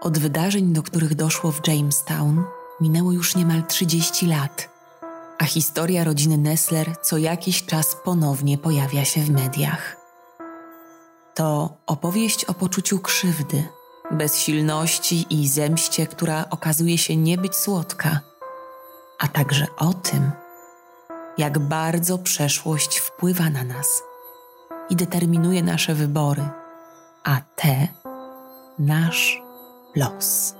Od 0.00 0.18
wydarzeń, 0.18 0.72
do 0.72 0.82
których 0.82 1.14
doszło 1.14 1.52
w 1.52 1.68
Jamestown, 1.68 2.44
minęło 2.80 3.12
już 3.12 3.36
niemal 3.36 3.66
30 3.66 4.26
lat, 4.26 4.68
a 5.38 5.44
historia 5.44 6.04
rodziny 6.04 6.38
Nessler 6.38 6.96
co 7.02 7.18
jakiś 7.18 7.66
czas 7.66 7.96
ponownie 8.04 8.58
pojawia 8.58 9.04
się 9.04 9.20
w 9.20 9.30
mediach. 9.30 9.96
To 11.34 11.76
opowieść 11.86 12.44
o 12.44 12.54
poczuciu 12.54 12.98
krzywdy, 12.98 13.64
bezsilności 14.10 15.26
i 15.30 15.48
zemście, 15.48 16.06
która 16.06 16.44
okazuje 16.50 16.98
się 16.98 17.16
nie 17.16 17.38
być 17.38 17.56
słodka, 17.56 18.20
a 19.18 19.28
także 19.28 19.66
o 19.76 19.94
tym, 19.94 20.30
jak 21.38 21.58
bardzo 21.58 22.18
przeszłość 22.18 22.98
wpływa 22.98 23.50
na 23.50 23.64
nas 23.64 24.02
i 24.90 24.96
determinuje 24.96 25.62
nasze 25.62 25.94
wybory, 25.94 26.48
a 27.24 27.40
te 27.56 27.88
nasz 28.78 29.47
los. 29.96 30.54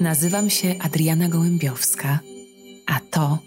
Nazywam 0.00 0.50
się 0.50 0.74
Adriana 0.80 1.28
Gołębiowska, 1.28 2.18
a 2.86 3.00
to 3.10 3.38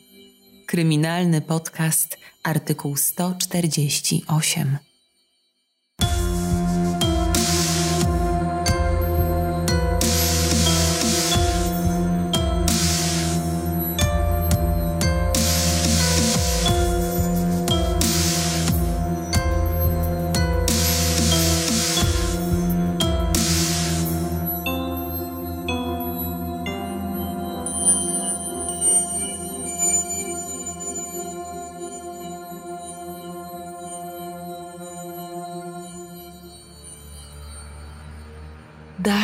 kryminalny 0.67 1.41
podcast 1.41 2.17
artykuł 2.43 2.95
148. 2.97 4.86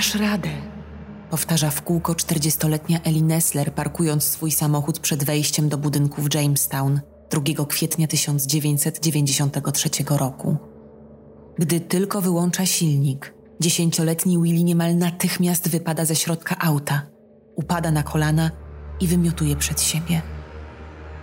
Dasz 0.04 0.16
radę, 0.16 0.50
powtarza 1.30 1.70
w 1.70 1.82
kółko 1.82 2.14
40-letnia 2.14 3.00
Ellie 3.04 3.24
Nessler, 3.24 3.74
parkując 3.74 4.24
swój 4.24 4.52
samochód 4.52 5.00
przed 5.00 5.24
wejściem 5.24 5.70
do 5.70 5.78
budynku 5.78 6.22
w 6.22 6.34
Jamestown 6.34 7.02
2 7.30 7.66
kwietnia 7.66 8.08
1993 8.08 9.90
roku. 10.10 10.58
Gdy 11.60 11.80
tylko 11.80 12.22
wyłącza 12.22 12.66
silnik, 12.66 13.34
dziesięcioletni 13.60 14.42
Willy 14.42 14.64
niemal 14.64 14.98
natychmiast 14.98 15.70
wypada 15.70 16.06
ze 16.06 16.16
środka 16.16 16.56
auta, 16.60 17.02
upada 17.56 17.92
na 17.92 18.04
kolana 18.04 18.52
i 19.00 19.08
wymiotuje 19.08 19.56
przed 19.56 19.82
siebie. 19.82 20.22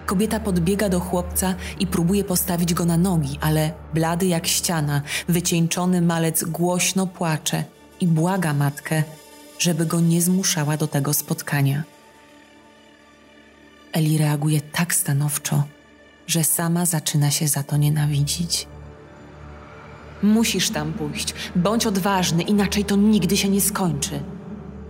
Kobieta 0.06 0.40
podbiega 0.40 0.88
do 0.88 1.00
chłopca 1.00 1.54
i 1.80 1.86
próbuje 1.86 2.24
postawić 2.24 2.74
go 2.74 2.84
na 2.84 2.96
nogi, 2.96 3.38
ale 3.40 3.72
blady 3.94 4.26
jak 4.26 4.46
ściana, 4.46 5.02
wycieńczony 5.28 6.02
malec 6.02 6.44
głośno 6.44 7.06
płacze– 7.06 7.64
i 8.00 8.06
błaga 8.06 8.54
matkę, 8.54 9.02
żeby 9.58 9.86
go 9.86 10.00
nie 10.00 10.22
zmuszała 10.22 10.76
do 10.76 10.86
tego 10.86 11.14
spotkania. 11.14 11.82
Eli 13.92 14.18
reaguje 14.18 14.60
tak 14.60 14.94
stanowczo, 14.94 15.64
że 16.26 16.44
sama 16.44 16.86
zaczyna 16.86 17.30
się 17.30 17.48
za 17.48 17.62
to 17.62 17.76
nienawidzić. 17.76 18.66
Musisz 20.22 20.70
tam 20.70 20.92
pójść, 20.92 21.34
bądź 21.56 21.86
odważny, 21.86 22.42
inaczej 22.42 22.84
to 22.84 22.96
nigdy 22.96 23.36
się 23.36 23.48
nie 23.48 23.60
skończy. 23.60 24.22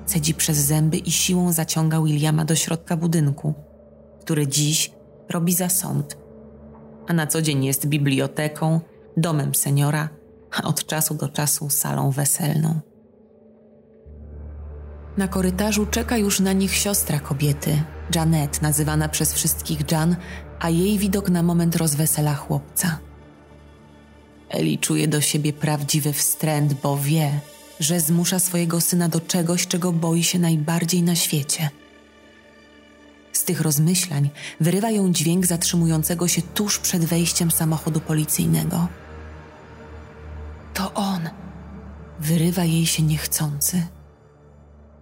Cedzi 0.07 0.35
przez 0.35 0.59
zęby 0.59 0.97
i 0.97 1.11
siłą 1.11 1.53
zaciąga 1.53 2.01
Williama 2.01 2.45
do 2.45 2.57
środka 2.57 2.97
budynku, 2.97 3.55
który 4.21 4.47
dziś 4.47 4.91
robi 5.29 5.55
za 5.55 5.69
sąd, 5.69 6.19
a 7.09 7.13
na 7.13 7.27
co 7.27 7.43
dzień 7.43 7.65
jest 7.65 7.87
biblioteką, 7.87 8.81
domem 9.17 9.55
seniora, 9.55 10.09
a 10.51 10.63
od 10.63 10.87
czasu 10.87 11.15
do 11.15 11.29
czasu 11.29 11.71
salą 11.71 12.11
weselną. 12.11 12.81
Na 15.17 15.29
korytarzu 15.29 15.87
czeka 15.87 16.17
już 16.17 16.41
na 16.41 16.53
nich 16.53 16.75
siostra 16.75 17.21
kobiety, 17.21 17.83
Janet, 18.15 18.63
nazywana 18.63 19.09
przez 19.09 19.35
wszystkich 19.35 19.91
Jan, 19.93 20.17
a 20.61 20.71
jej 20.71 20.99
widok 20.99 21.31
na 21.31 21.43
moment 21.43 21.77
rozwesela 21.77 22.35
chłopca. 22.35 22.99
Eli 24.49 24.79
czuje 24.79 25.09
do 25.09 25.21
siebie 25.21 25.53
prawdziwy 25.53 26.13
wstręt, 26.13 26.75
bo 26.75 26.97
wie, 26.97 27.41
że 27.81 28.01
zmusza 28.01 28.39
swojego 28.39 28.81
syna 28.81 29.09
do 29.09 29.21
czegoś, 29.21 29.67
czego 29.67 29.93
boi 29.93 30.23
się 30.23 30.39
najbardziej 30.39 31.03
na 31.03 31.15
świecie. 31.15 31.71
Z 33.33 33.45
tych 33.45 33.61
rozmyślań 33.61 34.31
wyrywa 34.61 34.91
ją 34.91 35.13
dźwięk 35.13 35.47
zatrzymującego 35.47 36.29
się 36.29 36.43
tuż 36.43 36.79
przed 36.79 37.05
wejściem 37.05 37.51
samochodu 37.51 38.01
policyjnego. 38.01 38.89
To 40.75 40.95
on! 40.95 41.29
Wyrywa 42.21 42.65
jej 42.65 42.87
się 42.87 43.03
niechcący. 43.03 43.87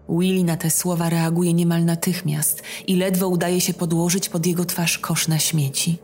Willy 0.09 0.45
na 0.45 0.57
te 0.57 0.71
słowa 0.71 1.09
reaguje 1.09 1.55
niemal 1.55 1.85
natychmiast 1.85 2.63
i 2.87 2.97
ledwo 2.97 3.29
udaje 3.29 3.61
się 3.61 3.75
podłożyć 3.75 4.29
pod 4.29 4.47
jego 4.47 4.65
twarz 4.65 4.99
kosz 4.99 5.29
na 5.29 5.39
śmieci. 5.39 5.99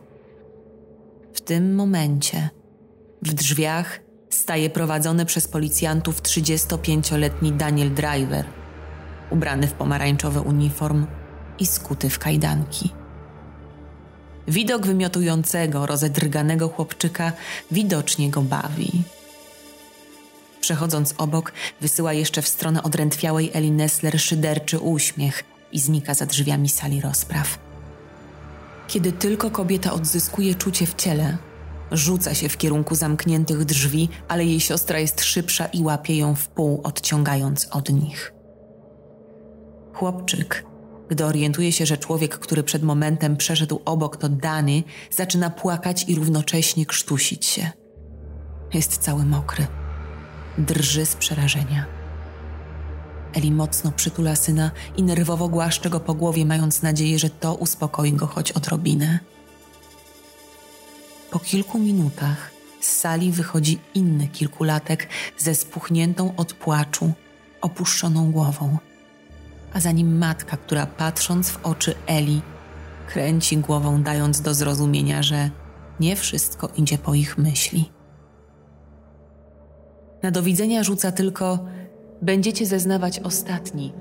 W 1.33 1.41
tym 1.41 1.75
momencie 1.75 2.49
w 3.21 3.33
drzwiach 3.33 3.99
staje 4.29 4.69
prowadzony 4.69 5.25
przez 5.25 5.47
policjantów 5.47 6.21
35-letni 6.21 7.51
Daniel 7.51 7.93
Driver, 7.93 8.45
ubrany 9.31 9.67
w 9.67 9.73
pomarańczowy 9.73 10.41
uniform 10.41 11.05
i 11.59 11.65
skuty 11.65 12.09
w 12.09 12.19
kajdanki. 12.19 12.89
Widok 14.47 14.85
wymiotującego, 14.85 15.85
rozedrganego 15.85 16.69
chłopczyka 16.69 17.33
widocznie 17.71 18.29
go 18.29 18.41
bawi. 18.41 18.91
Przechodząc 20.65 21.13
obok, 21.17 21.53
wysyła 21.81 22.13
jeszcze 22.13 22.41
w 22.41 22.47
stronę 22.47 22.83
odrętwiałej 22.83 23.51
Eli 23.53 23.71
Nessler 23.71 24.19
szyderczy 24.19 24.79
uśmiech 24.79 25.43
i 25.71 25.79
znika 25.79 26.13
za 26.13 26.25
drzwiami 26.25 26.69
sali 26.69 27.01
rozpraw. 27.01 27.59
Kiedy 28.87 29.11
tylko 29.11 29.51
kobieta 29.51 29.93
odzyskuje 29.93 30.55
czucie 30.55 30.85
w 30.85 30.95
ciele, 30.95 31.37
rzuca 31.91 32.33
się 32.33 32.49
w 32.49 32.57
kierunku 32.57 32.95
zamkniętych 32.95 33.65
drzwi, 33.65 34.09
ale 34.27 34.45
jej 34.45 34.59
siostra 34.59 34.99
jest 34.99 35.23
szybsza 35.23 35.65
i 35.65 35.83
łapie 35.83 36.17
ją 36.17 36.35
w 36.35 36.47
pół, 36.47 36.81
odciągając 36.83 37.67
od 37.71 37.89
nich. 37.89 38.33
Chłopczyk, 39.93 40.65
gdy 41.09 41.25
orientuje 41.25 41.71
się, 41.71 41.85
że 41.85 41.97
człowiek, 41.97 42.39
który 42.39 42.63
przed 42.63 42.83
momentem 42.83 43.37
przeszedł 43.37 43.81
obok, 43.85 44.17
to 44.17 44.29
Dany, 44.29 44.83
zaczyna 45.11 45.49
płakać 45.49 46.05
i 46.07 46.15
równocześnie 46.15 46.85
krztusić 46.85 47.45
się. 47.45 47.69
Jest 48.73 48.97
cały 48.97 49.25
mokry 49.25 49.67
drży 50.57 51.05
z 51.05 51.15
przerażenia. 51.15 51.85
Eli 53.33 53.51
mocno 53.51 53.91
przytula 53.91 54.35
syna 54.35 54.71
i 54.97 55.03
nerwowo 55.03 55.49
głaszcze 55.49 55.89
go 55.89 55.99
po 55.99 56.13
głowie, 56.13 56.45
mając 56.45 56.81
nadzieję, 56.81 57.19
że 57.19 57.29
to 57.29 57.55
uspokoi 57.55 58.13
go 58.13 58.27
choć 58.27 58.51
odrobinę. 58.51 59.19
Po 61.31 61.39
kilku 61.39 61.79
minutach 61.79 62.51
z 62.79 62.95
sali 62.95 63.31
wychodzi 63.31 63.79
inny 63.93 64.27
kilkulatek 64.27 65.07
ze 65.37 65.55
spuchniętą 65.55 66.35
od 66.35 66.53
płaczu, 66.53 67.13
opuszczoną 67.61 68.31
głową, 68.31 68.77
a 69.73 69.79
za 69.79 69.91
nim 69.91 70.17
matka, 70.17 70.57
która 70.57 70.85
patrząc 70.85 71.49
w 71.49 71.65
oczy 71.65 71.95
Eli, 72.07 72.41
kręci 73.07 73.57
głową, 73.57 74.03
dając 74.03 74.41
do 74.41 74.53
zrozumienia, 74.53 75.23
że 75.23 75.49
nie 75.99 76.15
wszystko 76.15 76.69
idzie 76.77 76.97
po 76.97 77.13
ich 77.13 77.37
myśli. 77.37 77.94
Na 80.25 80.31
do 80.31 80.43
widzenia 80.43 80.83
rzuca 80.83 81.11
tylko: 81.11 81.59
Będziecie 82.21 82.65
zeznawać 82.65 83.19
ostatni, 83.19 83.93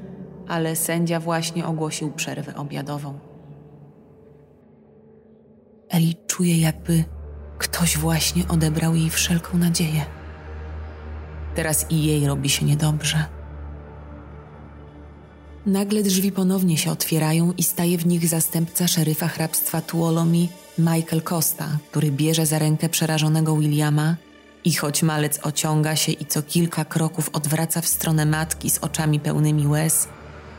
ale 0.49 0.77
sędzia 0.77 1.21
właśnie 1.21 1.67
ogłosił 1.67 2.13
przerwę 2.13 2.55
obiadową. 2.55 3.19
Eli 5.89 6.17
czuje, 6.27 6.61
jakby 6.61 7.05
ktoś 7.59 7.99
właśnie 7.99 8.49
odebrał 8.49 8.95
jej 8.95 9.11
wszelką 9.11 9.59
nadzieję. 9.59 10.05
Teraz 11.55 11.87
i 11.91 12.05
jej 12.05 12.27
robi 12.27 12.49
się 12.49 12.67
niedobrze. 12.67 13.25
Nagle 15.67 16.03
drzwi 16.03 16.33
ponownie 16.33 16.79
się 16.79 16.91
otwierają 16.91 17.53
i 17.53 17.63
staje 17.63 17.99
w 17.99 18.07
nich 18.07 18.29
zastępca 18.29 18.89
szeryfa 18.89 19.29
hrabstwa 19.29 19.81
Tuolomi, 19.81 20.49
Michael 20.79 21.23
Costa, 21.23 21.79
który 21.91 22.11
bierze 22.13 22.47
za 22.47 22.59
rękę 22.59 22.89
przerażonego 22.89 23.57
Williama 23.57 24.17
i 24.65 24.73
choć 24.73 25.03
malec 25.03 25.41
ociąga 25.43 25.97
się 25.97 26.13
i 26.13 26.27
co 26.27 26.43
kilka 26.43 26.85
kroków 26.85 27.31
odwraca 27.33 27.81
w 27.81 27.87
stronę 27.87 28.27
matki 28.27 28.71
z 28.71 28.79
oczami 28.79 29.21
pełnymi 29.21 29.67
łez, 29.67 30.09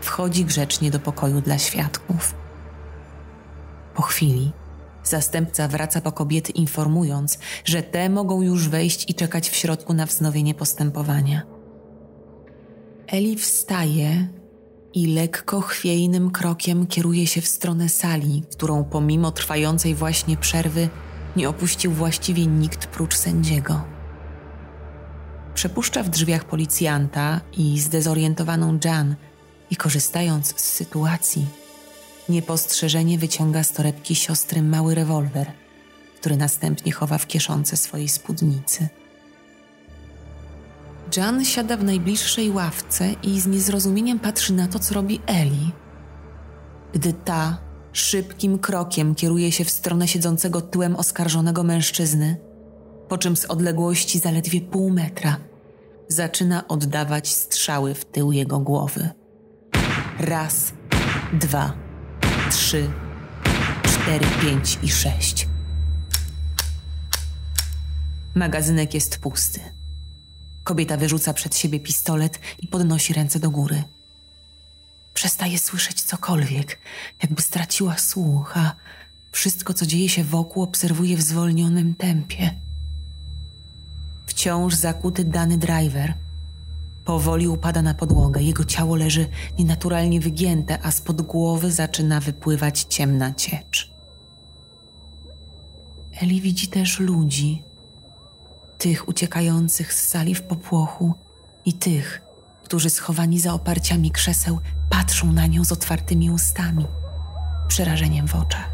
wchodzi 0.02 0.46
grzecznie 0.46 0.92
do 0.92 1.00
pokoju 1.00 1.42
dla 1.42 1.58
świadków. 1.58 2.36
Po 3.96 4.02
chwili 4.02 4.52
zastępca 5.04 5.68
wraca 5.68 6.02
po 6.02 6.12
kobiety, 6.12 6.52
informując, 6.52 7.40
że 7.66 7.84
te 7.84 8.10
mogą 8.10 8.42
już 8.42 8.70
wejść 8.70 9.10
i 9.10 9.14
czekać 9.14 9.50
w 9.50 9.56
środku 9.56 9.94
na 9.94 10.06
wznowienie 10.06 10.54
postępowania. 10.54 11.42
Eli 13.08 13.36
wstaje 13.36 14.28
i 14.94 15.08
lekko 15.08 15.62
chwiejnym 15.62 16.32
krokiem 16.32 16.88
kieruje 16.88 17.28
się 17.28 17.42
w 17.42 17.48
stronę 17.48 17.90
sali, 17.90 18.44
którą 18.52 18.84
pomimo 18.84 19.32
trwającej 19.32 19.96
właśnie 19.96 20.38
przerwy 20.38 20.90
nie 21.36 21.50
opuścił 21.50 21.92
właściwie 21.92 22.48
nikt 22.48 22.88
prócz 22.88 23.16
sędziego. 23.16 23.95
Przepuszcza 25.56 26.04
w 26.04 26.10
drzwiach 26.10 26.44
policjanta 26.44 27.42
i 27.58 27.80
zdezorientowaną 27.80 28.80
Jan 28.86 29.16
i 29.72 29.76
korzystając 29.76 30.48
z 30.62 30.64
sytuacji, 30.64 31.48
niepostrzeżenie 32.30 33.18
wyciąga 33.18 33.64
z 33.64 33.72
torebki 33.72 34.16
siostry 34.16 34.62
mały 34.62 34.96
rewolwer, 34.96 35.52
który 36.20 36.38
następnie 36.38 36.92
chowa 36.92 37.18
w 37.18 37.28
kieszonce 37.28 37.78
swojej 37.78 38.10
spódnicy. 38.10 38.88
Jan 41.18 41.46
siada 41.46 41.78
w 41.78 41.84
najbliższej 41.84 42.52
ławce 42.52 43.16
i 43.24 43.40
z 43.40 43.48
niezrozumieniem 43.48 44.20
patrzy 44.20 44.54
na 44.54 44.68
to, 44.68 44.80
co 44.80 44.96
robi 44.96 45.20
Eli. 45.26 45.72
Gdy 46.94 47.14
ta 47.14 47.58
szybkim 47.94 48.60
krokiem 48.60 49.16
kieruje 49.16 49.52
się 49.52 49.66
w 49.66 49.70
stronę 49.70 50.08
siedzącego 50.08 50.62
tyłem 50.62 50.96
oskarżonego 50.96 51.64
mężczyzny, 51.64 52.45
po 53.08 53.18
czym 53.18 53.36
z 53.36 53.46
odległości 53.46 54.20
zaledwie 54.20 54.62
pół 54.62 54.90
metra 54.90 55.38
zaczyna 56.08 56.68
oddawać 56.68 57.34
strzały 57.34 57.94
w 57.94 58.06
tył 58.06 58.32
jego 58.32 58.60
głowy. 58.60 59.10
Raz, 60.20 60.74
dwa, 61.34 61.74
trzy, 62.52 62.92
cztery, 63.84 64.26
pięć 64.42 64.80
i 64.84 64.90
sześć. 64.90 65.48
Magazynek 68.36 68.94
jest 68.94 69.18
pusty. 69.20 69.60
Kobieta 70.64 70.98
wyrzuca 70.98 71.34
przed 71.34 71.58
siebie 71.58 71.80
pistolet 71.80 72.40
i 72.60 72.68
podnosi 72.68 73.14
ręce 73.14 73.40
do 73.40 73.52
góry. 73.52 73.84
Przestaje 75.14 75.60
słyszeć 75.60 76.02
cokolwiek, 76.02 76.80
jakby 77.24 77.42
straciła 77.42 77.98
słuch, 77.98 78.58
a 78.58 78.76
wszystko, 79.32 79.74
co 79.74 79.86
dzieje 79.86 80.10
się 80.10 80.24
wokół, 80.24 80.64
obserwuje 80.64 81.18
w 81.18 81.22
zwolnionym 81.22 81.96
tempie. 81.96 82.65
Wciąż 84.46 84.76
zakuty 84.76 85.24
dany 85.24 85.58
driver 85.58 86.14
powoli 87.06 87.48
upada 87.48 87.82
na 87.82 87.94
podłogę. 87.94 88.42
Jego 88.42 88.66
ciało 88.66 88.96
leży 88.96 89.28
nienaturalnie 89.60 90.20
wygięte, 90.20 90.80
a 90.84 90.92
spod 90.92 91.22
głowy 91.22 91.72
zaczyna 91.72 92.20
wypływać 92.20 92.86
ciemna 92.90 93.34
ciecz. 93.34 93.92
Eli 96.22 96.42
widzi 96.42 96.68
też 96.68 97.00
ludzi, 97.00 97.64
tych 98.78 99.08
uciekających 99.08 99.94
z 99.94 100.08
sali 100.08 100.36
w 100.36 100.42
popłochu 100.42 101.14
i 101.66 101.74
tych, 101.74 102.22
którzy 102.64 102.90
schowani 102.90 103.40
za 103.40 103.54
oparciami 103.54 104.12
krzeseł 104.12 104.60
patrzą 104.90 105.32
na 105.32 105.48
nią 105.48 105.64
z 105.64 105.72
otwartymi 105.72 106.32
ustami, 106.32 106.86
przerażeniem 107.68 108.28
w 108.28 108.36
oczach. 108.36 108.70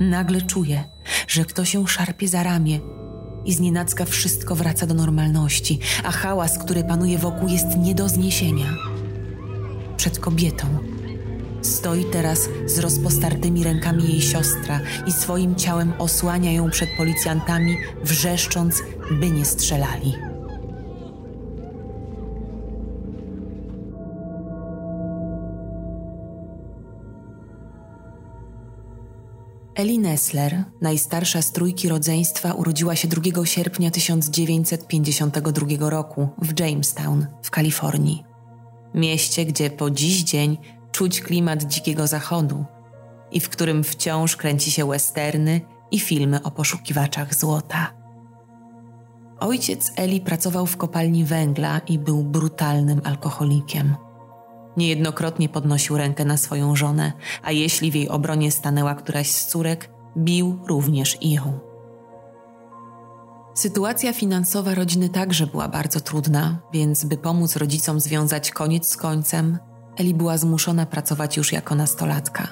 Nagle 0.00 0.42
czuje, 0.42 0.84
że 1.28 1.44
ktoś 1.44 1.74
ją 1.74 1.86
szarpie 1.86 2.28
za 2.28 2.42
ramię 2.42 2.80
i 3.44 3.52
znienacka 3.52 4.04
wszystko 4.04 4.54
wraca 4.54 4.86
do 4.86 4.94
normalności, 4.94 5.78
a 6.04 6.10
hałas, 6.10 6.58
który 6.58 6.84
panuje 6.84 7.18
wokół, 7.18 7.48
jest 7.48 7.76
nie 7.78 7.94
do 7.94 8.08
zniesienia. 8.08 8.76
Przed 9.96 10.18
kobietą 10.18 10.66
Stoi 11.62 12.04
teraz 12.04 12.48
z 12.66 12.78
rozpostartymi 12.78 13.64
rękami 13.64 14.04
jej 14.08 14.20
siostra 14.20 14.80
i 15.06 15.12
swoim 15.12 15.54
ciałem 15.54 15.92
osłania 15.98 16.52
ją 16.52 16.70
przed 16.70 16.88
policjantami, 16.96 17.76
wrzeszcząc, 18.04 18.82
by 19.10 19.30
nie 19.30 19.44
strzelali. 19.44 20.31
Nessler, 30.12 30.64
najstarsza 30.80 31.42
z 31.42 31.52
trójki 31.52 31.88
rodzeństwa, 31.88 32.52
urodziła 32.52 32.96
się 32.96 33.08
2 33.08 33.46
sierpnia 33.46 33.90
1952 33.90 35.90
roku 35.90 36.28
w 36.42 36.60
Jamestown 36.60 37.26
w 37.42 37.50
Kalifornii. 37.50 38.24
Mieście, 38.94 39.44
gdzie 39.44 39.70
po 39.70 39.90
dziś 39.90 40.22
dzień 40.22 40.58
czuć 40.90 41.20
klimat 41.20 41.62
dzikiego 41.62 42.06
zachodu 42.06 42.64
i 43.30 43.40
w 43.40 43.48
którym 43.48 43.84
wciąż 43.84 44.36
kręci 44.36 44.70
się 44.70 44.88
westerny 44.88 45.60
i 45.90 46.00
filmy 46.00 46.42
o 46.42 46.50
poszukiwaczach 46.50 47.34
złota. 47.34 47.92
Ojciec 49.40 49.92
Eli 49.96 50.20
pracował 50.20 50.66
w 50.66 50.76
kopalni 50.76 51.24
węgla 51.24 51.78
i 51.78 51.98
był 51.98 52.24
brutalnym 52.24 53.00
alkoholikiem. 53.04 53.94
Niejednokrotnie 54.76 55.48
podnosił 55.48 55.98
rękę 55.98 56.24
na 56.24 56.36
swoją 56.36 56.76
żonę, 56.76 57.12
a 57.42 57.52
jeśli 57.52 57.90
w 57.90 57.94
jej 57.94 58.08
obronie 58.08 58.50
stanęła 58.50 58.94
któraś 58.94 59.30
z 59.30 59.46
córek, 59.46 59.90
bił 60.16 60.58
również 60.68 61.18
ją. 61.22 61.58
Sytuacja 63.54 64.12
finansowa 64.12 64.74
rodziny 64.74 65.08
także 65.08 65.46
była 65.46 65.68
bardzo 65.68 66.00
trudna, 66.00 66.58
więc 66.72 67.04
by 67.04 67.16
pomóc 67.16 67.56
rodzicom 67.56 68.00
związać 68.00 68.50
koniec 68.50 68.88
z 68.88 68.96
końcem, 68.96 69.58
Eli 69.96 70.14
była 70.14 70.38
zmuszona 70.38 70.86
pracować 70.86 71.36
już 71.36 71.52
jako 71.52 71.74
nastolatka. 71.74 72.48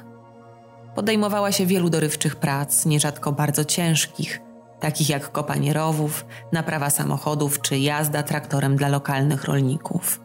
Podejmowała 0.95 1.53
się 1.53 1.67
wielu 1.67 1.91
dorywczych 1.91 2.37
prac, 2.37 2.87
nierzadko 2.87 3.33
bardzo 3.33 3.65
ciężkich, 3.65 4.41
takich 4.81 5.09
jak 5.09 5.33
kopanie 5.33 5.73
rowów, 5.73 6.27
naprawa 6.53 6.91
samochodów 6.91 7.61
czy 7.61 7.79
jazda 7.79 8.23
traktorem 8.23 8.77
dla 8.77 8.89
lokalnych 8.89 9.45
rolników. 9.45 10.21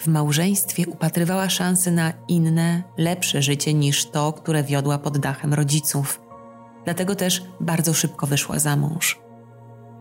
W 0.00 0.06
małżeństwie 0.06 0.86
upatrywała 0.86 1.48
szansy 1.48 1.90
na 1.90 2.12
inne, 2.28 2.82
lepsze 2.96 3.42
życie 3.42 3.74
niż 3.74 4.06
to, 4.06 4.32
które 4.32 4.62
wiodła 4.62 4.98
pod 4.98 5.18
dachem 5.18 5.54
rodziców. 5.54 6.20
Dlatego 6.84 7.14
też 7.14 7.42
bardzo 7.60 7.94
szybko 7.94 8.26
wyszła 8.26 8.58
za 8.58 8.76
mąż. 8.76 9.20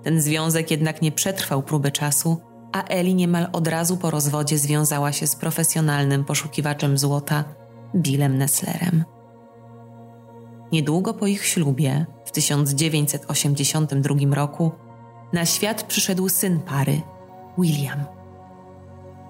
Ten 0.03 0.21
związek 0.21 0.71
jednak 0.71 1.01
nie 1.01 1.11
przetrwał 1.11 1.63
próby 1.63 1.91
czasu 1.91 2.37
a 2.71 2.83
Eli 2.83 3.15
niemal 3.15 3.47
od 3.51 3.67
razu 3.67 3.97
po 3.97 4.11
rozwodzie 4.11 4.57
związała 4.57 5.11
się 5.11 5.27
z 5.27 5.35
profesjonalnym 5.35 6.25
poszukiwaczem 6.25 6.97
złota 6.97 7.43
Billem 7.95 8.37
Nesslerem. 8.37 9.03
Niedługo 10.71 11.13
po 11.13 11.27
ich 11.27 11.45
ślubie, 11.45 12.05
w 12.25 12.31
1982 12.31 14.35
roku, 14.35 14.71
na 15.33 15.45
świat 15.45 15.83
przyszedł 15.83 16.29
syn 16.29 16.59
pary, 16.59 17.01
William. 17.57 18.18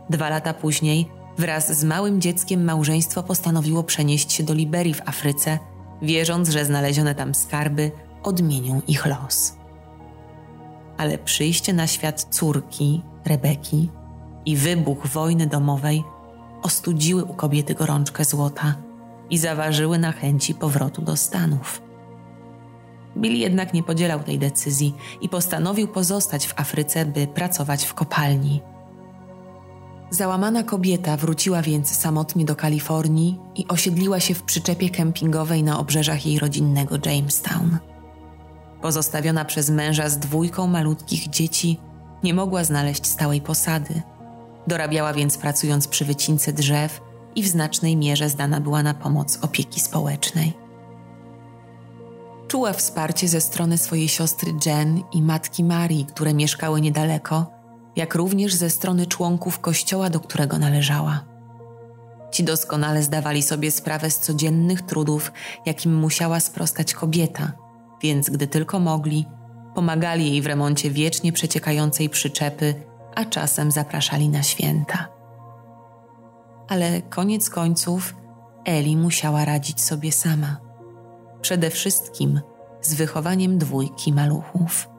Dwa 0.10 0.30
lata 0.30 0.54
później, 0.54 1.10
wraz 1.38 1.80
z 1.80 1.84
małym 1.84 2.22
dzieckiem, 2.22 2.64
małżeństwo 2.64 3.24
postanowiło 3.24 3.84
przenieść 3.84 4.32
się 4.32 4.44
do 4.44 4.54
Liberii 4.54 4.94
w 4.94 5.10
Afryce, 5.10 5.60
wierząc, 6.02 6.50
że 6.50 6.66
znalezione 6.66 7.16
tam 7.16 7.36
skarby 7.36 7.92
odmienią 8.24 8.82
ich 8.88 9.06
los. 9.06 9.56
Ale 10.98 11.18
przyjście 11.18 11.74
na 11.74 11.88
świat 11.88 12.28
córki, 12.30 13.02
Rebeki 13.26 13.90
i 14.46 14.56
wybuch 14.56 15.08
wojny 15.08 15.48
domowej 15.48 16.04
ostudziły 16.62 17.24
u 17.24 17.34
kobiety 17.34 17.76
gorączkę 17.76 18.26
złota 18.26 18.76
i 19.30 19.38
zaważyły 19.38 19.98
na 19.98 20.12
chęci 20.12 20.56
powrotu 20.56 21.02
do 21.02 21.16
Stanów. 21.16 21.82
Bill 23.18 23.40
jednak 23.40 23.74
nie 23.74 23.84
podzielał 23.84 24.20
tej 24.20 24.40
decyzji 24.40 24.96
i 25.22 25.30
postanowił 25.30 25.88
pozostać 25.88 26.48
w 26.48 26.60
Afryce, 26.60 27.06
by 27.06 27.28
pracować 27.28 27.86
w 27.86 27.94
kopalni. 27.94 28.62
Załamana 30.12 30.64
kobieta 30.64 31.18
wróciła 31.18 31.62
więc 31.62 31.96
samotnie 31.96 32.46
do 32.46 32.56
Kalifornii 32.56 33.40
i 33.56 33.68
osiedliła 33.68 34.20
się 34.20 34.34
w 34.34 34.44
przyczepie 34.44 34.90
kempingowej 34.90 35.64
na 35.64 35.80
obrzeżach 35.80 36.26
jej 36.26 36.40
rodzinnego 36.40 36.96
Jamestown. 37.06 37.78
Pozostawiona 38.82 39.46
przez 39.46 39.70
męża 39.70 40.10
z 40.10 40.20
dwójką 40.20 40.68
malutkich 40.68 41.30
dzieci, 41.30 41.80
nie 42.24 42.34
mogła 42.34 42.64
znaleźć 42.64 43.08
stałej 43.08 43.42
posady. 43.42 44.02
Dorabiała 44.68 45.14
więc 45.14 45.38
pracując 45.38 45.88
przy 45.88 46.06
wycince 46.06 46.54
drzew 46.54 47.02
i 47.36 47.44
w 47.44 47.48
znacznej 47.48 47.96
mierze 47.96 48.30
zdana 48.30 48.62
była 48.62 48.84
na 48.84 48.94
pomoc 48.94 49.40
opieki 49.42 49.80
społecznej. 49.80 50.54
Czuła 52.48 52.74
wsparcie 52.74 53.28
ze 53.28 53.42
strony 53.42 53.78
swojej 53.78 54.08
siostry 54.08 54.54
Jen 54.66 55.04
i 55.12 55.22
matki 55.22 55.64
Marii, 55.64 56.06
które 56.06 56.34
mieszkały 56.34 56.82
niedaleko, 56.82 57.59
jak 57.96 58.16
również 58.16 58.56
ze 58.56 58.70
strony 58.70 59.06
członków 59.06 59.60
kościoła, 59.60 60.10
do 60.10 60.20
którego 60.20 60.60
należała. 60.60 61.24
Ci 62.32 62.44
doskonale 62.44 63.04
zdawali 63.04 63.44
sobie 63.44 63.72
sprawę 63.72 64.12
z 64.12 64.20
codziennych 64.20 64.82
trudów, 64.82 65.32
jakim 65.66 65.96
musiała 65.96 66.40
sprostać 66.40 66.94
kobieta, 66.94 67.52
więc 68.02 68.30
gdy 68.30 68.48
tylko 68.48 68.80
mogli, 68.80 69.26
Pomagali 69.76 70.32
jej 70.32 70.42
w 70.42 70.46
remoncie 70.46 70.92
wiecznie 70.92 71.32
przeciekającej 71.32 72.10
przyczepy, 72.10 72.76
a 73.16 73.26
czasem 73.26 73.72
zapraszali 73.72 74.30
na 74.30 74.44
święta. 74.44 75.08
Ale 76.68 77.02
koniec 77.02 77.50
końców 77.50 78.16
Eli 78.66 78.98
musiała 78.98 79.46
radzić 79.46 79.82
sobie 79.82 80.12
sama. 80.12 80.58
Przede 81.42 81.70
wszystkim 81.70 82.42
z 82.82 82.94
wychowaniem 82.94 83.58
dwójki 83.58 84.14
maluchów. 84.14 84.90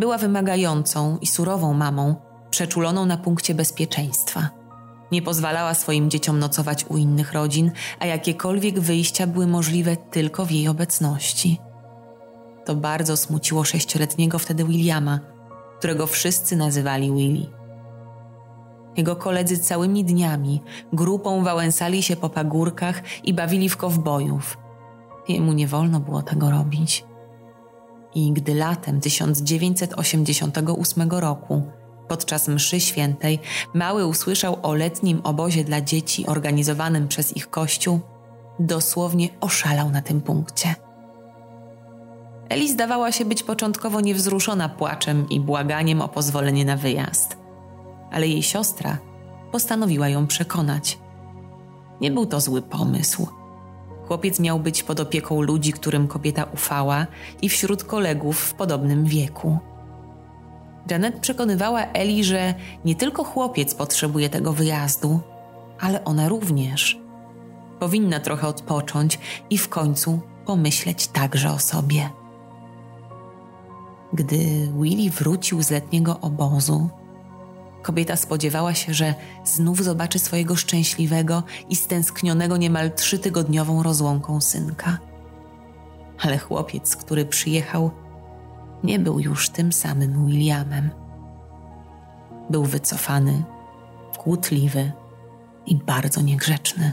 Była 0.00 0.18
wymagającą 0.18 1.18
i 1.20 1.26
surową 1.26 1.74
mamą, 1.74 2.14
przeczuloną 2.50 3.06
na 3.06 3.16
punkcie 3.16 3.54
bezpieczeństwa. 3.54 4.48
Nie 5.12 5.22
pozwalała 5.22 5.74
swoim 5.74 6.10
dzieciom 6.10 6.38
nocować 6.38 6.84
u 6.88 6.96
innych 6.96 7.32
rodzin, 7.32 7.70
a 7.98 8.06
jakiekolwiek 8.06 8.80
wyjścia 8.80 9.26
były 9.26 9.46
możliwe 9.46 9.96
tylko 9.96 10.46
w 10.46 10.50
jej 10.50 10.68
obecności. 10.68 11.60
To 12.64 12.74
bardzo 12.74 13.16
smuciło 13.16 13.64
sześcioletniego 13.64 14.38
wtedy 14.38 14.64
Williama, 14.64 15.20
którego 15.78 16.06
wszyscy 16.06 16.56
nazywali 16.56 17.12
Willy. 17.12 17.46
Jego 18.96 19.16
koledzy 19.16 19.58
całymi 19.58 20.04
dniami 20.04 20.62
grupą 20.92 21.44
wałęsali 21.44 22.02
się 22.02 22.16
po 22.16 22.28
pagórkach 22.28 23.02
i 23.24 23.34
bawili 23.34 23.68
w 23.68 23.76
kowbojów. 23.76 24.58
Jemu 25.28 25.52
nie 25.52 25.66
wolno 25.66 26.00
było 26.00 26.22
tego 26.22 26.50
robić. 26.50 27.09
I 28.14 28.32
gdy 28.32 28.54
latem 28.54 29.00
1988 29.00 31.10
roku 31.10 31.62
podczas 32.08 32.48
mszy 32.48 32.80
świętej 32.80 33.38
mały 33.74 34.06
usłyszał 34.06 34.56
o 34.62 34.74
letnim 34.74 35.20
obozie 35.24 35.64
dla 35.64 35.80
dzieci 35.80 36.26
organizowanym 36.26 37.08
przez 37.08 37.36
ich 37.36 37.50
kościół, 37.50 38.00
dosłownie 38.58 39.28
oszalał 39.40 39.90
na 39.90 40.02
tym 40.02 40.20
punkcie. 40.20 40.74
Eli 42.48 42.72
zdawała 42.72 43.12
się 43.12 43.24
być 43.24 43.42
początkowo 43.42 44.00
niewzruszona 44.00 44.68
płaczem 44.68 45.28
i 45.28 45.40
błaganiem 45.40 46.00
o 46.00 46.08
pozwolenie 46.08 46.64
na 46.64 46.76
wyjazd, 46.76 47.36
ale 48.10 48.28
jej 48.28 48.42
siostra 48.42 48.98
postanowiła 49.52 50.08
ją 50.08 50.26
przekonać. 50.26 50.98
Nie 52.00 52.10
był 52.10 52.26
to 52.26 52.40
zły 52.40 52.62
pomysł. 52.62 53.39
Chłopiec 54.10 54.40
miał 54.40 54.60
być 54.60 54.82
pod 54.82 55.00
opieką 55.00 55.42
ludzi, 55.42 55.72
którym 55.72 56.08
kobieta 56.08 56.44
ufała 56.44 57.06
i 57.42 57.48
wśród 57.48 57.84
kolegów 57.84 58.38
w 58.40 58.54
podobnym 58.54 59.04
wieku. 59.04 59.58
Janet 60.90 61.18
przekonywała 61.20 61.80
Eli, 61.80 62.24
że 62.24 62.54
nie 62.84 62.94
tylko 62.94 63.24
chłopiec 63.24 63.74
potrzebuje 63.74 64.28
tego 64.28 64.52
wyjazdu, 64.52 65.20
ale 65.80 66.04
ona 66.04 66.28
również. 66.28 66.98
Powinna 67.80 68.20
trochę 68.20 68.48
odpocząć 68.48 69.18
i 69.50 69.58
w 69.58 69.68
końcu 69.68 70.20
pomyśleć 70.46 71.06
także 71.06 71.50
o 71.50 71.58
sobie. 71.58 72.10
Gdy 74.12 74.72
Willy 74.80 75.10
wrócił 75.10 75.62
z 75.62 75.70
letniego 75.70 76.20
obozu, 76.20 76.88
kobieta 77.82 78.16
spodziewała 78.16 78.74
się, 78.74 78.94
że 78.94 79.14
znów 79.44 79.84
zobaczy 79.84 80.18
swojego 80.18 80.56
szczęśliwego 80.56 81.42
i 81.68 81.76
stęsknionego 81.76 82.56
niemal 82.56 82.94
trzytygodniową 82.94 83.82
rozłąką 83.82 84.40
synka. 84.40 84.98
Ale 86.20 86.38
chłopiec, 86.38 86.96
który 86.96 87.24
przyjechał, 87.24 87.90
nie 88.84 88.98
był 88.98 89.20
już 89.20 89.50
tym 89.50 89.72
samym 89.72 90.26
Williamem. 90.26 90.90
Był 92.50 92.64
wycofany, 92.64 93.44
kłótliwy 94.18 94.92
i 95.66 95.76
bardzo 95.76 96.20
niegrzeczny. 96.20 96.92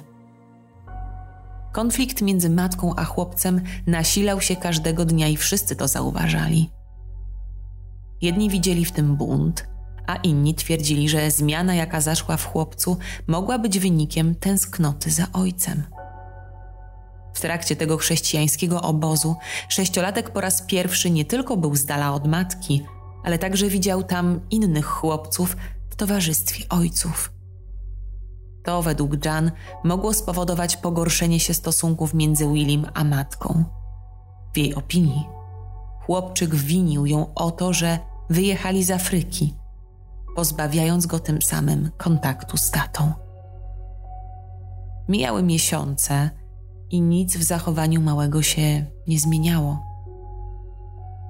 Konflikt 1.71 2.21
między 2.21 2.49
matką 2.49 2.95
a 2.95 3.03
chłopcem 3.03 3.61
nasilał 3.87 4.41
się 4.41 4.55
każdego 4.55 5.05
dnia 5.05 5.27
i 5.27 5.37
wszyscy 5.37 5.75
to 5.75 5.87
zauważali. 5.87 6.69
Jedni 8.21 8.49
widzieli 8.49 8.85
w 8.85 8.91
tym 8.91 9.15
bunt, 9.15 9.67
a 10.07 10.15
inni 10.15 10.55
twierdzili, 10.55 11.09
że 11.09 11.31
zmiana, 11.31 11.75
jaka 11.75 12.01
zaszła 12.01 12.37
w 12.37 12.45
chłopcu, 12.45 12.97
mogła 13.27 13.59
być 13.59 13.79
wynikiem 13.79 14.35
tęsknoty 14.35 15.11
za 15.11 15.27
ojcem. 15.33 15.83
W 17.33 17.41
trakcie 17.41 17.75
tego 17.75 17.97
chrześcijańskiego 17.97 18.81
obozu 18.81 19.35
sześciolatek 19.69 20.29
po 20.29 20.41
raz 20.41 20.61
pierwszy 20.61 21.09
nie 21.09 21.25
tylko 21.25 21.57
był 21.57 21.75
z 21.75 21.85
dala 21.85 22.13
od 22.13 22.27
matki, 22.27 22.85
ale 23.23 23.37
także 23.37 23.67
widział 23.67 24.03
tam 24.03 24.39
innych 24.51 24.85
chłopców 24.85 25.57
w 25.89 25.95
towarzystwie 25.95 26.69
ojców. 26.69 27.31
To 28.63 28.81
według 28.81 29.25
Jan 29.25 29.51
mogło 29.83 30.13
spowodować 30.13 30.77
pogorszenie 30.77 31.39
się 31.39 31.53
stosunków 31.53 32.13
między 32.13 32.47
Willim 32.53 32.87
a 32.93 33.03
matką. 33.03 33.63
W 34.53 34.57
jej 34.57 34.75
opinii 34.75 35.27
chłopczyk 36.05 36.55
winił 36.55 37.05
ją 37.05 37.33
o 37.35 37.51
to, 37.51 37.73
że 37.73 37.99
wyjechali 38.29 38.83
z 38.83 38.91
Afryki, 38.91 39.53
pozbawiając 40.37 41.05
go 41.05 41.19
tym 41.19 41.41
samym 41.41 41.91
kontaktu 41.97 42.57
z 42.57 42.71
tatą. 42.71 43.13
Mijały 45.09 45.43
miesiące, 45.43 46.29
i 46.89 47.01
nic 47.01 47.37
w 47.37 47.43
zachowaniu 47.43 48.01
małego 48.01 48.41
się 48.41 48.85
nie 49.07 49.19
zmieniało. 49.19 49.83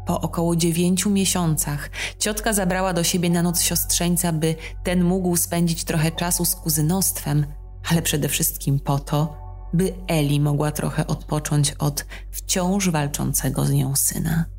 Po 0.07 0.21
około 0.21 0.55
dziewięciu 0.55 1.09
miesiącach 1.09 1.89
ciotka 2.19 2.53
zabrała 2.53 2.93
do 2.93 3.03
siebie 3.03 3.29
na 3.29 3.41
noc 3.41 3.61
siostrzeńca, 3.61 4.31
by 4.31 4.55
ten 4.83 5.03
mógł 5.03 5.35
spędzić 5.35 5.83
trochę 5.83 6.11
czasu 6.11 6.45
z 6.45 6.55
kuzynostwem, 6.55 7.45
ale 7.89 8.01
przede 8.01 8.29
wszystkim 8.29 8.79
po 8.79 8.99
to, 8.99 9.37
by 9.73 9.93
Eli 10.07 10.39
mogła 10.39 10.71
trochę 10.71 11.07
odpocząć 11.07 11.71
od 11.71 12.05
wciąż 12.31 12.89
walczącego 12.89 13.65
z 13.65 13.71
nią 13.71 13.95
syna. 13.95 14.56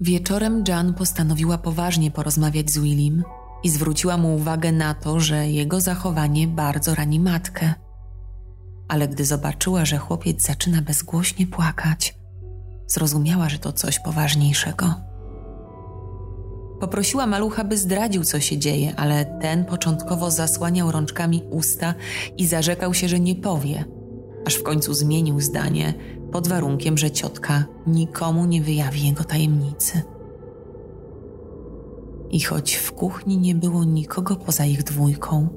Wieczorem 0.00 0.64
Jan 0.68 0.94
postanowiła 0.94 1.58
poważnie 1.58 2.10
porozmawiać 2.10 2.70
z 2.70 2.78
Willim 2.78 3.22
i 3.62 3.70
zwróciła 3.70 4.16
mu 4.16 4.36
uwagę 4.36 4.72
na 4.72 4.94
to, 4.94 5.20
że 5.20 5.48
jego 5.48 5.80
zachowanie 5.80 6.48
bardzo 6.48 6.94
rani 6.94 7.20
matkę 7.20 7.74
ale 8.90 9.08
gdy 9.08 9.24
zobaczyła, 9.24 9.84
że 9.84 9.98
chłopiec 9.98 10.42
zaczyna 10.42 10.82
bezgłośnie 10.82 11.46
płakać, 11.46 12.18
zrozumiała, 12.86 13.48
że 13.48 13.58
to 13.58 13.72
coś 13.72 13.98
poważniejszego. 13.98 14.94
Poprosiła 16.80 17.26
malucha, 17.26 17.64
by 17.64 17.78
zdradził, 17.78 18.24
co 18.24 18.40
się 18.40 18.58
dzieje, 18.58 18.96
ale 18.96 19.24
ten 19.24 19.64
początkowo 19.64 20.30
zasłaniał 20.30 20.92
rączkami 20.92 21.42
usta 21.50 21.94
i 22.36 22.46
zarzekał 22.46 22.94
się, 22.94 23.08
że 23.08 23.20
nie 23.20 23.34
powie, 23.34 23.84
aż 24.46 24.54
w 24.54 24.62
końcu 24.62 24.94
zmienił 24.94 25.40
zdanie 25.40 25.94
pod 26.32 26.48
warunkiem, 26.48 26.98
że 26.98 27.10
ciotka 27.10 27.64
nikomu 27.86 28.44
nie 28.44 28.62
wyjawi 28.62 29.06
jego 29.06 29.24
tajemnicy. 29.24 30.02
I 32.30 32.40
choć 32.40 32.74
w 32.74 32.92
kuchni 32.92 33.38
nie 33.38 33.54
było 33.54 33.84
nikogo 33.84 34.36
poza 34.36 34.64
ich 34.64 34.82
dwójką, 34.82 35.48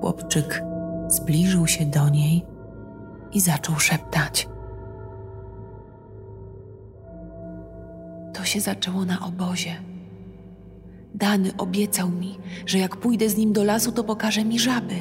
chłopczyk 0.00 0.62
zbliżył 1.08 1.66
się 1.66 1.86
do 1.86 2.08
niej 2.08 2.46
i 3.32 3.40
zaczął 3.40 3.78
szeptać. 3.78 4.48
To 8.34 8.44
się 8.44 8.60
zaczęło 8.60 9.04
na 9.04 9.26
obozie. 9.26 9.76
Dany 11.14 11.56
obiecał 11.58 12.08
mi, 12.08 12.38
że 12.66 12.78
jak 12.78 12.96
pójdę 12.96 13.28
z 13.28 13.36
nim 13.36 13.52
do 13.52 13.64
lasu, 13.64 13.92
to 13.92 14.04
pokaże 14.04 14.44
mi 14.44 14.58
żaby. 14.58 14.94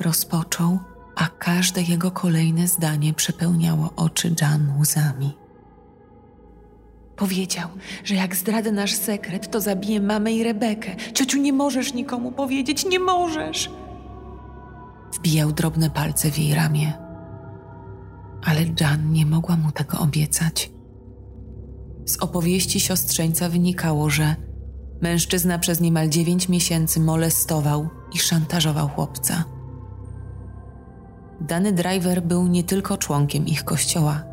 Rozpoczął, 0.00 0.78
a 1.16 1.28
każde 1.28 1.82
jego 1.82 2.10
kolejne 2.10 2.68
zdanie 2.68 3.14
przepełniało 3.14 3.90
oczy 3.96 4.34
Jan 4.40 4.80
łzami. 4.80 5.36
Powiedział, 7.16 7.68
że 8.04 8.14
jak 8.14 8.36
zdradzę 8.36 8.72
nasz 8.72 8.94
sekret, 8.94 9.50
to 9.50 9.60
zabiję 9.60 10.00
mamę 10.00 10.32
i 10.32 10.44
Rebekę. 10.44 10.96
Ciociu, 11.14 11.38
nie 11.38 11.52
możesz 11.52 11.94
nikomu 11.94 12.32
powiedzieć, 12.32 12.84
nie 12.84 12.98
możesz. 12.98 13.70
Wbijał 15.12 15.52
drobne 15.52 15.90
palce 15.90 16.30
w 16.30 16.38
jej 16.38 16.54
ramię. 16.54 16.92
Ale 18.44 18.60
Jan 18.80 19.12
nie 19.12 19.26
mogła 19.26 19.56
mu 19.56 19.72
tego 19.72 19.98
obiecać. 19.98 20.70
Z 22.06 22.16
opowieści 22.16 22.80
siostrzeńca 22.80 23.48
wynikało, 23.48 24.10
że 24.10 24.36
mężczyzna 25.00 25.58
przez 25.58 25.80
niemal 25.80 26.08
dziewięć 26.08 26.48
miesięcy 26.48 27.00
molestował 27.00 27.88
i 28.14 28.18
szantażował 28.18 28.88
chłopca. 28.88 29.44
Dany 31.48 31.72
driver 31.72 32.22
był 32.22 32.46
nie 32.46 32.64
tylko 32.64 32.96
członkiem 32.96 33.46
ich 33.46 33.64
kościoła, 33.64 34.24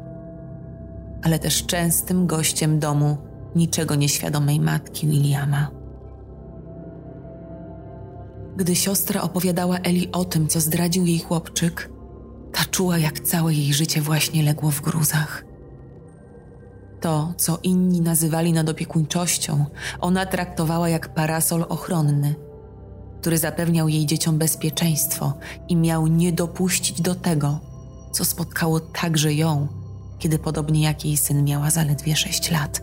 ale 1.24 1.40
też 1.40 1.66
częstym 1.66 2.28
gościem 2.28 2.80
domu 2.80 3.18
niczego 3.56 3.96
nieświadomej 3.96 4.60
matki 4.60 5.08
Williama. 5.08 5.72
Gdy 8.58 8.76
siostra 8.76 9.22
opowiadała 9.22 9.78
Eli 9.78 10.12
o 10.12 10.26
tym, 10.26 10.48
co 10.48 10.60
zdradził 10.60 11.06
jej 11.06 11.20
chłopczyk, 11.20 11.90
ta 12.54 12.66
czuła, 12.66 12.98
jak 12.98 13.20
całe 13.20 13.54
jej 13.54 13.74
życie 13.74 14.02
właśnie 14.02 14.44
legło 14.44 14.72
w 14.72 14.82
gruzach. 14.82 15.46
To, 17.02 17.34
co 17.38 17.60
inni 17.64 18.02
nazywali 18.02 18.54
nadopiekuńczością, 18.54 19.66
ona 20.00 20.26
traktowała 20.26 20.90
jak 20.90 21.14
parasol 21.14 21.66
ochronny, 21.70 22.36
który 23.22 23.38
zapewniał 23.38 23.90
jej 23.90 24.06
dzieciom 24.06 24.38
bezpieczeństwo 24.38 25.34
i 25.68 25.76
miał 25.76 26.08
nie 26.08 26.32
dopuścić 26.32 27.02
do 27.02 27.16
tego, 27.16 27.60
co 28.12 28.26
spotkało 28.26 28.80
także 28.80 29.34
ją, 29.34 29.68
kiedy 30.20 30.40
podobnie 30.40 30.82
jak 30.82 31.06
jej 31.06 31.18
syn 31.18 31.46
miała 31.46 31.70
zaledwie 31.70 32.16
sześć 32.16 32.52
lat. 32.52 32.82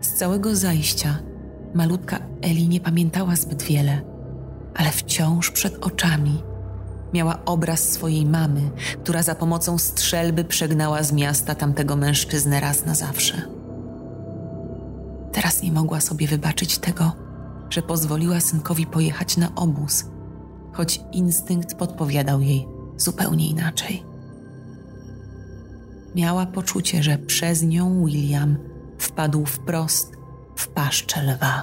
Z 0.00 0.12
całego 0.12 0.56
zajścia 0.56 1.18
Malutka 1.74 2.18
Eli 2.42 2.68
nie 2.68 2.80
pamiętała 2.80 3.36
zbyt 3.36 3.62
wiele, 3.62 4.02
ale 4.74 4.90
wciąż 4.90 5.50
przed 5.50 5.84
oczami 5.84 6.42
miała 7.12 7.44
obraz 7.44 7.80
swojej 7.80 8.26
mamy, 8.26 8.70
która 9.02 9.22
za 9.22 9.34
pomocą 9.34 9.78
strzelby 9.78 10.44
przegnała 10.44 11.02
z 11.02 11.12
miasta 11.12 11.54
tamtego 11.54 11.96
mężczyznę 11.96 12.60
raz 12.60 12.86
na 12.86 12.94
zawsze. 12.94 13.42
Teraz 15.32 15.62
nie 15.62 15.72
mogła 15.72 16.00
sobie 16.00 16.26
wybaczyć 16.26 16.78
tego, 16.78 17.12
że 17.70 17.82
pozwoliła 17.82 18.40
synkowi 18.40 18.86
pojechać 18.86 19.36
na 19.36 19.54
obóz, 19.54 20.04
choć 20.72 21.00
instynkt 21.12 21.74
podpowiadał 21.74 22.40
jej 22.40 22.68
zupełnie 22.96 23.48
inaczej. 23.48 24.02
Miała 26.14 26.46
poczucie, 26.46 27.02
że 27.02 27.18
przez 27.18 27.62
nią 27.62 28.06
William 28.06 28.56
wpadł 28.98 29.46
wprost 29.46 30.12
w 30.56 30.68
paszczę 30.68 31.22
lwa. 31.22 31.62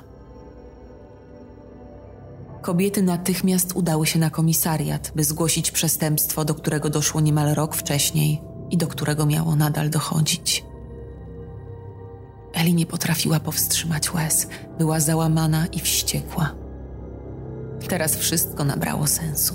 Kobiety 2.62 3.02
natychmiast 3.02 3.76
udały 3.76 4.08
się 4.08 4.20
na 4.20 4.30
komisariat, 4.30 5.12
by 5.16 5.24
zgłosić 5.24 5.72
przestępstwo, 5.72 6.46
do 6.46 6.56
którego 6.56 6.90
doszło 6.90 7.22
niemal 7.22 7.54
rok 7.54 7.76
wcześniej 7.76 8.42
i 8.70 8.78
do 8.78 8.88
którego 8.88 9.26
miało 9.26 9.56
nadal 9.56 9.90
dochodzić. 9.90 10.67
Eli 12.58 12.74
nie 12.74 12.86
potrafiła 12.86 13.40
powstrzymać 13.40 14.14
łez, 14.14 14.48
była 14.78 15.00
załamana 15.00 15.68
i 15.68 15.80
wściekła. 15.80 16.56
Teraz 17.88 18.16
wszystko 18.16 18.64
nabrało 18.64 19.08
sensu. 19.08 19.54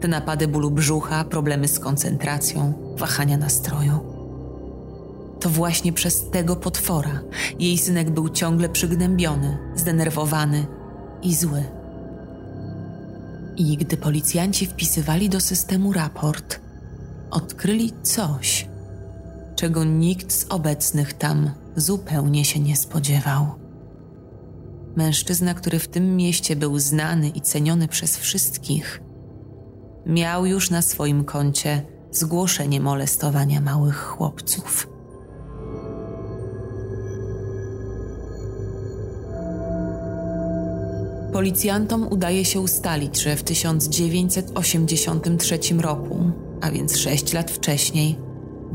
Te 0.00 0.08
napady 0.08 0.48
bólu 0.48 0.70
brzucha, 0.70 1.24
problemy 1.24 1.68
z 1.68 1.78
koncentracją, 1.78 2.72
wahania 2.96 3.36
nastroju. 3.36 3.98
To 5.40 5.48
właśnie 5.48 5.92
przez 5.92 6.30
tego 6.30 6.56
potwora 6.56 7.20
jej 7.58 7.78
synek 7.78 8.10
był 8.10 8.28
ciągle 8.28 8.68
przygnębiony, 8.68 9.58
zdenerwowany 9.76 10.66
i 11.22 11.34
zły. 11.34 11.64
I 13.56 13.76
gdy 13.76 13.96
policjanci 13.96 14.66
wpisywali 14.66 15.28
do 15.28 15.40
systemu 15.40 15.92
raport, 15.92 16.60
odkryli 17.30 17.92
coś, 18.02 18.68
czego 19.54 19.84
nikt 19.84 20.32
z 20.32 20.46
obecnych 20.48 21.14
tam 21.14 21.65
zupełnie 21.76 22.44
się 22.44 22.60
nie 22.60 22.76
spodziewał. 22.76 23.46
Mężczyzna, 24.96 25.54
który 25.54 25.78
w 25.78 25.88
tym 25.88 26.16
mieście 26.16 26.56
był 26.56 26.78
znany 26.78 27.28
i 27.28 27.40
ceniony 27.40 27.88
przez 27.88 28.16
wszystkich, 28.16 29.02
miał 30.06 30.46
już 30.46 30.70
na 30.70 30.82
swoim 30.82 31.24
koncie 31.24 31.82
zgłoszenie 32.10 32.80
molestowania 32.80 33.60
małych 33.60 33.96
chłopców. 33.96 34.88
Policjantom 41.32 42.08
udaje 42.10 42.44
się 42.44 42.60
ustalić, 42.60 43.22
że 43.22 43.36
w 43.36 43.42
1983 43.42 45.58
roku, 45.78 46.30
a 46.60 46.70
więc 46.70 46.96
6 46.96 47.32
lat 47.32 47.50
wcześniej, 47.50 48.25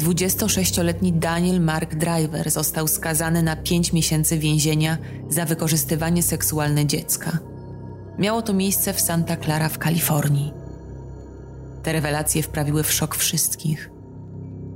26-letni 0.03 1.13
Daniel 1.13 1.61
Mark 1.61 1.95
Driver 1.95 2.51
został 2.51 2.87
skazany 2.87 3.43
na 3.43 3.55
5 3.55 3.93
miesięcy 3.93 4.37
więzienia 4.37 4.97
za 5.29 5.45
wykorzystywanie 5.45 6.23
seksualne 6.23 6.85
dziecka. 6.85 7.37
Miało 8.19 8.41
to 8.41 8.53
miejsce 8.53 8.93
w 8.93 9.01
Santa 9.01 9.37
Clara 9.37 9.69
w 9.69 9.77
Kalifornii. 9.77 10.53
Te 11.83 11.93
rewelacje 11.93 12.43
wprawiły 12.43 12.83
w 12.83 12.93
szok 12.93 13.15
wszystkich. 13.15 13.89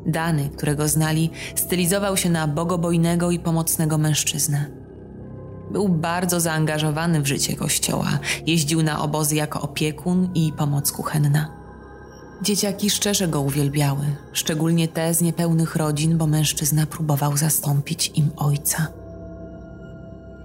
Dany, 0.05 0.49
którego 0.49 0.87
znali, 0.87 1.29
stylizował 1.55 2.17
się 2.17 2.29
na 2.29 2.47
bogobojnego 2.47 3.31
i 3.31 3.39
pomocnego 3.39 3.97
mężczyznę. 3.97 4.65
Był 5.71 5.89
bardzo 5.89 6.39
zaangażowany 6.39 7.21
w 7.21 7.27
życie 7.27 7.55
kościoła, 7.55 8.19
jeździł 8.45 8.83
na 8.83 9.01
obozy 9.01 9.35
jako 9.35 9.61
opiekun 9.61 10.29
i 10.35 10.53
pomoc 10.57 10.91
kuchenna. 10.91 11.64
Dzieciaki 12.41 12.89
szczerze 12.89 13.27
go 13.27 13.41
uwielbiały, 13.41 14.05
szczególnie 14.33 14.87
te 14.87 15.13
z 15.13 15.21
niepełnych 15.21 15.75
rodzin, 15.75 16.17
bo 16.17 16.27
mężczyzna 16.27 16.85
próbował 16.85 17.37
zastąpić 17.37 18.11
im 18.15 18.29
ojca. 18.37 18.87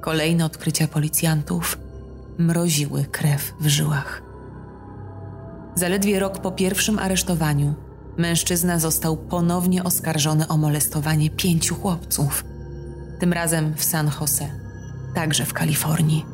Kolejne 0.00 0.44
odkrycia 0.44 0.88
policjantów 0.88 1.78
mroziły 2.38 3.04
krew 3.04 3.54
w 3.60 3.66
żyłach. 3.66 4.22
Zaledwie 5.74 6.20
rok 6.20 6.38
po 6.38 6.52
pierwszym 6.52 6.98
aresztowaniu 6.98 7.74
mężczyzna 8.16 8.78
został 8.78 9.16
ponownie 9.16 9.84
oskarżony 9.84 10.48
o 10.48 10.56
molestowanie 10.56 11.30
pięciu 11.30 11.74
chłopców, 11.74 12.44
tym 13.20 13.32
razem 13.32 13.74
w 13.76 13.84
San 13.84 14.10
Jose, 14.20 14.50
także 15.14 15.44
w 15.44 15.52
Kalifornii. 15.52 16.26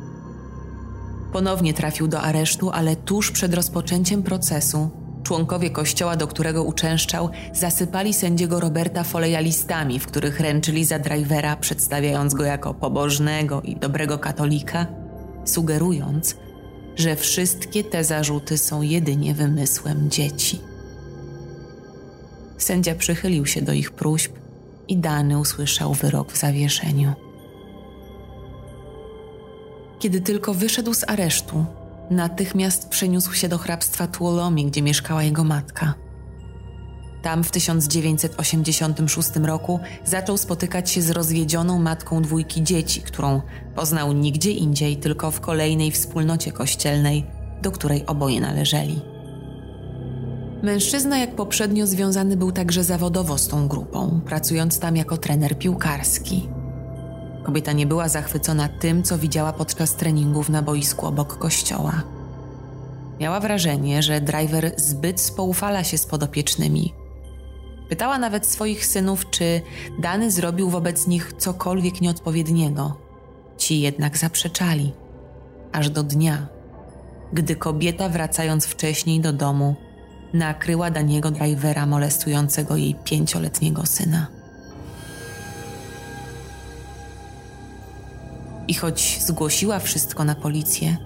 Ponownie 1.33 1.73
trafił 1.73 2.07
do 2.07 2.21
aresztu, 2.21 2.69
ale 2.69 2.95
tuż 2.95 3.31
przed 3.31 3.53
rozpoczęciem 3.53 4.23
procesu 4.23 4.89
członkowie 5.27 5.69
kościoła, 5.69 6.15
do 6.15 6.27
którego 6.27 6.63
uczęszczał, 6.63 7.29
zasypali 7.53 8.13
sędziego 8.13 8.59
Roberta 8.59 9.03
Foleja 9.03 9.39
listami, 9.39 9.99
w 9.99 10.07
których 10.07 10.39
ręczyli 10.39 10.85
za 10.85 10.99
drivera, 10.99 11.55
przedstawiając 11.55 12.33
go 12.33 12.43
jako 12.43 12.73
pobożnego 12.73 13.61
i 13.61 13.75
dobrego 13.75 14.17
katolika, 14.17 14.87
sugerując, 15.45 16.35
że 16.95 17.15
wszystkie 17.15 17.83
te 17.83 18.03
zarzuty 18.03 18.57
są 18.57 18.81
jedynie 18.81 19.33
wymysłem 19.33 20.09
dzieci. 20.09 20.59
Sędzia 22.57 22.95
przychylił 22.95 23.45
się 23.45 23.61
do 23.61 23.73
ich 23.73 23.91
próśb 23.91 24.31
i 24.87 24.97
Dany 24.97 25.39
usłyszał 25.39 25.93
wyrok 25.93 26.31
w 26.31 26.37
zawieszeniu. 26.37 27.13
Kiedy 29.99 30.21
tylko 30.21 30.53
wyszedł 30.53 30.93
z 30.93 31.09
aresztu, 31.09 31.65
natychmiast 32.09 32.89
przeniósł 32.89 33.33
się 33.33 33.49
do 33.49 33.57
hrabstwa 33.57 34.07
Tuolomi, 34.07 34.65
gdzie 34.65 34.81
mieszkała 34.81 35.23
jego 35.23 35.43
matka. 35.43 35.93
Tam 37.21 37.43
w 37.43 37.51
1986 37.51 39.29
roku 39.43 39.79
zaczął 40.05 40.37
spotykać 40.37 40.89
się 40.89 41.01
z 41.01 41.09
rozwiedzioną 41.09 41.79
matką 41.79 42.21
dwójki 42.21 42.63
dzieci, 42.63 43.01
którą 43.01 43.41
poznał 43.75 44.13
nigdzie 44.13 44.51
indziej, 44.51 44.97
tylko 44.97 45.31
w 45.31 45.41
kolejnej 45.41 45.91
wspólnocie 45.91 46.51
kościelnej, 46.51 47.25
do 47.61 47.71
której 47.71 48.05
oboje 48.05 48.41
należeli. 48.41 49.01
Mężczyzna, 50.63 51.17
jak 51.17 51.35
poprzednio, 51.35 51.87
związany 51.87 52.37
był 52.37 52.51
także 52.51 52.83
zawodowo 52.83 53.37
z 53.37 53.47
tą 53.47 53.67
grupą, 53.67 54.21
pracując 54.25 54.79
tam 54.79 54.95
jako 54.95 55.17
trener 55.17 55.59
piłkarski. 55.59 56.49
Kobieta 57.47 57.71
nie 57.71 57.85
była 57.85 58.09
zachwycona 58.09 58.67
tym, 58.67 59.03
co 59.03 59.17
widziała 59.17 59.53
podczas 59.53 59.95
treningów 59.95 60.49
na 60.49 60.61
boisku 60.61 61.05
obok 61.05 61.37
kościoła. 61.37 62.03
Miała 63.19 63.39
wrażenie, 63.39 64.03
że 64.03 64.21
driver 64.21 64.71
zbyt 64.77 65.21
spoufala 65.21 65.83
się 65.83 65.97
z 65.97 66.05
podopiecznymi. 66.05 66.93
Pytała 67.89 68.17
nawet 68.17 68.45
swoich 68.45 68.85
synów, 68.85 69.29
czy 69.29 69.61
Dany 69.99 70.31
zrobił 70.31 70.69
wobec 70.69 71.07
nich 71.07 71.33
cokolwiek 71.37 72.01
nieodpowiedniego. 72.01 72.97
Ci 73.57 73.81
jednak 73.81 74.17
zaprzeczali, 74.17 74.93
aż 75.71 75.89
do 75.89 76.03
dnia, 76.03 76.47
gdy 77.33 77.55
kobieta, 77.55 78.09
wracając 78.09 78.65
wcześniej 78.65 79.19
do 79.19 79.33
domu, 79.33 79.75
nakryła 80.33 80.91
Daniego 80.91 81.31
drivera 81.31 81.85
molestującego 81.85 82.75
jej 82.75 82.95
pięcioletniego 82.95 83.85
syna. 83.85 84.36
I 88.67 88.73
choć 88.73 89.19
zgłosiła 89.21 89.79
wszystko 89.79 90.23
na 90.23 90.35
policję, 90.35 90.97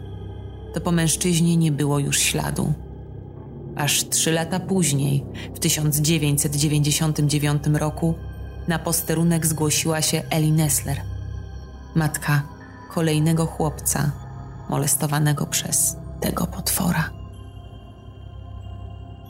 to 0.73 0.81
po 0.81 0.91
mężczyźnie 0.91 1.57
nie 1.57 1.71
było 1.71 1.99
już 1.99 2.19
śladu. 2.19 2.73
Aż 3.75 4.09
trzy 4.09 4.31
lata 4.31 4.59
później, 4.59 5.25
w 5.55 5.59
1999 5.59 7.63
roku, 7.73 8.15
na 8.67 8.79
posterunek 8.79 9.45
zgłosiła 9.45 10.01
się 10.01 10.23
Eli 10.29 10.51
Nessler, 10.51 11.01
matka 11.95 12.43
kolejnego 12.89 13.45
chłopca 13.45 14.11
molestowanego 14.69 15.45
przez 15.45 15.95
tego 16.19 16.47
potwora. 16.47 17.09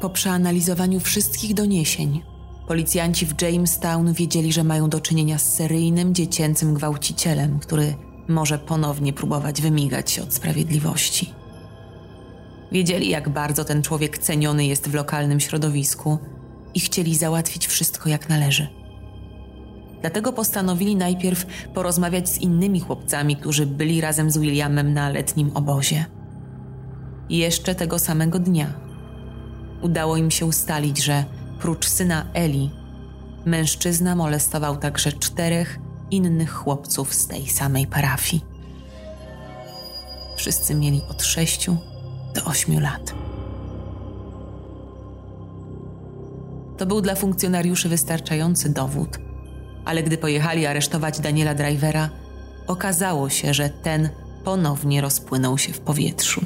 Po 0.01 0.09
przeanalizowaniu 0.09 0.99
wszystkich 0.99 1.53
doniesień, 1.53 2.23
policjanci 2.67 3.25
w 3.25 3.41
Jamestown 3.41 4.13
wiedzieli, 4.13 4.53
że 4.53 4.63
mają 4.63 4.89
do 4.89 4.99
czynienia 4.99 5.37
z 5.37 5.53
seryjnym 5.53 6.15
dziecięcym 6.15 6.73
gwałcicielem, 6.73 7.59
który 7.59 7.95
może 8.31 8.59
ponownie 8.59 9.13
próbować 9.13 9.61
wymigać 9.61 10.11
się 10.11 10.23
od 10.23 10.33
sprawiedliwości. 10.33 11.33
Wiedzieli, 12.71 13.09
jak 13.09 13.29
bardzo 13.29 13.65
ten 13.65 13.83
człowiek 13.83 14.17
ceniony 14.17 14.65
jest 14.65 14.89
w 14.89 14.93
lokalnym 14.93 15.39
środowisku 15.39 16.17
i 16.73 16.79
chcieli 16.79 17.15
załatwić 17.15 17.67
wszystko 17.67 18.09
jak 18.09 18.29
należy. 18.29 18.67
Dlatego 20.01 20.33
postanowili 20.33 20.95
najpierw 20.95 21.45
porozmawiać 21.73 22.29
z 22.29 22.37
innymi 22.37 22.79
chłopcami, 22.79 23.35
którzy 23.35 23.65
byli 23.65 24.01
razem 24.01 24.31
z 24.31 24.37
Williamem 24.37 24.93
na 24.93 25.09
letnim 25.09 25.51
obozie. 25.53 26.05
Jeszcze 27.29 27.75
tego 27.75 27.99
samego 27.99 28.39
dnia 28.39 28.73
udało 29.81 30.17
im 30.17 30.31
się 30.31 30.45
ustalić, 30.45 31.03
że 31.03 31.25
prócz 31.59 31.87
syna 31.87 32.25
Eli, 32.33 32.69
mężczyzna 33.45 34.15
molestował 34.15 34.77
także 34.77 35.11
czterech 35.11 35.79
innych 36.11 36.53
chłopców 36.53 37.13
z 37.13 37.27
tej 37.27 37.47
samej 37.47 37.87
parafii. 37.87 38.45
Wszyscy 40.35 40.75
mieli 40.75 41.01
od 41.09 41.23
sześciu 41.23 41.77
do 42.35 42.45
ośmiu 42.45 42.79
lat. 42.79 43.13
To 46.77 46.85
był 46.85 47.01
dla 47.01 47.15
funkcjonariuszy 47.15 47.89
wystarczający 47.89 48.69
dowód, 48.69 49.19
ale 49.85 50.03
gdy 50.03 50.17
pojechali 50.17 50.65
aresztować 50.65 51.19
Daniela 51.19 51.55
Drivera, 51.55 52.09
okazało 52.67 53.29
się, 53.29 53.53
że 53.53 53.69
ten 53.69 54.09
ponownie 54.43 55.01
rozpłynął 55.01 55.57
się 55.57 55.73
w 55.73 55.79
powietrzu. 55.79 56.45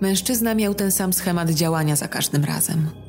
Mężczyzna 0.00 0.54
miał 0.54 0.74
ten 0.74 0.92
sam 0.92 1.12
schemat 1.12 1.50
działania 1.50 1.96
za 1.96 2.08
każdym 2.08 2.44
razem. 2.44 3.03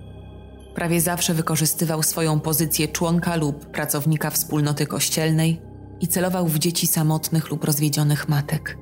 Prawie 0.75 1.01
zawsze 1.01 1.33
wykorzystywał 1.33 2.03
swoją 2.03 2.39
pozycję 2.39 2.87
członka 2.87 3.35
lub 3.35 3.65
pracownika 3.65 4.29
wspólnoty 4.29 4.85
kościelnej 4.85 5.61
i 6.01 6.07
celował 6.07 6.47
w 6.47 6.59
dzieci 6.59 6.87
samotnych 6.87 7.49
lub 7.49 7.63
rozwiedzionych 7.63 8.29
matek. 8.29 8.77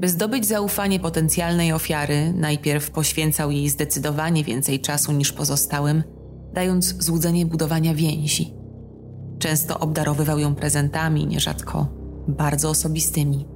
By 0.00 0.08
zdobyć 0.08 0.46
zaufanie 0.46 1.00
potencjalnej 1.00 1.72
ofiary, 1.72 2.32
najpierw 2.32 2.90
poświęcał 2.90 3.50
jej 3.50 3.68
zdecydowanie 3.68 4.44
więcej 4.44 4.80
czasu 4.80 5.12
niż 5.12 5.32
pozostałym, 5.32 6.02
dając 6.52 7.02
złudzenie 7.02 7.46
budowania 7.46 7.94
więzi. 7.94 8.54
Często 9.38 9.78
obdarowywał 9.78 10.38
ją 10.38 10.54
prezentami, 10.54 11.26
nierzadko 11.26 11.86
bardzo 12.28 12.70
osobistymi. 12.70 13.46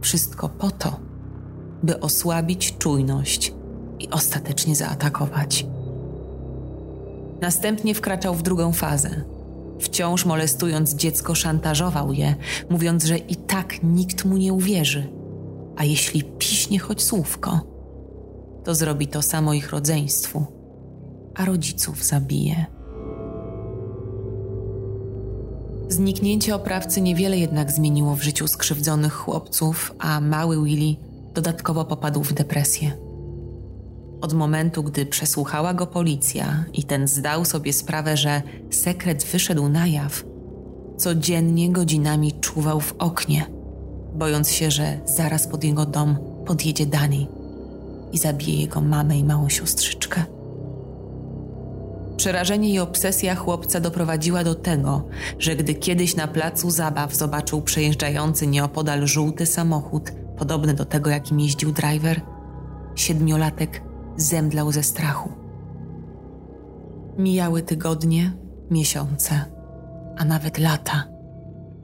Wszystko 0.00 0.48
po 0.48 0.70
to, 0.70 1.00
by 1.82 2.00
osłabić 2.00 2.78
czujność 2.78 3.54
i 3.98 4.10
ostatecznie 4.10 4.76
zaatakować. 4.76 5.66
Następnie 7.40 7.94
wkraczał 7.94 8.34
w 8.34 8.42
drugą 8.42 8.72
fazę. 8.72 9.10
Wciąż 9.80 10.24
molestując 10.24 10.94
dziecko, 10.94 11.34
szantażował 11.34 12.12
je, 12.12 12.34
mówiąc, 12.70 13.04
że 13.04 13.18
i 13.18 13.36
tak 13.36 13.82
nikt 13.82 14.24
mu 14.24 14.36
nie 14.36 14.52
uwierzy. 14.52 15.08
A 15.76 15.84
jeśli 15.84 16.24
piśnie 16.24 16.78
choć 16.78 17.02
słówko, 17.02 17.60
to 18.64 18.74
zrobi 18.74 19.08
to 19.08 19.22
samo 19.22 19.54
ich 19.54 19.70
rodzeństwu, 19.70 20.46
a 21.34 21.44
rodziców 21.44 22.04
zabije. 22.04 22.66
Zniknięcie 25.88 26.54
oprawcy 26.54 27.00
niewiele 27.00 27.38
jednak 27.38 27.72
zmieniło 27.72 28.16
w 28.16 28.22
życiu 28.22 28.48
skrzywdzonych 28.48 29.12
chłopców, 29.12 29.94
a 29.98 30.20
mały 30.20 30.64
Willy 30.64 30.96
dodatkowo 31.34 31.84
popadł 31.84 32.22
w 32.22 32.32
depresję. 32.32 33.05
Od 34.20 34.32
momentu, 34.32 34.82
gdy 34.82 35.06
przesłuchała 35.06 35.74
go 35.74 35.86
policja 35.86 36.64
i 36.72 36.84
ten 36.84 37.08
zdał 37.08 37.44
sobie 37.44 37.72
sprawę, 37.72 38.16
że 38.16 38.42
sekret 38.70 39.24
wyszedł 39.24 39.68
na 39.68 39.86
jaw, 39.86 40.24
codziennie 40.96 41.72
godzinami 41.72 42.32
czuwał 42.32 42.80
w 42.80 42.94
oknie, 42.98 43.46
bojąc 44.14 44.50
się, 44.50 44.70
że 44.70 45.00
zaraz 45.04 45.46
pod 45.46 45.64
jego 45.64 45.86
dom 45.86 46.16
podjedzie 46.46 46.86
Dani 46.86 47.28
i 48.12 48.18
zabije 48.18 48.60
jego 48.60 48.80
mamę 48.80 49.18
i 49.18 49.24
małą 49.24 49.48
siostrzyczkę. 49.48 50.24
Przerażenie 52.16 52.70
i 52.70 52.78
obsesja 52.78 53.34
chłopca 53.34 53.80
doprowadziła 53.80 54.44
do 54.44 54.54
tego, 54.54 55.08
że 55.38 55.56
gdy 55.56 55.74
kiedyś 55.74 56.16
na 56.16 56.28
placu 56.28 56.70
zabaw 56.70 57.14
zobaczył 57.14 57.62
przejeżdżający 57.62 58.46
nieopodal 58.46 59.06
żółty 59.06 59.46
samochód, 59.46 60.12
podobny 60.38 60.74
do 60.74 60.84
tego, 60.84 61.10
jakim 61.10 61.40
jeździł 61.40 61.72
driver, 61.72 62.20
siedmiolatek 62.94 63.82
zemdlał 64.16 64.72
ze 64.72 64.82
strachu. 64.82 65.32
Mijały 67.18 67.62
tygodnie, 67.62 68.32
miesiące, 68.70 69.44
a 70.16 70.24
nawet 70.24 70.58
lata, 70.58 71.04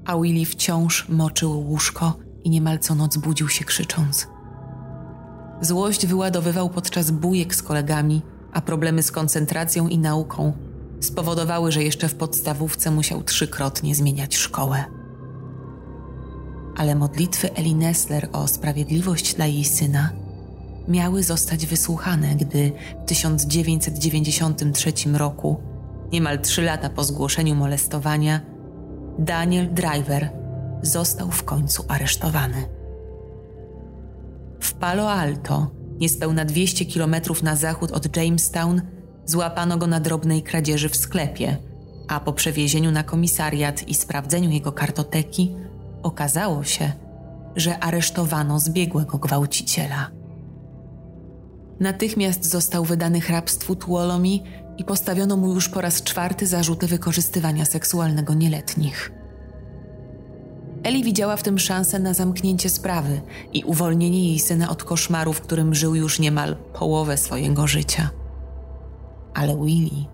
a 0.05 0.19
Willy 0.19 0.45
wciąż 0.45 1.09
moczył 1.09 1.61
łóżko 1.69 2.17
i 2.45 2.51
niemal 2.51 2.79
co 2.79 2.95
noc 2.95 3.17
budził 3.17 3.49
się 3.49 3.65
krzycząc. 3.65 4.29
Złość 5.61 6.07
wyładowywał 6.07 6.71
podczas 6.71 7.11
bujek 7.11 7.55
z 7.55 7.63
kolegami, 7.63 8.23
a 8.53 8.61
problemy 8.61 9.03
z 9.03 9.11
koncentracją 9.11 9.89
i 9.89 9.99
nauką 9.99 10.53
spowodowały, 11.01 11.73
że 11.73 11.83
jeszcze 11.83 12.09
w 12.09 12.15
podstawówce 12.15 12.91
musiał 12.91 13.23
trzykrotnie 13.23 13.95
zmieniać 13.95 14.37
szkołę. 14.37 14.85
Ale 16.77 16.95
modlitwy 16.95 17.55
Eli 17.55 17.75
Nessler 17.75 18.29
o 18.33 18.49
sprawiedliwość 18.49 19.35
dla 19.35 19.47
jej 19.47 19.65
syna 19.65 20.22
miały 20.89 21.23
zostać 21.23 21.67
wysłuchane, 21.67 22.35
gdy 22.35 22.73
w 23.03 23.05
1993 23.05 24.93
roku, 25.13 25.61
niemal 26.13 26.41
trzy 26.41 26.63
lata 26.63 26.91
po 26.91 27.05
zgłoszeniu 27.05 27.55
molestowania, 27.55 28.41
Daniel 29.19 29.75
Driver 29.75 30.31
został 30.83 31.31
w 31.31 31.45
końcu 31.45 31.85
aresztowany. 31.89 32.65
W 34.61 34.75
Palo 34.75 35.11
Alto, 35.11 35.71
niespełna 36.01 36.45
200 36.45 36.85
kilometrów 36.85 37.43
na 37.43 37.57
zachód 37.57 37.91
od 37.91 38.17
Jamestown, 38.17 38.83
złapano 39.25 39.77
go 39.77 39.87
na 39.87 40.01
drobnej 40.01 40.43
kradzieży 40.43 40.89
w 40.89 40.97
sklepie, 40.97 41.57
a 42.09 42.21
po 42.21 42.33
przewiezieniu 42.33 42.91
na 42.91 43.03
komisariat 43.03 43.89
i 43.89 43.95
sprawdzeniu 43.95 44.51
jego 44.51 44.73
kartoteki 44.73 45.55
okazało 46.03 46.65
się, 46.65 46.93
że 47.57 47.79
aresztowano 47.79 48.61
zbiegłego 48.61 49.19
gwałciciela. 49.19 50.22
Natychmiast 51.81 52.51
został 52.51 52.85
wydany 52.85 53.21
hrabstwu 53.21 53.77
Tuolomi 53.77 54.45
i 54.79 54.85
postawiono 54.85 55.37
mu 55.37 55.55
już 55.55 55.69
po 55.69 55.81
raz 55.81 56.03
czwarty 56.03 56.47
zarzuty 56.47 56.87
wykorzystywania 56.87 57.65
seksualnego 57.65 58.35
nieletnich. 58.35 59.13
Eli 60.83 61.05
widziała 61.05 61.37
w 61.37 61.43
tym 61.43 61.59
szansę 61.59 61.99
na 61.99 62.15
zamknięcie 62.15 62.71
sprawy 62.71 63.21
i 63.53 63.65
uwolnienie 63.65 64.29
jej 64.29 64.39
syna 64.39 64.71
od 64.71 64.85
koszmaru, 64.85 65.33
w 65.33 65.41
którym 65.41 65.75
żył 65.75 65.95
już 65.95 66.19
niemal 66.19 66.57
połowę 66.57 67.17
swojego 67.17 67.67
życia. 67.67 68.11
Ale 69.35 69.57
Willy, 69.57 70.05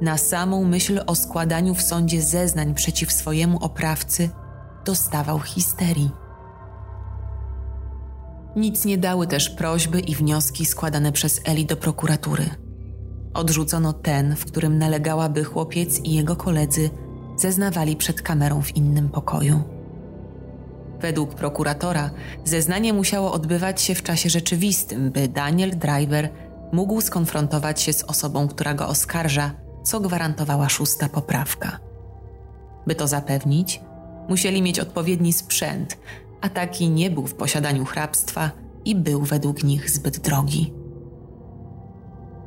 na 0.00 0.18
samą 0.18 0.64
myśl 0.64 1.00
o 1.06 1.14
składaniu 1.14 1.74
w 1.74 1.82
sądzie 1.82 2.22
zeznań 2.22 2.74
przeciw 2.74 3.12
swojemu 3.12 3.64
oprawcy, 3.64 4.30
dostawał 4.84 5.40
histerii. 5.40 6.21
Nic 8.56 8.84
nie 8.84 8.98
dały 8.98 9.26
też 9.26 9.50
prośby 9.50 10.00
i 10.00 10.14
wnioski 10.14 10.66
składane 10.66 11.12
przez 11.12 11.40
Eli 11.44 11.66
do 11.66 11.76
prokuratury. 11.76 12.44
Odrzucono 13.34 13.92
ten, 13.92 14.36
w 14.36 14.44
którym 14.44 14.78
nalegała, 14.78 15.28
by 15.28 15.44
chłopiec 15.44 16.00
i 16.04 16.14
jego 16.14 16.36
koledzy 16.36 16.90
zeznawali 17.36 17.96
przed 17.96 18.22
kamerą 18.22 18.62
w 18.62 18.76
innym 18.76 19.08
pokoju. 19.08 19.62
Według 21.00 21.34
prokuratora 21.34 22.10
zeznanie 22.44 22.92
musiało 22.92 23.32
odbywać 23.32 23.82
się 23.82 23.94
w 23.94 24.02
czasie 24.02 24.30
rzeczywistym, 24.30 25.10
by 25.10 25.28
Daniel 25.28 25.78
Driver 25.78 26.28
mógł 26.72 27.00
skonfrontować 27.00 27.80
się 27.80 27.92
z 27.92 28.02
osobą, 28.02 28.48
która 28.48 28.74
go 28.74 28.88
oskarża, 28.88 29.54
co 29.84 30.00
gwarantowała 30.00 30.68
szósta 30.68 31.08
poprawka. 31.08 31.78
By 32.86 32.94
to 32.94 33.08
zapewnić, 33.08 33.80
musieli 34.28 34.62
mieć 34.62 34.80
odpowiedni 34.80 35.32
sprzęt, 35.32 35.98
a 36.42 36.48
taki 36.48 36.90
nie 36.90 37.10
był 37.10 37.26
w 37.26 37.34
posiadaniu 37.34 37.84
hrabstwa 37.84 38.50
i 38.84 38.96
był 38.96 39.22
według 39.22 39.64
nich 39.64 39.90
zbyt 39.90 40.18
drogi. 40.18 40.72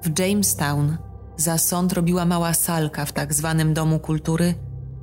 W 0.04 0.20
Jamestown 0.20 0.98
za 1.38 1.58
sąd 1.58 1.94
robiła 1.94 2.26
mała 2.26 2.54
salka 2.54 3.06
w 3.06 3.14
tak 3.14 3.34
zwanym 3.34 3.74
domu 3.74 4.00
kultury, 4.00 4.54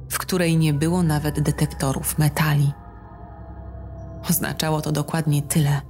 w 0.09 0.19
której 0.19 0.57
nie 0.57 0.75
było 0.75 1.03
nawet 1.03 1.41
detektorów 1.41 2.19
metali. 2.19 2.73
Oznaczało 4.31 4.81
to 4.81 4.93
dokładnie 4.93 5.43
tyle, 5.43 5.81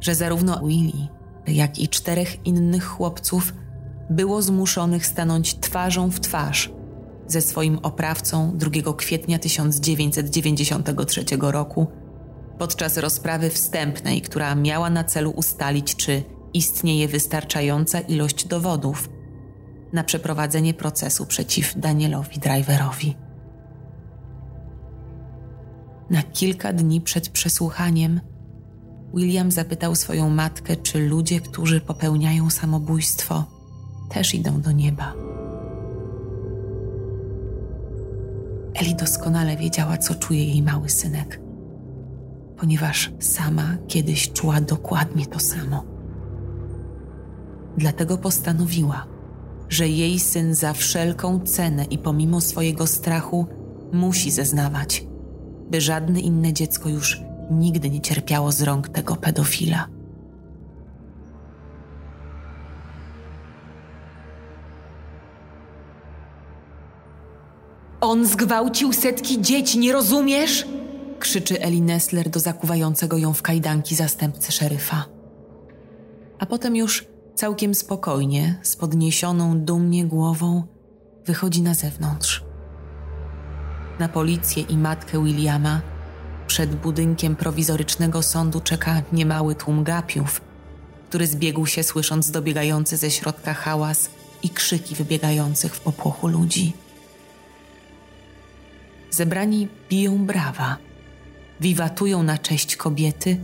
że 0.00 0.14
zarówno 0.14 0.60
Willy, 0.66 1.08
jak 1.46 1.78
i 1.78 1.88
czterech 1.88 2.46
innych 2.46 2.84
chłopców 2.84 3.54
było 4.10 4.42
zmuszonych 4.42 5.06
stanąć 5.06 5.60
twarzą 5.60 6.10
w 6.10 6.20
twarz 6.20 6.72
ze 7.26 7.40
swoim 7.40 7.78
oprawcą 7.82 8.52
2 8.54 8.70
kwietnia 8.96 9.38
1993 9.38 11.24
roku 11.40 11.86
podczas 12.58 12.96
rozprawy 12.96 13.50
wstępnej, 13.50 14.22
która 14.22 14.54
miała 14.54 14.90
na 14.90 15.04
celu 15.04 15.30
ustalić, 15.30 15.96
czy 15.96 16.22
istnieje 16.54 17.08
wystarczająca 17.08 18.00
ilość 18.00 18.46
dowodów 18.46 19.08
na 19.92 20.04
przeprowadzenie 20.04 20.74
procesu 20.74 21.26
przeciw 21.26 21.80
Danielowi 21.80 22.38
Driverowi. 22.38 23.16
Na 26.10 26.22
kilka 26.22 26.72
dni 26.72 27.00
przed 27.00 27.28
przesłuchaniem 27.28 28.20
William 29.14 29.50
zapytał 29.50 29.94
swoją 29.94 30.30
matkę, 30.30 30.76
czy 30.76 31.08
ludzie, 31.08 31.40
którzy 31.40 31.80
popełniają 31.80 32.50
samobójstwo, 32.50 33.44
też 34.10 34.34
idą 34.34 34.60
do 34.60 34.72
nieba. 34.72 35.14
Eli 38.74 38.94
doskonale 38.94 39.56
wiedziała, 39.56 39.98
co 39.98 40.14
czuje 40.14 40.44
jej 40.44 40.62
mały 40.62 40.88
synek 40.88 41.47
ponieważ 42.58 43.12
sama 43.20 43.76
kiedyś 43.88 44.32
czuła 44.32 44.60
dokładnie 44.60 45.26
to 45.26 45.40
samo. 45.40 45.84
Dlatego 47.76 48.18
postanowiła, 48.18 49.06
że 49.68 49.88
jej 49.88 50.18
syn 50.18 50.54
za 50.54 50.72
wszelką 50.72 51.40
cenę 51.40 51.84
i 51.84 51.98
pomimo 51.98 52.40
swojego 52.40 52.86
strachu 52.86 53.46
musi 53.92 54.30
zeznawać, 54.30 55.06
by 55.70 55.80
żadne 55.80 56.20
inne 56.20 56.52
dziecko 56.52 56.88
już 56.88 57.20
nigdy 57.50 57.90
nie 57.90 58.00
cierpiało 58.00 58.52
z 58.52 58.62
rąk 58.62 58.88
tego 58.88 59.16
pedofila. 59.16 59.88
On 68.00 68.26
zgwałcił 68.26 68.92
setki 68.92 69.42
dzieci, 69.42 69.78
nie 69.78 69.92
rozumiesz? 69.92 70.66
Krzyczy 71.18 71.60
Eli 71.60 71.82
Nessler 71.82 72.28
do 72.30 72.40
zakuwającego 72.40 73.18
ją 73.18 73.32
w 73.32 73.42
kajdanki 73.42 73.94
zastępcy 73.94 74.52
szeryfa. 74.52 75.04
A 76.38 76.46
potem 76.46 76.76
już 76.76 77.06
całkiem 77.34 77.74
spokojnie, 77.74 78.58
z 78.62 78.76
podniesioną 78.76 79.60
dumnie 79.60 80.06
głową, 80.06 80.62
wychodzi 81.26 81.62
na 81.62 81.74
zewnątrz. 81.74 82.44
Na 83.98 84.08
policję 84.08 84.62
i 84.62 84.76
matkę 84.76 85.24
Williama 85.24 85.80
przed 86.46 86.74
budynkiem 86.74 87.36
prowizorycznego 87.36 88.22
sądu 88.22 88.60
czeka 88.60 89.02
niemały 89.12 89.54
tłum 89.54 89.84
gapiów, 89.84 90.40
który 91.08 91.26
zbiegł 91.26 91.66
się 91.66 91.82
słysząc 91.82 92.30
dobiegający 92.30 92.96
ze 92.96 93.10
środka 93.10 93.54
hałas 93.54 94.10
i 94.42 94.50
krzyki 94.50 94.94
wybiegających 94.94 95.74
w 95.74 95.80
popłochu 95.80 96.28
ludzi. 96.28 96.72
Zebrani 99.10 99.68
biją 99.90 100.26
brawa, 100.26 100.76
wiwatują 101.60 102.22
na 102.22 102.38
cześć 102.38 102.76
kobiety, 102.76 103.40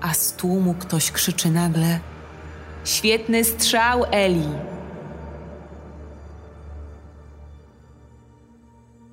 a 0.00 0.14
z 0.14 0.32
tłumu 0.32 0.74
ktoś 0.74 1.10
krzyczy 1.10 1.50
nagle: 1.50 2.00
Świetny 2.84 3.44
strzał, 3.44 4.04
Eli! 4.10 4.48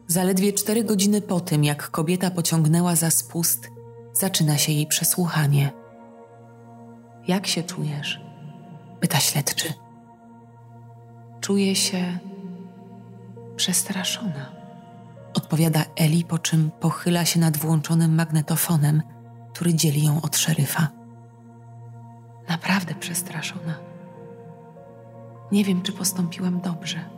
Zaledwie 0.07 0.53
cztery 0.53 0.83
godziny 0.83 1.21
po 1.21 1.39
tym, 1.39 1.63
jak 1.63 1.89
kobieta 1.91 2.31
pociągnęła 2.31 2.95
za 2.95 3.11
spust, 3.11 3.69
zaczyna 4.13 4.57
się 4.57 4.71
jej 4.71 4.87
przesłuchanie. 4.87 5.71
Jak 7.27 7.47
się 7.47 7.63
czujesz? 7.63 8.21
pyta 8.99 9.19
śledczy. 9.19 9.73
Czuję 11.41 11.75
się 11.75 12.19
przestraszona. 13.55 14.62
Odpowiada 15.33 15.85
Eli, 15.95 16.23
po 16.23 16.39
czym 16.39 16.71
pochyla 16.79 17.25
się 17.25 17.39
nad 17.39 17.57
włączonym 17.57 18.15
magnetofonem, 18.15 19.01
który 19.53 19.73
dzieli 19.73 20.03
ją 20.03 20.21
od 20.21 20.37
szeryfa. 20.37 20.87
Naprawdę 22.49 22.95
przestraszona. 22.95 23.75
Nie 25.51 25.63
wiem, 25.63 25.81
czy 25.81 25.91
postąpiłam 25.91 26.61
dobrze. 26.61 27.09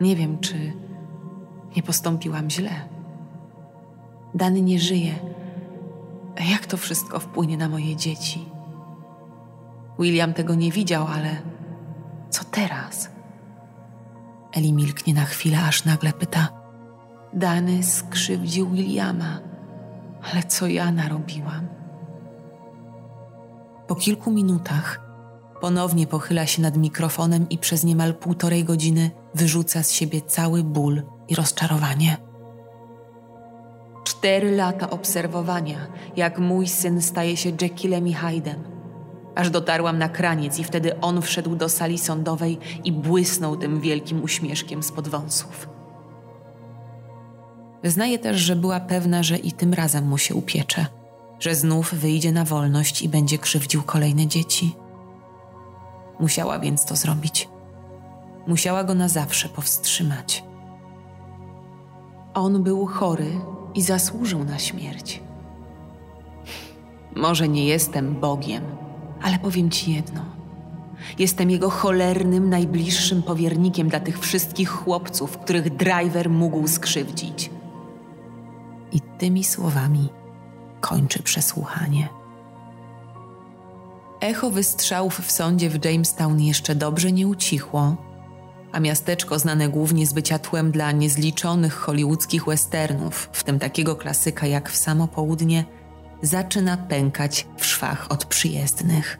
Nie 0.00 0.16
wiem, 0.16 0.38
czy 0.38 0.72
nie 1.76 1.82
postąpiłam 1.82 2.50
źle. 2.50 2.70
Dany 4.34 4.62
nie 4.62 4.78
żyje. 4.78 5.14
Jak 6.50 6.66
to 6.66 6.76
wszystko 6.76 7.20
wpłynie 7.20 7.56
na 7.56 7.68
moje 7.68 7.96
dzieci? 7.96 8.48
William 9.98 10.34
tego 10.34 10.54
nie 10.54 10.70
widział, 10.72 11.06
ale 11.06 11.42
co 12.30 12.44
teraz? 12.44 13.10
Eli 14.52 14.72
milknie 14.72 15.14
na 15.14 15.24
chwilę, 15.24 15.58
aż 15.64 15.84
nagle 15.84 16.12
pyta: 16.12 16.61
Dany 17.34 17.82
skrzywdził 17.82 18.70
Williama, 18.70 19.40
ale 20.32 20.42
co 20.42 20.66
ja 20.66 20.92
narobiłam? 20.92 21.66
Po 23.86 23.94
kilku 23.94 24.30
minutach 24.30 25.00
ponownie 25.60 26.06
pochyla 26.06 26.46
się 26.46 26.62
nad 26.62 26.76
mikrofonem 26.76 27.48
i 27.48 27.58
przez 27.58 27.84
niemal 27.84 28.14
półtorej 28.14 28.64
godziny 28.64 29.10
wyrzuca 29.34 29.82
z 29.82 29.92
siebie 29.92 30.20
cały 30.20 30.64
ból 30.64 31.02
i 31.28 31.34
rozczarowanie. 31.34 32.16
Cztery 34.04 34.56
lata 34.56 34.90
obserwowania, 34.90 35.78
jak 36.16 36.38
mój 36.38 36.68
syn 36.68 37.02
staje 37.02 37.36
się 37.36 37.52
Jekyllem 37.60 38.08
i 38.08 38.14
Hyde'em. 38.14 38.58
Aż 39.34 39.50
dotarłam 39.50 39.98
na 39.98 40.08
kraniec 40.08 40.58
i 40.58 40.64
wtedy 40.64 41.00
on 41.00 41.22
wszedł 41.22 41.56
do 41.56 41.68
sali 41.68 41.98
sądowej 41.98 42.58
i 42.84 42.92
błysnął 42.92 43.56
tym 43.56 43.80
wielkim 43.80 44.22
uśmieszkiem 44.22 44.82
spod 44.82 45.08
wąsów. 45.08 45.71
Wyznaje 47.82 48.18
też, 48.18 48.36
że 48.36 48.56
była 48.56 48.80
pewna, 48.80 49.22
że 49.22 49.36
i 49.36 49.52
tym 49.52 49.74
razem 49.74 50.08
mu 50.08 50.18
się 50.18 50.34
upiecze, 50.34 50.86
że 51.40 51.54
znów 51.54 51.94
wyjdzie 51.94 52.32
na 52.32 52.44
wolność 52.44 53.02
i 53.02 53.08
będzie 53.08 53.38
krzywdził 53.38 53.82
kolejne 53.82 54.26
dzieci. 54.26 54.76
Musiała 56.20 56.58
więc 56.58 56.84
to 56.84 56.96
zrobić. 56.96 57.48
Musiała 58.46 58.84
go 58.84 58.94
na 58.94 59.08
zawsze 59.08 59.48
powstrzymać. 59.48 60.44
On 62.34 62.62
był 62.62 62.86
chory 62.86 63.30
i 63.74 63.82
zasłużył 63.82 64.44
na 64.44 64.58
śmierć. 64.58 65.22
Może 67.16 67.48
nie 67.48 67.64
jestem 67.66 68.20
Bogiem, 68.20 68.64
ale 69.22 69.38
powiem 69.38 69.70
ci 69.70 69.92
jedno. 69.92 70.24
Jestem 71.18 71.50
jego 71.50 71.70
cholernym, 71.70 72.50
najbliższym 72.50 73.22
powiernikiem 73.22 73.88
dla 73.88 74.00
tych 74.00 74.18
wszystkich 74.20 74.68
chłopców, 74.68 75.38
których 75.38 75.76
driver 75.76 76.30
mógł 76.30 76.68
skrzywdzić. 76.68 77.50
I 78.92 79.00
tymi 79.00 79.44
słowami 79.44 80.08
kończy 80.80 81.22
przesłuchanie. 81.22 82.08
Echo 84.20 84.50
wystrzałów 84.50 85.20
w 85.20 85.32
sądzie 85.32 85.70
w 85.70 85.84
Jamestown 85.84 86.40
jeszcze 86.40 86.74
dobrze 86.74 87.12
nie 87.12 87.26
ucichło, 87.26 87.96
a 88.72 88.80
miasteczko 88.80 89.38
znane 89.38 89.68
głównie 89.68 90.06
z 90.06 90.12
bycia 90.12 90.38
tłem 90.38 90.70
dla 90.70 90.92
niezliczonych 90.92 91.74
hollywoodzkich 91.74 92.44
westernów, 92.44 93.28
w 93.32 93.44
tym 93.44 93.58
takiego 93.58 93.96
klasyka 93.96 94.46
jak 94.46 94.70
w 94.70 94.76
samo 94.76 95.08
południe, 95.08 95.64
zaczyna 96.22 96.76
pękać 96.76 97.46
w 97.56 97.66
szwach 97.66 98.06
od 98.10 98.24
przyjezdnych. 98.24 99.18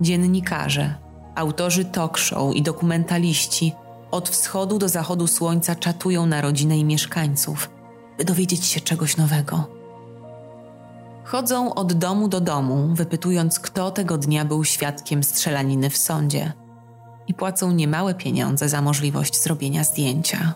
Dziennikarze, 0.00 0.94
autorzy 1.34 1.84
talk 1.84 2.18
show 2.18 2.54
i 2.54 2.62
dokumentaliści 2.62 3.72
od 4.10 4.28
wschodu 4.28 4.78
do 4.78 4.88
zachodu 4.88 5.26
słońca 5.26 5.74
czatują 5.74 6.26
na 6.26 6.40
rodzinę 6.40 6.78
i 6.78 6.84
mieszkańców, 6.84 7.70
by 8.20 8.24
dowiedzieć 8.24 8.66
się 8.66 8.80
czegoś 8.80 9.16
nowego. 9.16 9.64
Chodzą 11.24 11.74
od 11.74 11.92
domu 11.92 12.28
do 12.28 12.40
domu, 12.40 12.88
wypytując, 12.94 13.60
kto 13.60 13.90
tego 13.90 14.18
dnia 14.18 14.44
był 14.44 14.64
świadkiem 14.64 15.22
strzelaniny 15.22 15.90
w 15.90 15.96
sądzie– 15.96 16.52
i 17.30 17.34
płacą 17.34 17.72
niemałe 17.72 18.14
pieniądze 18.14 18.68
za 18.68 18.82
możliwość 18.82 19.42
zrobienia 19.42 19.84
zdjęcia. 19.84 20.54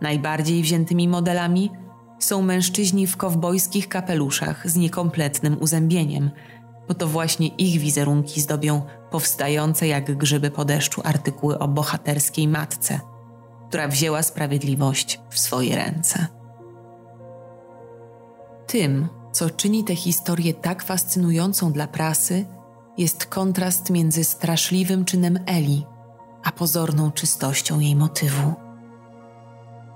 Najbardziej 0.00 0.62
wziętymi 0.62 1.08
modelami 1.08 1.70
są 2.18 2.42
mężczyźni 2.42 3.06
w 3.06 3.16
kowbojskich 3.16 3.88
kapeluszach 3.88 4.70
z 4.70 4.76
niekompletnym 4.76 5.56
uzębieniem, 5.60 6.30
bo 6.88 6.94
to 6.94 7.06
właśnie 7.06 7.48
ich 7.48 7.80
wizerunki 7.80 8.40
zdobią 8.40 8.82
powstające 9.10 9.86
jak 9.86 10.16
grzyby 10.16 10.50
po 10.50 10.64
deszczu 10.64 11.00
artykuły 11.04 11.58
o 11.58 11.68
bohaterskiej 11.68 12.48
matce, 12.48 13.00
która 13.68 13.88
wzięła 13.88 14.22
sprawiedliwość 14.22 15.20
w 15.30 15.38
swoje 15.38 15.76
ręce. 15.76 16.26
Tym, 18.66 19.08
co 19.32 19.50
czyni 19.50 19.84
tę 19.84 19.94
historię 19.94 20.54
tak 20.54 20.84
fascynującą 20.84 21.72
dla 21.72 21.86
prasy, 21.86 22.46
jest 22.98 23.26
kontrast 23.26 23.90
między 23.90 24.24
straszliwym 24.24 25.04
czynem 25.04 25.38
Eli, 25.46 25.86
a 26.44 26.52
pozorną 26.52 27.10
czystością 27.10 27.80
jej 27.80 27.96
motywu. 27.96 28.54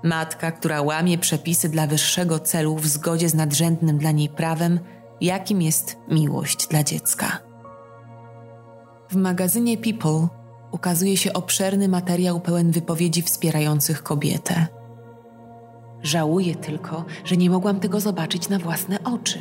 Matka, 0.03 0.51
która 0.51 0.81
łamie 0.81 1.17
przepisy 1.17 1.69
dla 1.69 1.87
wyższego 1.87 2.39
celu 2.39 2.75
w 2.75 2.87
zgodzie 2.87 3.29
z 3.29 3.33
nadrzędnym 3.33 3.97
dla 3.97 4.11
niej 4.11 4.29
prawem, 4.29 4.79
jakim 5.21 5.61
jest 5.61 5.97
miłość 6.07 6.67
dla 6.67 6.83
dziecka. 6.83 7.39
W 9.09 9.15
magazynie 9.15 9.77
People 9.77 10.40
ukazuje 10.71 11.17
się 11.17 11.33
obszerny 11.33 11.87
materiał 11.87 12.39
pełen 12.39 12.71
wypowiedzi 12.71 13.21
wspierających 13.21 14.03
kobietę. 14.03 14.67
Żałuję 16.03 16.55
tylko, 16.55 17.05
że 17.25 17.37
nie 17.37 17.49
mogłam 17.49 17.79
tego 17.79 17.99
zobaczyć 17.99 18.49
na 18.49 18.59
własne 18.59 19.03
oczy. 19.03 19.39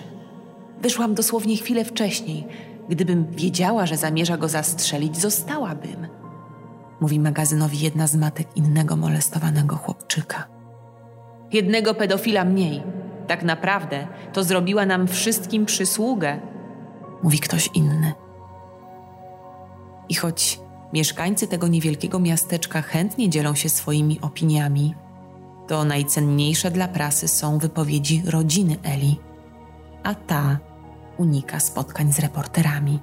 Wyszłam 0.83 1.15
dosłownie 1.15 1.57
chwilę 1.57 1.85
wcześniej, 1.85 2.47
Gdybym 2.91 3.27
wiedziała, 3.31 3.87
że 3.87 3.97
zamierza 3.97 4.37
go 4.37 4.49
zastrzelić, 4.49 5.17
zostałabym. 5.17 6.07
Mówi 7.01 7.21
magazynowi 7.21 7.81
jedna 7.81 8.07
z 8.07 8.17
matek 8.17 8.57
innego 8.57 8.97
molestowanego 8.97 9.77
chłopczyka. 9.77 10.49
Jednego 11.53 11.95
pedofila 11.95 12.45
mniej. 12.45 12.83
Tak 13.27 13.43
naprawdę 13.43 14.07
to 14.33 14.45
zrobiła 14.45 14.87
nam 14.87 15.09
wszystkim 15.09 15.67
przysługę, 15.67 16.41
mówi 17.23 17.39
ktoś 17.39 17.71
inny. 17.75 18.13
I 20.09 20.15
choć 20.15 20.60
mieszkańcy 20.93 21.47
tego 21.47 21.69
niewielkiego 21.69 22.19
miasteczka 22.19 22.83
chętnie 22.83 23.29
dzielą 23.31 23.55
się 23.55 23.69
swoimi 23.69 24.21
opiniami, 24.21 24.95
to 25.69 25.85
najcenniejsze 25.85 26.71
dla 26.71 26.89
prasy 26.89 27.29
są 27.29 27.59
wypowiedzi 27.59 28.23
rodziny 28.27 28.77
Eli, 28.83 29.21
a 30.03 30.15
ta 30.15 30.59
unika 31.19 31.61
spotkań 31.61 32.13
z 32.13 32.19
reporterami. 32.19 32.99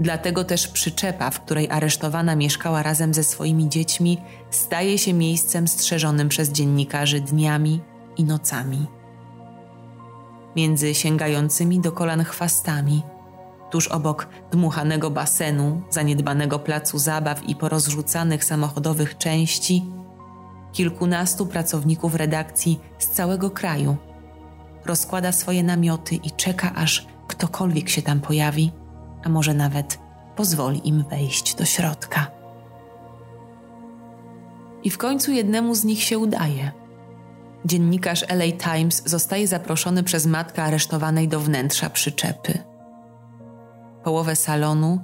Dlatego 0.00 0.44
też 0.44 0.68
przyczepa, 0.68 1.30
w 1.30 1.40
której 1.40 1.70
aresztowana 1.70 2.36
mieszkała 2.36 2.82
razem 2.82 3.14
ze 3.14 3.24
swoimi 3.24 3.68
dziećmi, 3.68 4.18
staje 4.50 4.98
się 4.98 5.14
miejscem 5.14 5.68
strzeżonym 5.68 6.28
przez 6.28 6.52
dziennikarzy 6.52 7.20
dniami 7.20 7.80
i 8.16 8.24
nocami. 8.24 8.86
Między 10.56 10.94
sięgającymi 10.94 11.80
do 11.80 11.92
kolan 11.92 12.24
chwastami, 12.24 13.02
tuż 13.70 13.88
obok 13.88 14.28
dmuchanego 14.50 15.10
basenu, 15.10 15.82
zaniedbanego 15.90 16.58
placu 16.58 16.98
zabaw 16.98 17.48
i 17.48 17.56
porozrzucanych 17.56 18.44
samochodowych 18.44 19.18
części, 19.18 19.84
kilkunastu 20.72 21.46
pracowników 21.46 22.14
redakcji 22.14 22.80
z 22.98 23.06
całego 23.06 23.50
kraju. 23.50 23.96
Rozkłada 24.84 25.32
swoje 25.32 25.62
namioty 25.62 26.14
i 26.14 26.30
czeka, 26.30 26.74
aż 26.74 27.06
ktokolwiek 27.28 27.88
się 27.88 28.02
tam 28.02 28.20
pojawi, 28.20 28.72
a 29.24 29.28
może 29.28 29.54
nawet 29.54 29.98
pozwoli 30.36 30.88
im 30.88 31.04
wejść 31.10 31.54
do 31.54 31.64
środka. 31.64 32.26
I 34.84 34.90
w 34.90 34.98
końcu 34.98 35.32
jednemu 35.32 35.74
z 35.74 35.84
nich 35.84 36.02
się 36.02 36.18
udaje. 36.18 36.72
Dziennikarz 37.64 38.24
LA 38.28 38.74
Times 38.74 39.02
zostaje 39.04 39.48
zaproszony 39.48 40.02
przez 40.02 40.26
matkę 40.26 40.62
aresztowanej 40.62 41.28
do 41.28 41.40
wnętrza 41.40 41.90
przyczepy. 41.90 42.75
Połowę 44.06 44.36
salonu 44.36 45.00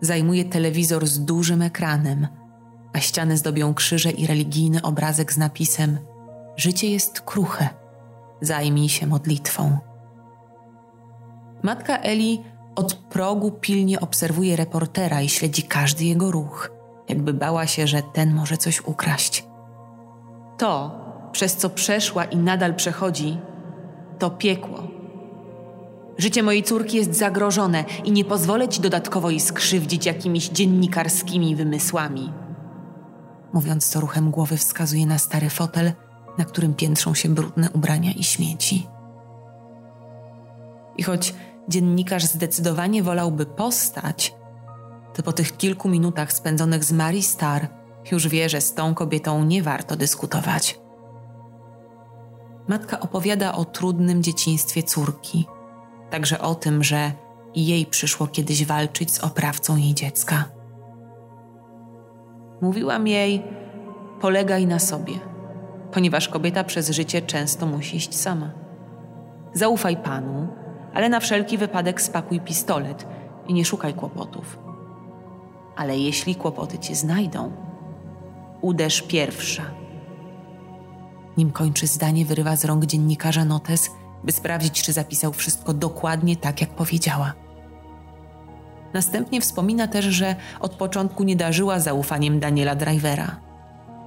zajmuje 0.00 0.44
telewizor 0.44 1.06
z 1.06 1.24
dużym 1.24 1.62
ekranem, 1.62 2.28
a 2.92 3.00
ściany 3.00 3.36
zdobią 3.36 3.74
krzyże 3.74 4.10
i 4.10 4.26
religijny 4.26 4.82
obrazek 4.82 5.32
z 5.32 5.38
napisem: 5.38 5.98
Życie 6.56 6.90
jest 6.90 7.20
kruche, 7.20 7.68
zajmij 8.40 8.88
się 8.88 9.06
modlitwą. 9.06 9.78
Matka 11.62 11.98
Eli 11.98 12.42
od 12.76 12.94
progu 12.94 13.50
pilnie 13.50 14.00
obserwuje 14.00 14.56
reportera 14.56 15.22
i 15.22 15.28
śledzi 15.28 15.62
każdy 15.62 16.04
jego 16.04 16.30
ruch, 16.30 16.70
jakby 17.08 17.34
bała 17.34 17.66
się, 17.66 17.86
że 17.86 18.02
ten 18.02 18.34
może 18.34 18.56
coś 18.56 18.80
ukraść. 18.80 19.46
To, 20.58 21.00
przez 21.32 21.56
co 21.56 21.70
przeszła 21.70 22.24
i 22.24 22.36
nadal 22.36 22.74
przechodzi, 22.74 23.38
to 24.18 24.30
piekło. 24.30 24.93
Życie 26.18 26.42
mojej 26.42 26.62
córki 26.62 26.96
jest 26.96 27.14
zagrożone 27.14 27.84
i 28.04 28.12
nie 28.12 28.24
pozwolę 28.24 28.68
ci 28.68 28.80
dodatkowo 28.80 29.30
jej 29.30 29.40
skrzywdzić 29.40 30.06
jakimiś 30.06 30.48
dziennikarskimi 30.48 31.56
wymysłami. 31.56 32.32
Mówiąc 33.52 33.90
to 33.90 34.00
ruchem 34.00 34.30
głowy, 34.30 34.56
wskazuje 34.56 35.06
na 35.06 35.18
stary 35.18 35.50
fotel, 35.50 35.92
na 36.38 36.44
którym 36.44 36.74
piętrzą 36.74 37.14
się 37.14 37.28
brudne 37.28 37.70
ubrania 37.70 38.12
i 38.12 38.24
śmieci. 38.24 38.86
I 40.96 41.02
choć 41.02 41.34
dziennikarz 41.68 42.24
zdecydowanie 42.24 43.02
wolałby 43.02 43.46
postać, 43.46 44.34
to 45.14 45.22
po 45.22 45.32
tych 45.32 45.56
kilku 45.56 45.88
minutach 45.88 46.32
spędzonych 46.32 46.84
z 46.84 46.92
Mary 46.92 47.22
Star 47.22 47.68
już 48.12 48.28
wie, 48.28 48.48
że 48.48 48.60
z 48.60 48.74
tą 48.74 48.94
kobietą 48.94 49.44
nie 49.44 49.62
warto 49.62 49.96
dyskutować. 49.96 50.78
Matka 52.68 53.00
opowiada 53.00 53.54
o 53.54 53.64
trudnym 53.64 54.22
dzieciństwie 54.22 54.82
córki, 54.82 55.46
także 56.14 56.40
o 56.40 56.54
tym, 56.54 56.84
że 56.84 57.12
jej 57.54 57.86
przyszło 57.86 58.26
kiedyś 58.26 58.64
walczyć 58.64 59.14
z 59.14 59.24
oprawcą 59.24 59.76
jej 59.76 59.94
dziecka. 59.94 60.44
Mówiłam 62.60 63.06
jej: 63.06 63.42
polegaj 64.20 64.66
na 64.66 64.78
sobie, 64.78 65.12
ponieważ 65.92 66.28
kobieta 66.28 66.64
przez 66.64 66.90
życie 66.90 67.22
często 67.22 67.66
musi 67.66 67.96
iść 67.96 68.16
sama. 68.16 68.50
Zaufaj 69.52 69.96
panu, 69.96 70.48
ale 70.94 71.08
na 71.08 71.20
wszelki 71.20 71.58
wypadek 71.58 72.02
spakuj 72.02 72.40
pistolet 72.40 73.06
i 73.46 73.54
nie 73.54 73.64
szukaj 73.64 73.94
kłopotów. 73.94 74.58
Ale 75.76 75.98
jeśli 75.98 76.34
kłopoty 76.34 76.78
cię 76.78 76.94
znajdą, 76.94 77.52
uderz 78.60 79.02
pierwsza. 79.02 79.62
Nim 81.36 81.50
kończy 81.50 81.86
zdanie, 81.86 82.24
wyrywa 82.24 82.56
z 82.56 82.64
rąk 82.64 82.86
dziennikarza 82.86 83.44
notes, 83.44 83.90
by 84.24 84.32
sprawdzić, 84.32 84.82
czy 84.82 84.92
zapisał 84.92 85.32
wszystko 85.32 85.74
dokładnie 85.74 86.36
tak, 86.36 86.60
jak 86.60 86.70
powiedziała. 86.70 87.32
Następnie 88.94 89.40
wspomina 89.40 89.88
też, 89.88 90.04
że 90.04 90.36
od 90.60 90.72
początku 90.74 91.24
nie 91.24 91.36
darzyła 91.36 91.80
zaufaniem 91.80 92.40
Daniela 92.40 92.74
Drivera. 92.74 93.40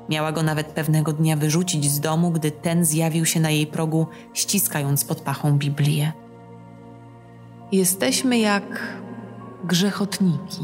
Miała 0.09 0.31
go 0.31 0.43
nawet 0.43 0.67
pewnego 0.67 1.13
dnia 1.13 1.35
wyrzucić 1.35 1.91
z 1.91 1.99
domu, 1.99 2.31
gdy 2.31 2.51
ten 2.51 2.85
zjawił 2.85 3.25
się 3.25 3.39
na 3.39 3.49
jej 3.49 3.67
progu, 3.67 4.07
ściskając 4.33 5.05
pod 5.05 5.21
pachą 5.21 5.57
Biblię. 5.57 6.11
Jesteśmy 7.71 8.37
jak 8.37 8.97
grzechotniki. 9.63 10.63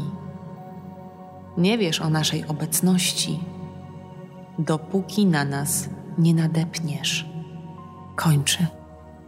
Nie 1.58 1.78
wiesz 1.78 2.00
o 2.00 2.10
naszej 2.10 2.46
obecności, 2.46 3.40
dopóki 4.58 5.26
na 5.26 5.44
nas 5.44 5.88
nie 6.18 6.34
nadepniesz. 6.34 7.28
Kończy 8.16 8.66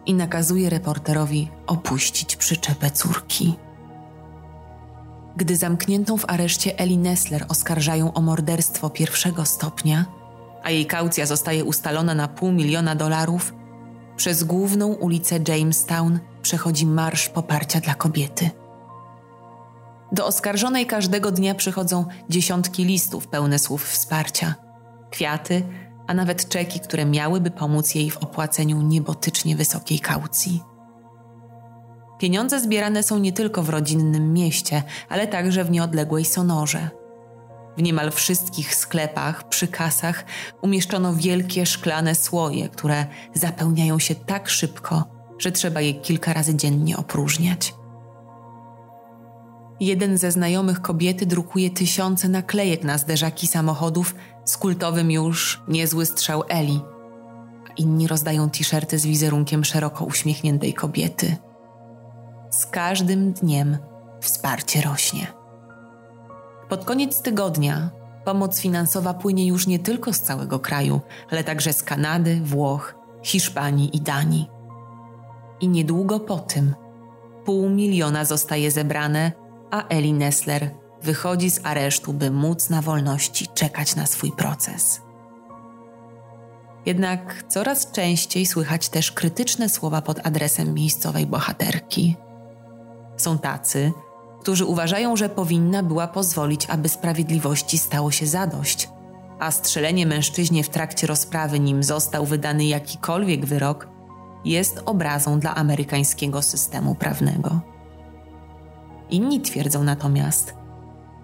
i 0.07 0.15
nakazuje 0.15 0.71
reporterowi 0.71 1.51
opuścić 1.67 2.37
przyczepę 2.37 2.91
córki. 2.91 3.57
Gdy 5.37 5.57
zamkniętą 5.57 6.17
w 6.17 6.31
areszcie 6.31 6.79
Eli 6.79 6.99
Nessler 6.99 7.45
oskarżają 7.49 8.13
o 8.13 8.21
morderstwo 8.21 8.91
pierwszego 8.91 9.45
stopnia, 9.45 10.05
a 10.63 10.71
jej 10.71 10.87
kaucja 10.87 11.27
zostaje 11.27 11.65
ustalona 11.65 12.15
na 12.15 12.29
pół 12.29 12.53
miliona 12.53 12.95
dolarów, 12.95 13.55
przez 14.17 14.45
główną 14.45 14.87
ulicę 14.87 15.41
Jamestown 15.49 16.19
przechodzi 16.43 16.87
marsz 16.87 17.29
poparcia 17.29 17.81
dla 17.81 17.95
kobiety. 17.95 18.51
Do 20.13 20.27
oskarżonej 20.27 20.87
każdego 20.87 21.31
dnia 21.31 21.55
przychodzą 21.55 22.05
dziesiątki 22.31 22.85
listów 22.85 23.29
pełne 23.29 23.59
słów 23.59 23.89
wsparcia, 23.89 24.55
kwiaty, 25.11 25.63
a 26.07 26.15
nawet 26.15 26.49
czeki, 26.49 26.81
które 26.81 27.05
miałyby 27.05 27.51
pomóc 27.51 27.95
jej 27.95 28.11
w 28.11 28.17
opłaceniu 28.17 28.83
niebotycznie 28.83 29.57
wysokiej 29.57 30.01
kaucji. 30.01 30.63
Pieniądze 32.19 32.61
zbierane 32.61 33.03
są 33.03 33.19
nie 33.19 33.33
tylko 33.33 33.63
w 33.63 33.69
rodzinnym 33.69 34.33
mieście, 34.33 34.83
ale 35.09 35.27
także 35.27 35.65
w 35.65 35.71
nieodległej 35.71 36.25
Sonorze. 36.25 36.91
W 37.77 37.83
niemal 37.83 38.11
wszystkich 38.11 38.75
sklepach, 38.75 39.49
przy 39.49 39.69
kasach 39.69 40.25
umieszczono 40.63 41.15
wielkie 41.15 41.67
szklane 41.67 42.15
słoje, 42.15 42.69
które 42.69 43.07
zapełniają 43.35 43.99
się 43.99 44.15
tak 44.15 44.49
szybko, 44.49 45.05
że 45.39 45.53
trzeba 45.53 45.81
je 45.81 45.95
kilka 45.95 46.33
razy 46.33 46.55
dziennie 46.55 46.97
opróżniać. 46.97 47.75
Jeden 49.81 50.19
ze 50.19 50.31
znajomych 50.31 50.81
kobiety 50.81 51.27
drukuje 51.27 51.71
tysiące 51.71 52.29
naklejek 52.29 52.85
na 52.85 52.99
zderzaki 52.99 53.47
samochodów 53.47 54.15
z 54.47 54.57
kultowym 54.57 55.11
już 55.11 55.63
niezły 55.69 56.07
strzał 56.07 56.43
Eli, 56.49 56.81
inni 57.77 58.07
rozdają 58.07 58.51
t-shirty 58.51 58.99
z 58.99 59.07
wizerunkiem 59.07 59.65
szeroko 59.65 60.05
uśmiechniętej 60.05 60.75
kobiety. 60.75 61.37
Z 62.51 62.67
każdym 62.67 63.33
dniem 63.33 63.79
wsparcie 64.21 64.81
rośnie. 64.81 65.27
Pod 66.69 66.85
koniec 66.85 67.23
tygodnia 67.23 67.91
pomoc 68.25 68.61
finansowa 68.61 69.15
płynie 69.15 69.47
już 69.47 69.67
nie 69.67 69.79
tylko 69.79 70.13
z 70.13 70.21
całego 70.21 70.59
kraju, 70.59 71.01
ale 71.31 71.45
także 71.45 71.73
z 71.73 71.83
Kanady, 71.83 72.41
Włoch, 72.45 72.95
Hiszpanii 73.23 73.97
i 73.97 74.01
Danii. 74.01 74.51
I 75.61 75.69
niedługo 75.69 76.21
po 76.21 76.39
tym 76.39 76.75
pół 77.45 77.69
miliona 77.69 78.25
zostaje 78.25 78.71
zebrane, 78.71 79.33
a 79.71 79.89
Eli 79.89 80.13
Nessler 80.13 80.71
wychodzi 81.03 81.51
z 81.51 81.61
aresztu, 81.67 82.13
by 82.13 82.31
móc 82.31 82.71
na 82.71 82.83
wolności 82.83 83.49
czekać 83.55 83.97
na 83.97 84.07
swój 84.07 84.33
proces. 84.33 85.01
Jednak 86.87 87.45
coraz 87.49 87.91
częściej 87.91 88.47
słychać 88.47 88.89
też 88.89 89.13
krytyczne 89.13 89.69
słowa 89.69 90.03
pod 90.03 90.27
adresem 90.27 90.75
miejscowej 90.75 91.27
bohaterki. 91.27 92.17
Są 93.17 93.39
tacy, 93.39 93.93
którzy 94.41 94.65
uważają, 94.65 95.17
że 95.17 95.29
powinna 95.29 95.83
była 95.83 96.07
pozwolić, 96.07 96.67
aby 96.67 96.89
sprawiedliwości 96.89 97.79
stało 97.79 98.11
się 98.11 98.27
zadość, 98.27 98.89
a 99.39 99.51
strzelenie 99.51 100.07
mężczyźnie 100.07 100.65
w 100.65 100.69
trakcie 100.69 101.07
rozprawy, 101.07 101.61
nim 101.61 101.83
został 101.83 102.27
wydany 102.27 102.65
jakikolwiek 102.65 103.47
wyrok, 103.47 103.89
jest 104.45 104.83
obrazą 104.87 105.41
dla 105.41 105.55
amerykańskiego 105.55 106.43
systemu 106.43 106.95
prawnego. 106.95 107.61
Inni 109.11 109.41
twierdzą 109.41 109.83
natomiast, 109.83 110.55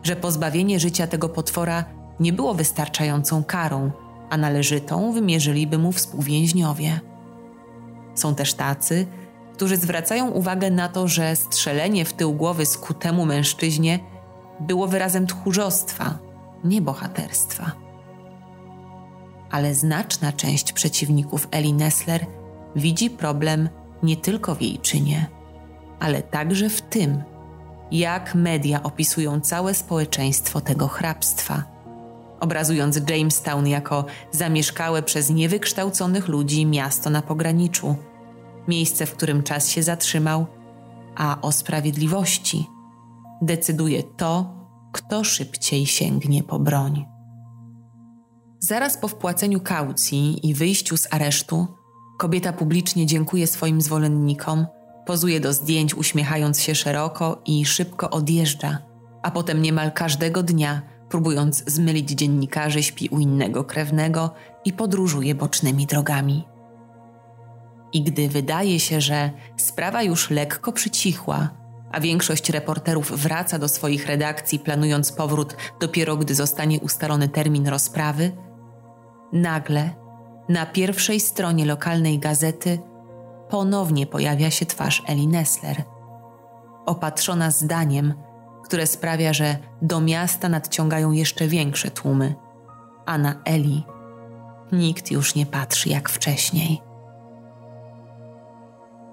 że 0.02 0.16
pozbawienie 0.16 0.80
życia 0.80 1.06
tego 1.06 1.28
potwora 1.28 1.84
nie 2.20 2.32
było 2.32 2.54
wystarczającą 2.54 3.44
karą, 3.44 3.90
a 4.30 4.36
należytą 4.36 5.12
wymierzyliby 5.12 5.78
mu 5.78 5.92
współwięźniowie. 5.92 7.00
Są 8.14 8.34
też 8.34 8.54
tacy, 8.54 9.06
którzy 9.52 9.76
zwracają 9.76 10.30
uwagę 10.30 10.70
na 10.70 10.88
to, 10.88 11.08
że 11.08 11.36
strzelenie 11.36 12.04
w 12.04 12.12
tył 12.12 12.32
głowy 12.32 12.66
skutemu 12.66 13.26
mężczyźnie 13.26 14.00
było 14.60 14.86
wyrazem 14.86 15.26
tchórzostwa, 15.26 16.18
nie 16.64 16.82
bohaterstwa. 16.82 17.72
Ale 19.50 19.74
znaczna 19.74 20.32
część 20.32 20.72
przeciwników 20.72 21.48
Eli 21.50 21.72
Nessler 21.72 22.26
widzi 22.76 23.10
problem 23.10 23.68
nie 24.02 24.16
tylko 24.16 24.54
w 24.54 24.62
jej 24.62 24.78
czynie, 24.78 25.26
ale 26.00 26.22
także 26.22 26.68
w 26.68 26.82
tym, 26.82 27.22
jak 27.92 28.34
media 28.34 28.82
opisują 28.82 29.40
całe 29.40 29.74
społeczeństwo 29.74 30.60
tego 30.60 30.88
hrabstwa, 30.88 31.64
obrazując 32.40 33.00
Jamestown 33.08 33.66
jako 33.66 34.04
zamieszkałe 34.30 35.02
przez 35.02 35.30
niewykształconych 35.30 36.28
ludzi 36.28 36.66
miasto 36.66 37.10
na 37.10 37.22
pograniczu, 37.22 37.96
miejsce, 38.68 39.06
w 39.06 39.12
którym 39.12 39.42
czas 39.42 39.68
się 39.68 39.82
zatrzymał, 39.82 40.46
a 41.16 41.40
o 41.40 41.52
sprawiedliwości 41.52 42.66
decyduje 43.42 44.02
to, 44.02 44.54
kto 44.92 45.24
szybciej 45.24 45.86
sięgnie 45.86 46.42
po 46.42 46.58
broń. 46.58 47.04
Zaraz 48.58 48.96
po 48.96 49.08
wpłaceniu 49.08 49.60
kaucji 49.60 50.48
i 50.48 50.54
wyjściu 50.54 50.96
z 50.96 51.14
aresztu, 51.14 51.66
kobieta 52.18 52.52
publicznie 52.52 53.06
dziękuje 53.06 53.46
swoim 53.46 53.80
zwolennikom, 53.80 54.66
pozuje 55.06 55.40
do 55.40 55.52
zdjęć 55.52 55.94
uśmiechając 55.94 56.60
się 56.60 56.74
szeroko 56.74 57.42
i 57.46 57.66
szybko 57.66 58.10
odjeżdża, 58.10 58.78
a 59.22 59.30
potem 59.30 59.62
niemal 59.62 59.92
każdego 59.92 60.42
dnia, 60.42 60.82
próbując 61.08 61.64
zmylić 61.66 62.10
dziennikarzy, 62.10 62.82
śpi 62.82 63.08
u 63.08 63.18
innego 63.18 63.64
krewnego 63.64 64.30
i 64.64 64.72
podróżuje 64.72 65.34
bocznymi 65.34 65.86
drogami. 65.86 66.44
I 67.92 68.02
gdy 68.02 68.28
wydaje 68.28 68.80
się, 68.80 69.00
że 69.00 69.30
sprawa 69.56 70.02
już 70.02 70.30
lekko 70.30 70.72
przycichła, 70.72 71.50
a 71.92 72.00
większość 72.00 72.50
reporterów 72.50 73.12
wraca 73.22 73.58
do 73.58 73.68
swoich 73.68 74.06
redakcji, 74.06 74.58
planując 74.58 75.12
powrót 75.12 75.56
dopiero 75.80 76.16
gdy 76.16 76.34
zostanie 76.34 76.80
ustalony 76.80 77.28
termin 77.28 77.68
rozprawy, 77.68 78.32
nagle 79.32 79.90
na 80.48 80.66
pierwszej 80.66 81.20
stronie 81.20 81.66
lokalnej 81.66 82.18
gazety 82.18 82.78
ponownie 83.52 84.06
pojawia 84.06 84.50
się 84.50 84.66
twarz 84.66 85.02
Eli 85.06 85.28
Nessler, 85.28 85.84
opatrzona 86.86 87.50
zdaniem, 87.50 88.14
które 88.64 88.86
sprawia, 88.86 89.32
że 89.32 89.56
do 89.82 90.00
miasta 90.00 90.48
nadciągają 90.48 91.12
jeszcze 91.12 91.48
większe 91.48 91.90
tłumy, 91.90 92.34
a 93.06 93.18
na 93.18 93.34
Eli 93.44 93.84
nikt 94.72 95.10
już 95.10 95.34
nie 95.34 95.46
patrzy 95.46 95.88
jak 95.88 96.08
wcześniej. 96.08 96.82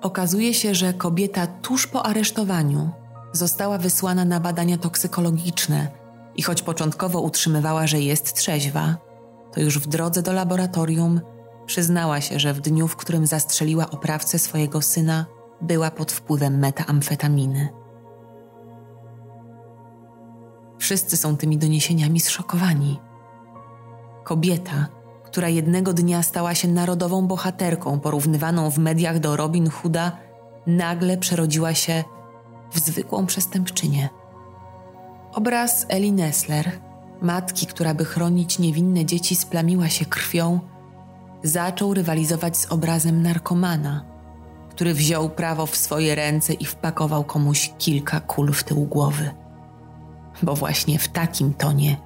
Okazuje 0.01 0.53
się, 0.53 0.75
że 0.75 0.93
kobieta 0.93 1.47
tuż 1.47 1.87
po 1.87 2.05
aresztowaniu 2.05 2.89
została 3.31 3.77
wysłana 3.77 4.25
na 4.25 4.39
badania 4.39 4.77
toksykologiczne 4.77 5.87
i 6.35 6.41
choć 6.41 6.61
początkowo 6.61 7.21
utrzymywała, 7.21 7.87
że 7.87 7.99
jest 7.99 8.33
trzeźwa, 8.33 8.95
to 9.53 9.61
już 9.61 9.79
w 9.79 9.87
drodze 9.87 10.21
do 10.21 10.33
laboratorium 10.33 11.21
przyznała 11.69 12.21
się, 12.21 12.39
że 12.39 12.53
w 12.53 12.61
dniu, 12.61 12.87
w 12.87 12.95
którym 12.95 13.27
zastrzeliła 13.27 13.89
oprawcę 13.89 14.39
swojego 14.39 14.81
syna, 14.81 15.25
była 15.61 15.91
pod 15.91 16.11
wpływem 16.11 16.59
metaamfetaminy. 16.59 17.69
Wszyscy 20.79 21.17
są 21.17 21.37
tymi 21.37 21.57
doniesieniami 21.57 22.19
zszokowani. 22.19 22.99
Kobieta, 24.23 24.87
która 25.25 25.49
jednego 25.49 25.93
dnia 25.93 26.23
stała 26.23 26.55
się 26.55 26.67
narodową 26.67 27.27
bohaterką, 27.27 27.99
porównywaną 27.99 28.69
w 28.69 28.77
mediach 28.77 29.19
do 29.19 29.35
Robin 29.35 29.69
Hooda, 29.69 30.17
nagle 30.67 31.17
przerodziła 31.17 31.73
się 31.73 32.03
w 32.71 32.79
zwykłą 32.79 33.25
przestępczynię. 33.25 34.09
Obraz 35.33 35.85
Eli 35.89 36.11
Nessler, 36.11 36.71
matki, 37.21 37.67
która 37.67 37.93
by 37.93 38.05
chronić 38.05 38.59
niewinne 38.59 39.05
dzieci, 39.05 39.35
splamiła 39.35 39.89
się 39.89 40.05
krwią, 40.05 40.59
zaczął 41.43 41.93
rywalizować 41.93 42.57
z 42.57 42.71
obrazem 42.71 43.21
narkomana, 43.21 44.05
który 44.69 44.93
wziął 44.93 45.29
prawo 45.29 45.65
w 45.65 45.75
swoje 45.75 46.15
ręce 46.15 46.53
i 46.53 46.65
wpakował 46.65 47.23
komuś 47.23 47.73
kilka 47.77 48.19
kul 48.19 48.53
w 48.53 48.63
tył 48.63 48.85
głowy. 48.85 49.31
Bo 50.43 50.55
właśnie 50.55 50.99
w 50.99 51.07
takim 51.07 51.53
tonie 51.53 51.97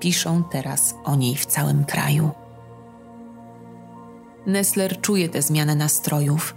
piszą 0.00 0.44
teraz 0.44 0.94
o 1.04 1.16
niej 1.16 1.36
w 1.36 1.46
całym 1.46 1.84
kraju. 1.84 2.30
Nessler 4.46 5.00
czuje 5.00 5.28
tę 5.28 5.42
zmianę 5.42 5.74
nastrojów 5.74 6.56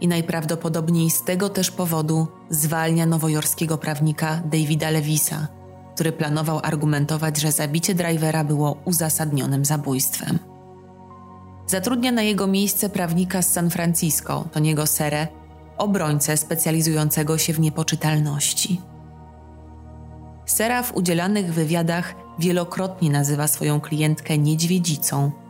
i 0.00 0.08
najprawdopodobniej 0.08 1.10
z 1.10 1.22
tego 1.22 1.48
też 1.48 1.70
powodu 1.70 2.26
zwalnia 2.50 3.06
nowojorskiego 3.06 3.78
prawnika 3.78 4.42
Davida 4.44 4.90
Lewisa, 4.90 5.48
który 5.94 6.12
planował 6.12 6.60
argumentować, 6.62 7.40
że 7.40 7.52
zabicie 7.52 7.94
drivera 7.94 8.44
było 8.44 8.76
uzasadnionym 8.84 9.64
zabójstwem. 9.64 10.53
Zatrudnia 11.66 12.12
na 12.12 12.22
jego 12.22 12.46
miejsce 12.46 12.88
prawnika 12.88 13.42
z 13.42 13.52
San 13.52 13.70
Francisco, 13.70 14.44
Toniego 14.52 14.86
Serę, 14.86 15.26
obrońcę 15.78 16.36
specjalizującego 16.36 17.38
się 17.38 17.52
w 17.52 17.60
niepoczytalności. 17.60 18.80
Sera 20.46 20.82
w 20.82 20.96
udzielanych 20.96 21.54
wywiadach 21.54 22.14
wielokrotnie 22.38 23.10
nazywa 23.10 23.48
swoją 23.48 23.80
klientkę 23.80 24.38
niedźwiedzicą– 24.38 25.30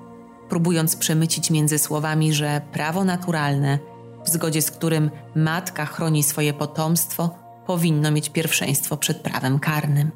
próbując 0.48 0.96
przemycić 0.96 1.50
między 1.50 1.78
słowami, 1.78 2.32
że 2.32 2.60
prawo 2.72 3.04
naturalne, 3.04 3.78
w 4.24 4.28
zgodzie 4.28 4.62
z 4.62 4.70
którym 4.70 5.10
matka 5.34 5.86
chroni 5.86 6.22
swoje 6.22 6.52
potomstwo, 6.52 7.30
powinno 7.66 8.10
mieć 8.10 8.30
pierwszeństwo 8.30 8.96
przed 8.96 9.20
prawem 9.20 9.58
karnym. 9.58 10.10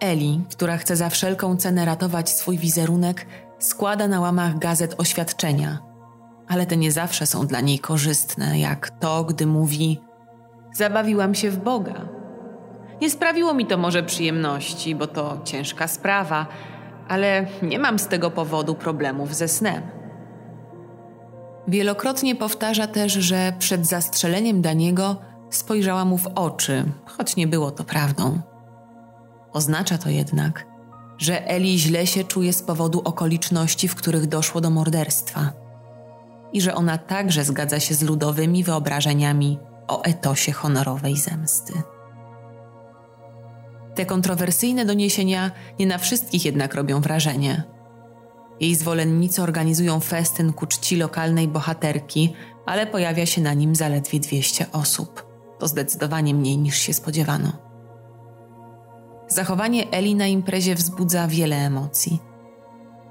Eli, 0.00 0.44
która 0.50 0.76
chce 0.76 0.96
za 0.96 1.10
wszelką 1.10 1.56
cenę 1.56 1.84
ratować 1.84 2.30
swój 2.30 2.58
wizerunek, 2.58 3.26
składa 3.58 4.08
na 4.08 4.20
łamach 4.20 4.58
gazet 4.58 4.94
oświadczenia, 4.98 5.78
ale 6.48 6.66
te 6.66 6.76
nie 6.76 6.92
zawsze 6.92 7.26
są 7.26 7.46
dla 7.46 7.60
niej 7.60 7.78
korzystne, 7.78 8.58
jak 8.58 8.90
to, 8.90 9.24
gdy 9.24 9.46
mówi: 9.46 10.00
Zabawiłam 10.72 11.34
się 11.34 11.50
w 11.50 11.58
Boga. 11.58 12.08
Nie 13.00 13.10
sprawiło 13.10 13.54
mi 13.54 13.66
to 13.66 13.78
może 13.78 14.02
przyjemności, 14.02 14.94
bo 14.94 15.06
to 15.06 15.40
ciężka 15.44 15.88
sprawa 15.88 16.46
ale 17.08 17.46
nie 17.62 17.78
mam 17.78 17.98
z 17.98 18.08
tego 18.08 18.30
powodu 18.30 18.74
problemów 18.74 19.34
ze 19.34 19.48
snem. 19.48 19.82
Wielokrotnie 21.68 22.36
powtarza 22.36 22.86
też, 22.86 23.12
że 23.12 23.52
przed 23.58 23.86
zastrzeleniem 23.86 24.62
Daniego 24.62 25.16
spojrzała 25.50 26.04
mu 26.04 26.18
w 26.18 26.26
oczy, 26.34 26.84
choć 27.06 27.36
nie 27.36 27.46
było 27.46 27.70
to 27.70 27.84
prawdą. 27.84 28.40
Oznacza 29.52 29.98
to 29.98 30.08
jednak, 30.08 30.66
że 31.18 31.48
Eli 31.48 31.78
źle 31.78 32.06
się 32.06 32.24
czuje 32.24 32.52
z 32.52 32.62
powodu 32.62 33.02
okoliczności, 33.04 33.88
w 33.88 33.94
których 33.94 34.26
doszło 34.26 34.60
do 34.60 34.70
morderstwa 34.70 35.52
i 36.52 36.60
że 36.60 36.74
ona 36.74 36.98
także 36.98 37.44
zgadza 37.44 37.80
się 37.80 37.94
z 37.94 38.02
ludowymi 38.02 38.64
wyobrażeniami 38.64 39.58
o 39.88 40.02
etosie 40.02 40.52
honorowej 40.52 41.16
zemsty. 41.16 41.72
Te 43.94 44.06
kontrowersyjne 44.06 44.84
doniesienia 44.84 45.50
nie 45.78 45.86
na 45.86 45.98
wszystkich 45.98 46.44
jednak 46.44 46.74
robią 46.74 47.00
wrażenie. 47.00 47.62
Jej 48.60 48.74
zwolennicy 48.74 49.42
organizują 49.42 50.00
festyn 50.00 50.52
ku 50.52 50.66
czci 50.66 50.96
lokalnej 50.96 51.48
bohaterki, 51.48 52.32
ale 52.66 52.86
pojawia 52.86 53.26
się 53.26 53.40
na 53.40 53.54
nim 53.54 53.74
zaledwie 53.74 54.20
200 54.20 54.72
osób. 54.72 55.26
To 55.58 55.68
zdecydowanie 55.68 56.34
mniej 56.34 56.58
niż 56.58 56.78
się 56.78 56.94
spodziewano. 56.94 57.65
Zachowanie 59.28 59.90
Eli 59.90 60.14
na 60.14 60.26
imprezie 60.26 60.74
wzbudza 60.74 61.28
wiele 61.28 61.56
emocji. 61.56 62.22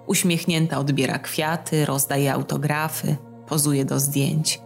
Uśmiechnięta 0.07 0.79
odbiera 0.79 1.19
kwiaty, 1.19 1.85
rozdaje 1.85 2.33
autografy, 2.33 3.15
pozuje 3.47 3.85
do 3.85 3.99
zdjęć. 3.99 4.61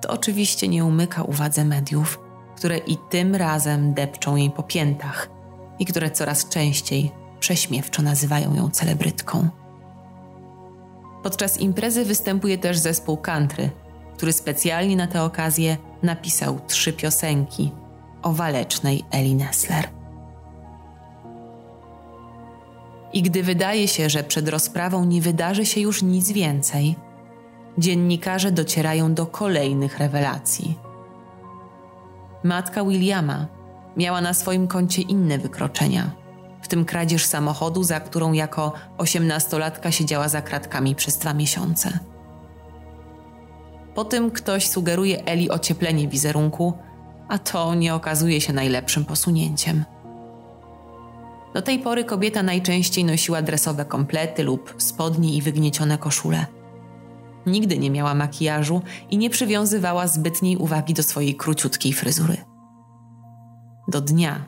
To 0.00 0.08
oczywiście 0.08 0.68
nie 0.68 0.84
umyka 0.84 1.22
uwadze 1.22 1.64
mediów, 1.64 2.20
które 2.56 2.78
i 2.78 2.96
tym 3.10 3.34
razem 3.34 3.94
depczą 3.94 4.36
jej 4.36 4.50
po 4.50 4.62
piętach– 4.62 5.28
i 5.78 5.84
które 5.84 6.10
coraz 6.10 6.48
częściej 6.48 7.12
prześmiewczo 7.40 8.02
nazywają 8.02 8.54
ją 8.54 8.70
celebrytką. 8.70 9.48
Podczas 11.22 11.60
imprezy 11.60 12.04
występuje 12.04 12.58
też 12.58 12.78
zespół 12.78 13.16
country, 13.16 13.70
który 14.16 14.32
specjalnie 14.32 14.96
na 14.96 15.06
tę 15.06 15.22
okazję 15.22 15.76
napisał 16.02 16.60
trzy 16.66 16.92
piosenki 16.92 17.72
o 18.22 18.32
walecznej 18.32 19.04
Eli 19.10 19.34
Nessler. 19.34 19.88
I 23.12 23.22
gdy 23.22 23.42
wydaje 23.42 23.88
się, 23.88 24.10
że 24.10 24.24
przed 24.24 24.48
rozprawą 24.48 25.04
nie 25.04 25.20
wydarzy 25.20 25.66
się 25.66 25.80
już 25.80 26.02
nic 26.02 26.32
więcej, 26.32 26.96
dziennikarze 27.78 28.52
docierają 28.52 29.14
do 29.14 29.26
kolejnych 29.26 29.98
rewelacji. 29.98 30.78
Matka 32.44 32.84
Williama 32.84 33.46
miała 33.96 34.20
na 34.20 34.34
swoim 34.34 34.68
koncie 34.68 35.02
inne 35.02 35.38
wykroczenia, 35.38 36.10
w 36.62 36.68
tym 36.68 36.84
kradzież 36.84 37.24
samochodu, 37.24 37.84
za 37.84 38.00
którą 38.00 38.32
jako 38.32 38.72
osiemnastolatka 38.98 39.92
siedziała 39.92 40.28
za 40.28 40.42
kratkami 40.42 40.94
przez 40.94 41.18
dwa 41.18 41.34
miesiące. 41.34 41.98
Po 43.94 44.04
tym 44.04 44.30
ktoś 44.30 44.68
sugeruje 44.68 45.24
Eli 45.24 45.50
ocieplenie 45.50 46.08
wizerunku, 46.08 46.72
a 47.28 47.38
to 47.38 47.74
nie 47.74 47.94
okazuje 47.94 48.40
się 48.40 48.52
najlepszym 48.52 49.04
posunięciem. 49.04 49.84
Do 51.54 51.62
tej 51.62 51.78
pory 51.78 52.04
kobieta 52.04 52.42
najczęściej 52.42 53.04
nosiła 53.04 53.42
dresowe 53.42 53.84
komplety 53.84 54.42
lub 54.42 54.74
spodnie 54.78 55.36
i 55.36 55.42
wygniecione 55.42 55.98
koszule. 55.98 56.46
Nigdy 57.46 57.78
nie 57.78 57.90
miała 57.90 58.14
makijażu 58.14 58.82
i 59.10 59.18
nie 59.18 59.30
przywiązywała 59.30 60.06
zbytniej 60.06 60.56
uwagi 60.56 60.94
do 60.94 61.02
swojej 61.02 61.34
króciutkiej 61.34 61.92
fryzury 61.92 62.36
do 63.88 64.00
dnia, 64.00 64.44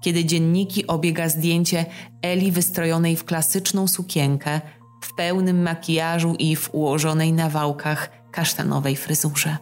kiedy 0.00 0.24
dzienniki 0.24 0.86
obiega 0.86 1.28
zdjęcie 1.28 1.86
Eli 2.22 2.52
wystrojonej 2.52 3.16
w 3.16 3.24
klasyczną 3.24 3.88
sukienkę, 3.88 4.60
w 5.02 5.14
pełnym 5.14 5.62
makijażu 5.62 6.34
i 6.38 6.56
w 6.56 6.74
ułożonej 6.74 7.32
na 7.32 7.48
wałkach 7.48 8.10
kasztanowej 8.30 8.96
fryzurze. 8.96 9.56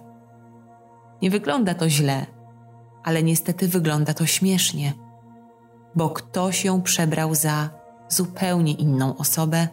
Nie 1.23 1.31
wygląda 1.31 1.75
to 1.75 1.89
źle, 1.89 2.27
ale 3.05 3.23
niestety 3.23 3.69
wygląda 3.69 4.15
to 4.15 4.27
śmiesznie, 4.27 4.93
bo 5.97 6.11
ktoś 6.11 6.65
ją 6.65 6.83
przebrał 6.83 7.35
za 7.35 7.71
zupełnie 8.09 8.73
inną 8.73 9.17
osobę, 9.17 9.69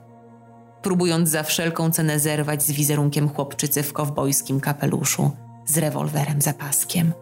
próbując 0.81 1.29
za 1.29 1.43
wszelką 1.43 1.91
cenę 1.91 2.19
zerwać 2.19 2.63
z 2.63 2.71
wizerunkiem 2.71 3.29
chłopczycy 3.29 3.83
w 3.83 3.93
kowbojskim 3.93 4.59
kapeluszu 4.59 5.31
z 5.65 5.77
rewolwerem 5.77 6.41
za 6.41 6.53
paskiem. 6.53 7.13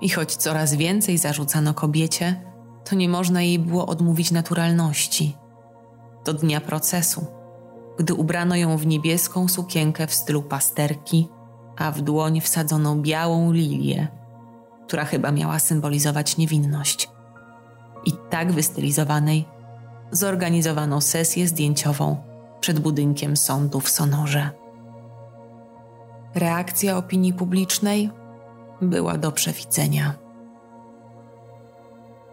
I 0.00 0.08
choć 0.08 0.36
coraz 0.36 0.74
więcej 0.74 1.18
zarzucano 1.18 1.74
kobiecie, 1.74 2.42
to 2.84 2.96
nie 2.96 3.08
można 3.08 3.42
jej 3.42 3.58
było 3.58 3.86
odmówić 3.86 4.30
naturalności. 4.30 5.36
Do 6.24 6.32
dnia 6.32 6.60
procesu, 6.60 7.26
gdy 7.98 8.14
ubrano 8.14 8.56
ją 8.56 8.76
w 8.76 8.86
niebieską 8.86 9.48
sukienkę 9.48 10.06
w 10.06 10.14
stylu 10.14 10.42
pasterki, 10.42 11.28
a 11.76 11.90
w 11.90 12.00
dłoń 12.00 12.40
wsadzono 12.40 12.96
białą 12.96 13.52
lilię, 13.52 14.08
która 14.86 15.04
chyba 15.04 15.32
miała 15.32 15.58
symbolizować 15.58 16.36
niewinność. 16.36 17.08
I 18.04 18.12
tak 18.30 18.52
wystylizowanej 18.52 19.44
zorganizowano 20.12 21.00
sesję 21.00 21.48
zdjęciową 21.48 22.16
przed 22.60 22.80
budynkiem 22.80 23.36
sądu 23.36 23.80
w 23.80 23.88
Sonorze. 23.88 24.50
Reakcja 26.34 26.96
opinii 26.96 27.32
publicznej 27.32 28.10
była 28.82 29.18
do 29.18 29.32
przewidzenia. 29.32 30.14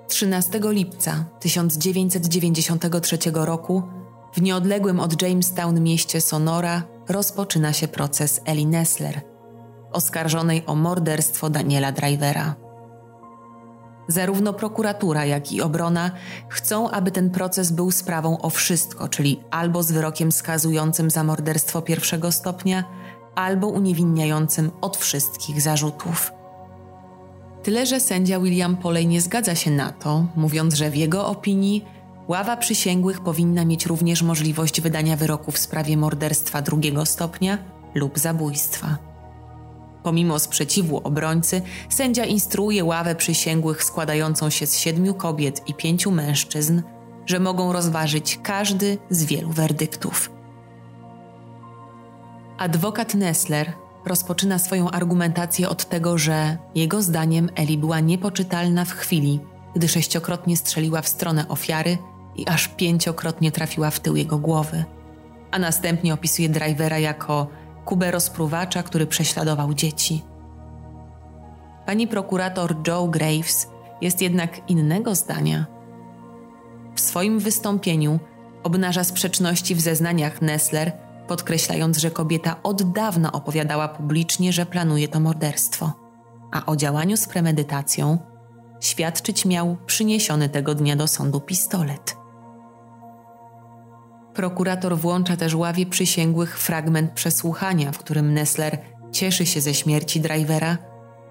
13 0.07 0.59
lipca 0.63 1.25
1993 1.39 3.17
roku 3.33 3.83
w 4.33 4.41
nieodległym 4.41 4.99
od 4.99 5.21
Jamestown 5.21 5.81
mieście 5.81 6.21
Sonora 6.21 6.83
rozpoczyna 7.09 7.73
się 7.73 7.87
proces 7.87 8.41
Ellie 8.45 8.67
Nessler, 8.67 9.21
oskarżonej 9.93 10.63
o 10.65 10.75
morderstwo 10.75 11.49
Daniela 11.49 11.91
Drivera. 11.91 12.55
Zarówno 14.07 14.53
prokuratura, 14.53 15.25
jak 15.25 15.51
i 15.51 15.61
obrona 15.61 16.11
chcą, 16.49 16.89
aby 16.89 17.11
ten 17.11 17.29
proces 17.29 17.71
był 17.71 17.91
sprawą 17.91 18.37
o 18.37 18.49
wszystko, 18.49 19.07
czyli 19.07 19.39
albo 19.51 19.83
z 19.83 19.91
wyrokiem 19.91 20.31
skazującym 20.31 21.09
za 21.09 21.23
morderstwo 21.23 21.81
pierwszego 21.81 22.31
stopnia, 22.31 22.83
albo 23.35 23.67
uniewinniającym 23.67 24.71
od 24.81 24.97
wszystkich 24.97 25.61
zarzutów. 25.61 26.31
Tyle, 27.63 27.85
że 27.85 27.99
sędzia 27.99 28.39
William 28.39 28.77
Poley 28.77 29.07
nie 29.07 29.21
zgadza 29.21 29.55
się 29.55 29.71
na 29.71 29.91
to, 29.91 30.25
mówiąc, 30.35 30.73
że 30.73 30.89
w 30.89 30.95
jego 30.95 31.27
opinii 31.27 31.85
ława 32.27 32.57
przysięgłych 32.57 33.21
powinna 33.21 33.65
mieć 33.65 33.85
również 33.85 34.21
możliwość 34.21 34.81
wydania 34.81 35.17
wyroku 35.17 35.51
w 35.51 35.57
sprawie 35.57 35.97
morderstwa 35.97 36.61
drugiego 36.61 37.05
stopnia 37.05 37.57
lub 37.95 38.19
zabójstwa. 38.19 39.12
Pomimo 40.03 40.39
sprzeciwu 40.39 40.97
obrońcy, 41.03 41.61
sędzia 41.89 42.25
instruuje 42.25 42.83
ławę 42.83 43.15
przysięgłych 43.15 43.83
składającą 43.83 44.49
się 44.49 44.67
z 44.67 44.79
siedmiu 44.79 45.13
kobiet 45.13 45.61
i 45.67 45.73
pięciu 45.73 46.11
mężczyzn, 46.11 46.81
że 47.25 47.39
mogą 47.39 47.73
rozważyć 47.73 48.39
każdy 48.43 48.97
z 49.09 49.25
wielu 49.25 49.49
werdyktów. 49.49 50.31
Adwokat 52.57 53.15
Nessler 53.15 53.73
rozpoczyna 54.05 54.59
swoją 54.59 54.91
argumentację 54.91 55.69
od 55.69 55.89
tego, 55.89 56.17
że 56.17 56.57
jego 56.75 57.01
zdaniem 57.01 57.49
Eli 57.55 57.77
była 57.77 57.99
niepoczytalna 57.99 58.85
w 58.85 58.91
chwili, 58.91 59.39
gdy 59.75 59.87
sześciokrotnie 59.87 60.57
strzeliła 60.57 61.01
w 61.01 61.07
stronę 61.07 61.47
ofiary 61.47 61.97
i 62.35 62.47
aż 62.47 62.67
pięciokrotnie 62.67 63.51
trafiła 63.51 63.89
w 63.89 63.99
tył 63.99 64.15
jego 64.15 64.37
głowy, 64.37 64.83
a 65.51 65.59
następnie 65.59 66.13
opisuje 66.13 66.49
drivera 66.49 66.99
jako 66.99 67.47
Kubę 67.85 68.11
rozpruwacza, 68.11 68.83
który 68.83 69.07
prześladował 69.07 69.73
dzieci. 69.73 70.23
Pani 71.85 72.07
prokurator 72.07 72.75
Joe 72.87 73.07
Graves 73.07 73.67
jest 74.01 74.21
jednak 74.21 74.69
innego 74.69 75.15
zdania. 75.15 75.65
W 76.95 77.01
swoim 77.01 77.39
wystąpieniu 77.39 78.19
obnaża 78.63 79.03
sprzeczności 79.03 79.75
w 79.75 79.81
zeznaniach 79.81 80.41
Nessler, 80.41 80.91
podkreślając, 81.27 81.97
że 81.97 82.11
kobieta 82.11 82.55
od 82.63 82.91
dawna 82.91 83.31
opowiadała 83.31 83.87
publicznie, 83.87 84.53
że 84.53 84.65
planuje 84.65 85.07
to 85.07 85.19
morderstwo, 85.19 85.93
a 86.51 86.65
o 86.65 86.75
działaniu 86.75 87.17
z 87.17 87.27
premedytacją 87.27 88.17
świadczyć 88.79 89.45
miał 89.45 89.77
przyniesiony 89.85 90.49
tego 90.49 90.75
dnia 90.75 90.95
do 90.95 91.07
sądu 91.07 91.41
pistolet. 91.41 92.22
Prokurator 94.33 94.97
włącza 94.97 95.37
też 95.37 95.55
ławie 95.55 95.85
przysięgłych 95.85 96.59
fragment 96.59 97.11
przesłuchania, 97.11 97.91
w 97.91 97.97
którym 97.97 98.33
Nessler 98.33 98.77
cieszy 99.11 99.45
się 99.45 99.61
ze 99.61 99.73
śmierci 99.73 100.21
drivera, 100.21 100.77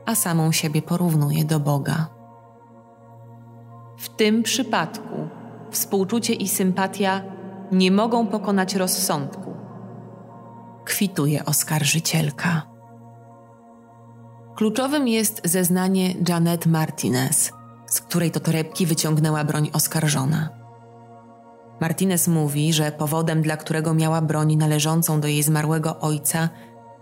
a 0.06 0.14
samą 0.14 0.52
siebie 0.52 0.82
porównuje 0.82 1.44
do 1.44 1.60
Boga. 1.60 2.06
W 3.98 4.08
tym 4.08 4.42
przypadku 4.42 5.28
współczucie 5.70 6.34
i 6.34 6.48
sympatia 6.48 7.22
nie 7.72 7.90
mogą 7.90 8.26
pokonać 8.26 8.74
rozsądku. 8.74 9.54
Kwituje 10.84 11.44
oskarżycielka. 11.44 12.62
Kluczowym 14.56 15.08
jest 15.08 15.40
zeznanie 15.44 16.14
Janet 16.28 16.66
Martinez, 16.66 17.52
z 17.86 18.00
której 18.00 18.30
to 18.30 18.40
torebki 18.40 18.86
wyciągnęła 18.86 19.44
broń 19.44 19.70
oskarżona. 19.72 20.61
Martinez 21.82 22.28
mówi, 22.28 22.72
że 22.72 22.92
powodem, 22.92 23.42
dla 23.42 23.56
którego 23.56 23.94
miała 23.94 24.20
broń 24.20 24.56
należącą 24.56 25.20
do 25.20 25.28
jej 25.28 25.42
zmarłego 25.42 26.00
ojca, 26.00 26.48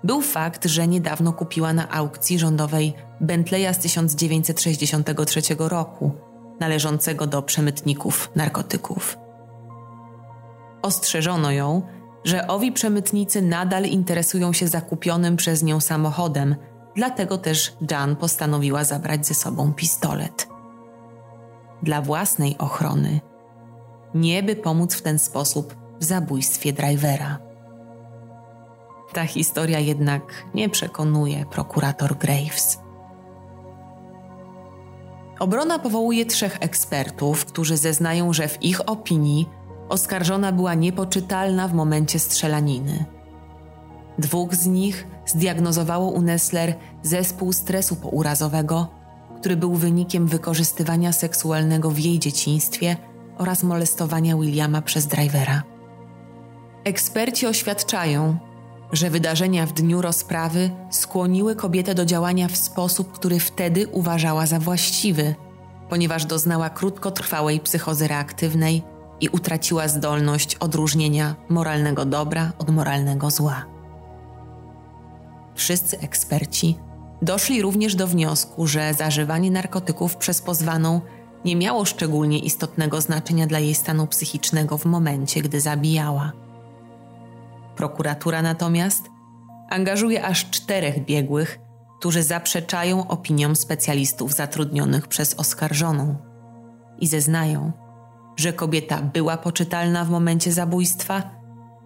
był 0.04 0.20
fakt, 0.20 0.66
że 0.66 0.88
niedawno 0.88 1.32
kupiła 1.32 1.72
na 1.72 1.90
aukcji 1.90 2.38
rządowej 2.38 2.94
Bentleya 3.20 3.74
z 3.74 3.78
1963 3.78 5.40
roku, 5.58 6.12
należącego 6.60 7.26
do 7.26 7.42
przemytników 7.42 8.30
narkotyków. 8.36 9.18
Ostrzeżono 10.82 11.50
ją, 11.50 11.82
że 12.24 12.46
owi 12.46 12.72
przemytnicy 12.72 13.42
nadal 13.42 13.84
interesują 13.84 14.52
się 14.52 14.68
zakupionym 14.68 15.36
przez 15.36 15.62
nią 15.62 15.80
samochodem, 15.80 16.56
dlatego 16.96 17.38
też 17.38 17.76
Jan 17.90 18.16
postanowiła 18.16 18.84
zabrać 18.84 19.26
ze 19.26 19.34
sobą 19.34 19.72
pistolet. 19.72 20.48
Dla 21.82 22.02
własnej 22.02 22.58
ochrony 22.58 23.20
nie 24.14 24.42
by 24.42 24.56
pomóc 24.56 24.94
w 24.94 25.02
ten 25.02 25.18
sposób 25.18 25.76
w 26.00 26.04
zabójstwie 26.04 26.72
drivera. 26.72 27.38
Ta 29.12 29.24
historia 29.24 29.78
jednak 29.78 30.22
nie 30.54 30.68
przekonuje 30.68 31.46
prokurator 31.50 32.18
Graves. 32.18 32.78
Obrona 35.38 35.78
powołuje 35.78 36.26
trzech 36.26 36.56
ekspertów, 36.60 37.44
którzy 37.44 37.76
zeznają, 37.76 38.32
że 38.32 38.48
w 38.48 38.62
ich 38.62 38.88
opinii 38.88 39.48
oskarżona 39.88 40.52
była 40.52 40.74
niepoczytalna 40.74 41.68
w 41.68 41.74
momencie 41.74 42.18
strzelaniny. 42.18 43.04
Dwóch 44.18 44.54
z 44.54 44.66
nich 44.66 45.06
zdiagnozowało 45.26 46.10
u 46.10 46.22
Nessler 46.22 46.74
zespół 47.02 47.52
stresu 47.52 47.96
pourazowego, 47.96 48.88
który 49.38 49.56
był 49.56 49.74
wynikiem 49.74 50.26
wykorzystywania 50.26 51.12
seksualnego 51.12 51.90
w 51.90 51.98
jej 51.98 52.18
dzieciństwie– 52.18 52.96
oraz 53.40 53.62
molestowania 53.62 54.36
Williama 54.36 54.82
przez 54.82 55.06
drivera. 55.06 55.62
Eksperci 56.84 57.46
oświadczają, 57.46 58.38
że 58.92 59.10
wydarzenia 59.10 59.66
w 59.66 59.72
dniu 59.72 60.02
rozprawy 60.02 60.70
skłoniły 60.90 61.56
kobietę 61.56 61.94
do 61.94 62.04
działania 62.04 62.48
w 62.48 62.56
sposób, 62.56 63.12
który 63.12 63.40
wtedy 63.40 63.88
uważała 63.88 64.46
za 64.46 64.58
właściwy, 64.58 65.34
ponieważ 65.88 66.24
doznała 66.24 66.70
krótkotrwałej 66.70 67.60
psychozy 67.60 68.08
reaktywnej 68.08 68.82
i 69.20 69.28
utraciła 69.28 69.88
zdolność 69.88 70.54
odróżnienia 70.54 71.34
moralnego 71.48 72.04
dobra 72.04 72.52
od 72.58 72.70
moralnego 72.70 73.30
zła. 73.30 73.64
Wszyscy 75.54 75.98
eksperci 75.98 76.78
doszli 77.22 77.62
również 77.62 77.94
do 77.94 78.06
wniosku, 78.06 78.66
że 78.66 78.94
zażywanie 78.94 79.50
narkotyków 79.50 80.16
przez 80.16 80.42
pozwaną 80.42 81.00
nie 81.44 81.56
miało 81.56 81.84
szczególnie 81.84 82.38
istotnego 82.38 83.00
znaczenia 83.00 83.46
dla 83.46 83.58
jej 83.58 83.74
stanu 83.74 84.06
psychicznego 84.06 84.78
w 84.78 84.84
momencie, 84.84 85.42
gdy 85.42 85.60
zabijała. 85.60 86.32
Prokuratura 87.76 88.42
natomiast 88.42 89.02
angażuje 89.70 90.24
aż 90.24 90.50
czterech 90.50 91.04
biegłych, 91.04 91.58
którzy 91.98 92.22
zaprzeczają 92.22 93.08
opiniom 93.08 93.56
specjalistów 93.56 94.34
zatrudnionych 94.34 95.06
przez 95.06 95.34
oskarżoną 95.34 96.16
i 96.98 97.06
zeznają, 97.06 97.72
że 98.36 98.52
kobieta 98.52 99.02
była 99.02 99.36
poczytalna 99.36 100.04
w 100.04 100.10
momencie 100.10 100.52
zabójstwa, 100.52 101.30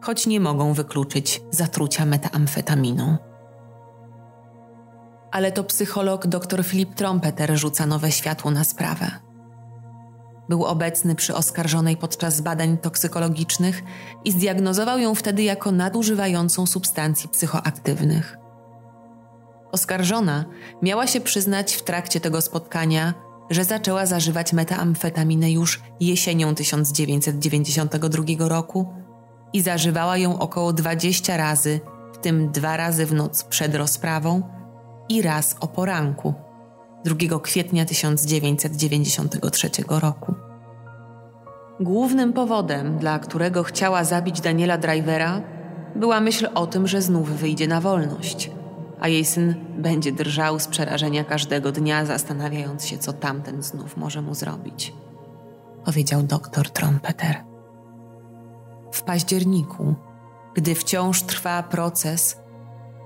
choć 0.01 0.27
nie 0.27 0.41
mogą 0.41 0.73
wykluczyć 0.73 1.41
zatrucia 1.51 2.07
metamfetaminą. 2.07 3.17
Ale 5.31 5.53
to 5.53 5.65
psycholog 5.65 6.27
dr 6.27 6.65
Filip 6.65 6.95
Trompeter 6.95 7.59
rzuca 7.59 7.87
nowe 7.87 8.13
światło 8.13 8.51
na 8.51 8.65
sprawę. 8.65 9.11
Był 10.49 10.65
obecny 10.65 11.15
przy 11.15 11.35
oskarżonej 11.35 11.97
podczas 11.97 12.41
badań 12.41 12.79
toksykologicznych 12.79 13.83
i 14.25 14.33
zdiagnozował 14.33 14.99
ją 14.99 15.15
wtedy 15.15 15.43
jako 15.43 15.73
nadużywającą 15.73 16.67
substancji 16.67 17.29
psychoaktywnych. 17.29 18.37
Oskarżona 19.73 20.45
miała 20.83 21.07
się 21.07 21.21
przyznać 21.21 21.75
w 21.75 21.83
trakcie 21.83 22.21
tego 22.21 22.41
spotkania, 22.41 23.15
że 23.51 23.65
zaczęła 23.65 24.07
zażywać 24.07 24.53
metamfetaminę 24.53 25.51
już 25.51 25.83
jesienią 26.01 26.55
1992 26.55 28.49
roku 28.49 28.95
i 29.53 29.63
zażywała 29.63 30.17
ją 30.17 30.39
około 30.39 30.73
20 30.73 31.37
razy, 31.37 31.81
w 32.13 32.19
tym 32.19 32.53
dwa 32.53 32.77
razy 32.77 33.07
w 33.07 33.13
noc 33.13 33.45
przed 33.45 33.75
rozprawą 33.75 34.43
i 35.09 35.23
raz 35.23 35.57
o 35.61 35.69
poranku 35.69 36.35
2 37.05 37.41
kwietnia 37.41 37.85
1993 37.85 39.71
roku. 39.89 40.35
Głównym 41.81 42.33
powodem, 42.33 42.99
dla 42.99 43.19
którego 43.19 43.63
chciała 43.63 44.05
zabić 44.05 44.41
Daniela 44.41 44.79
Drivera, 44.79 45.43
była 45.97 46.21
myśl 46.21 46.49
o 46.55 46.67
tym, 46.67 46.87
że 46.87 47.03
znów 47.03 47.31
wyjdzie 47.31 47.69
na 47.69 47.81
wolność, 47.81 48.51
a 49.01 49.09
jej 49.09 49.25
syn 49.25 49.55
będzie 49.79 50.13
drżał 50.13 50.59
z 50.59 50.67
przerażenia 50.67 51.25
każdego 51.25 51.73
dnia, 51.73 52.05
zastanawiając 52.05 52.87
się, 52.87 52.99
co 52.99 53.13
tamten 53.13 53.63
znów 53.63 53.97
może 53.97 54.23
mu 54.23 54.35
zrobić. 54.35 54.95
Powiedział 55.85 56.23
doktor 56.23 56.71
Trompeter. 56.71 57.37
W 58.93 59.03
październiku, 59.03 59.95
gdy 60.55 60.75
wciąż 60.75 61.23
trwa 61.23 61.63
proces, 61.63 62.37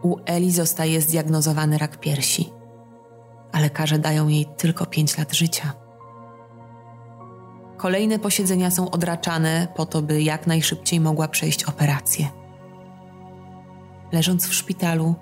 u 0.02 0.16
Eli 0.26 0.52
zostaje 0.52 1.00
zdiagnozowany 1.00 1.78
rak 1.78 2.00
piersi, 2.00 2.57
a 3.52 3.60
lekarze 3.60 3.98
dają 3.98 4.28
jej 4.28 4.46
tylko 4.56 4.86
5 4.86 5.18
lat 5.18 5.34
życia. 5.34 5.72
Kolejne 7.76 8.18
posiedzenia 8.18 8.70
są 8.70 8.90
odraczane 8.90 9.68
po 9.76 9.86
to, 9.86 10.02
by 10.02 10.22
jak 10.22 10.46
najszybciej 10.46 11.00
mogła 11.00 11.28
przejść 11.28 11.64
operację. 11.64 12.28
Leżąc 14.12 14.46
w 14.46 14.54
szpitalu, 14.54 15.14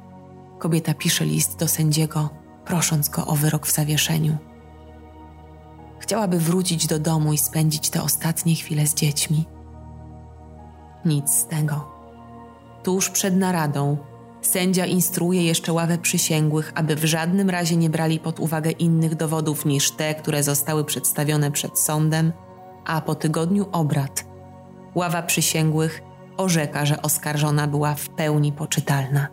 kobieta 0.59 0.95
pisze 0.95 1.24
list 1.24 1.59
do 1.59 1.68
sędziego, 1.68 2.31
prosząc 2.64 3.09
go 3.09 3.27
o 3.27 3.35
wyrok 3.35 3.66
w 3.66 3.72
zawieszeniu. 3.72 4.37
Chciałaby 5.99 6.39
wrócić 6.39 6.87
do 6.87 6.99
domu 6.99 7.33
i 7.33 7.39
spędzić 7.39 7.91
te 7.91 8.03
ostatnie 8.03 8.55
chwile 8.55 8.87
z 8.87 8.95
dziećmi. 8.95 9.45
Nic 11.05 11.31
z 11.31 11.47
tego. 11.47 11.89
Tuż 12.83 13.11
przed 13.11 13.37
naradą 13.37 13.97
sędzia 14.43 14.87
instruuje 14.87 15.45
jeszcze 15.45 15.72
ławę 15.72 15.99
przysięgłych, 15.99 16.72
aby 16.74 16.97
w 16.97 17.05
żadnym 17.05 17.51
razie 17.51 17.76
nie 17.76 17.91
brali 17.91 18.18
pod 18.18 18.41
uwagę 18.41 18.70
innych 18.70 19.14
dowodów 19.14 19.64
niż 19.64 19.91
te, 19.91 20.14
które 20.14 20.43
zostały 20.43 20.84
przedstawione 20.84 21.51
przed 21.51 21.78
sądem, 21.78 22.32
a 22.84 23.01
po 23.01 23.14
tygodniu 23.14 23.66
obrad 23.72 24.24
ława 24.95 25.22
przysięgłych 25.22 26.03
orzeka, 26.37 26.87
że 26.87 27.03
oskarżona 27.03 27.66
była 27.66 27.95
w 27.95 28.09
pełni 28.09 28.53
poczytalna. 28.53 29.28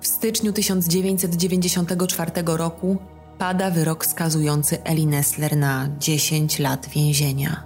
W 0.00 0.06
styczniu 0.06 0.52
1994 0.52 2.30
roku 2.46 2.96
pada 3.38 3.70
wyrok 3.70 4.06
skazujący 4.06 4.84
Eli 4.84 5.06
Nessler 5.06 5.56
na 5.56 5.88
10 5.98 6.58
lat 6.58 6.88
więzienia. 6.88 7.64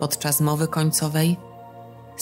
Podczas 0.00 0.40
mowy 0.40 0.68
końcowej 0.68 1.36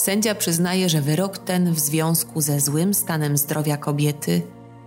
sędzia 0.01 0.35
przyznaje, 0.35 0.89
że 0.89 1.01
wyrok 1.01 1.39
ten 1.39 1.73
w 1.75 1.79
związku 1.79 2.41
ze 2.41 2.61
złym 2.61 2.95
stanem 2.95 3.37
zdrowia 3.37 3.77
kobiety 3.77 4.43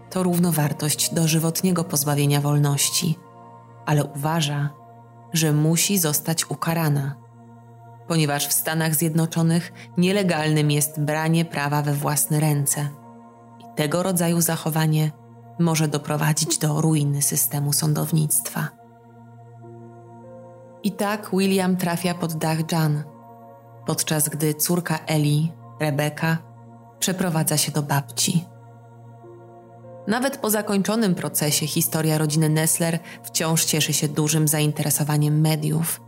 to 0.09 0.23
równowartość 0.23 1.13
dożywotniego 1.13 1.83
pozbawienia 1.83 2.41
wolności, 2.41 3.17
ale 3.85 4.03
uważa, 4.05 4.69
że 5.33 5.53
musi 5.53 5.97
zostać 5.97 6.49
ukarana, 6.49 7.15
ponieważ 8.07 8.47
w 8.47 8.53
Stanach 8.53 8.95
Zjednoczonych 8.95 9.73
nielegalnym 9.97 10.71
jest 10.71 11.01
branie 11.01 11.45
prawa 11.45 11.81
we 11.81 11.93
własne 11.93 12.39
ręce. 12.39 12.89
I 13.59 13.75
tego 13.75 14.03
rodzaju 14.03 14.41
zachowanie 14.41 15.11
może 15.59 15.87
doprowadzić 15.87 16.57
do 16.57 16.81
ruiny 16.81 17.21
systemu 17.21 17.73
sądownictwa. 17.73 18.67
I 20.83 20.91
tak 20.91 21.29
William 21.33 21.77
trafia 21.77 22.13
pod 22.13 22.33
dach 22.33 22.71
Jan, 22.71 23.03
podczas 23.91 24.29
gdy 24.29 24.53
córka 24.53 24.99
Eli, 25.07 25.51
Rebeka, 25.79 26.37
przeprowadza 26.99 27.57
się 27.57 27.71
do 27.71 27.81
babci. 27.81 28.45
Nawet 30.07 30.37
po 30.37 30.49
zakończonym 30.49 31.15
procesie 31.15 31.67
historia 31.67 32.17
rodziny 32.17 32.49
Nessler 32.49 32.99
wciąż 33.23 33.65
cieszy 33.65 33.93
się 33.93 34.07
dużym 34.07 34.47
zainteresowaniem 34.47 35.41
mediów. 35.41 36.01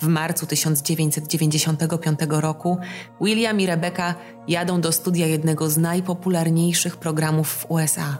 W 0.00 0.06
marcu 0.06 0.46
1995 0.46 2.20
roku 2.28 2.78
William 3.20 3.60
i 3.60 3.66
Rebecca 3.66 4.14
jadą 4.48 4.80
do 4.80 4.92
studia 4.92 5.26
jednego 5.26 5.70
z 5.70 5.78
najpopularniejszych 5.78 6.96
programów 6.96 7.48
w 7.48 7.70
USA 7.70 8.18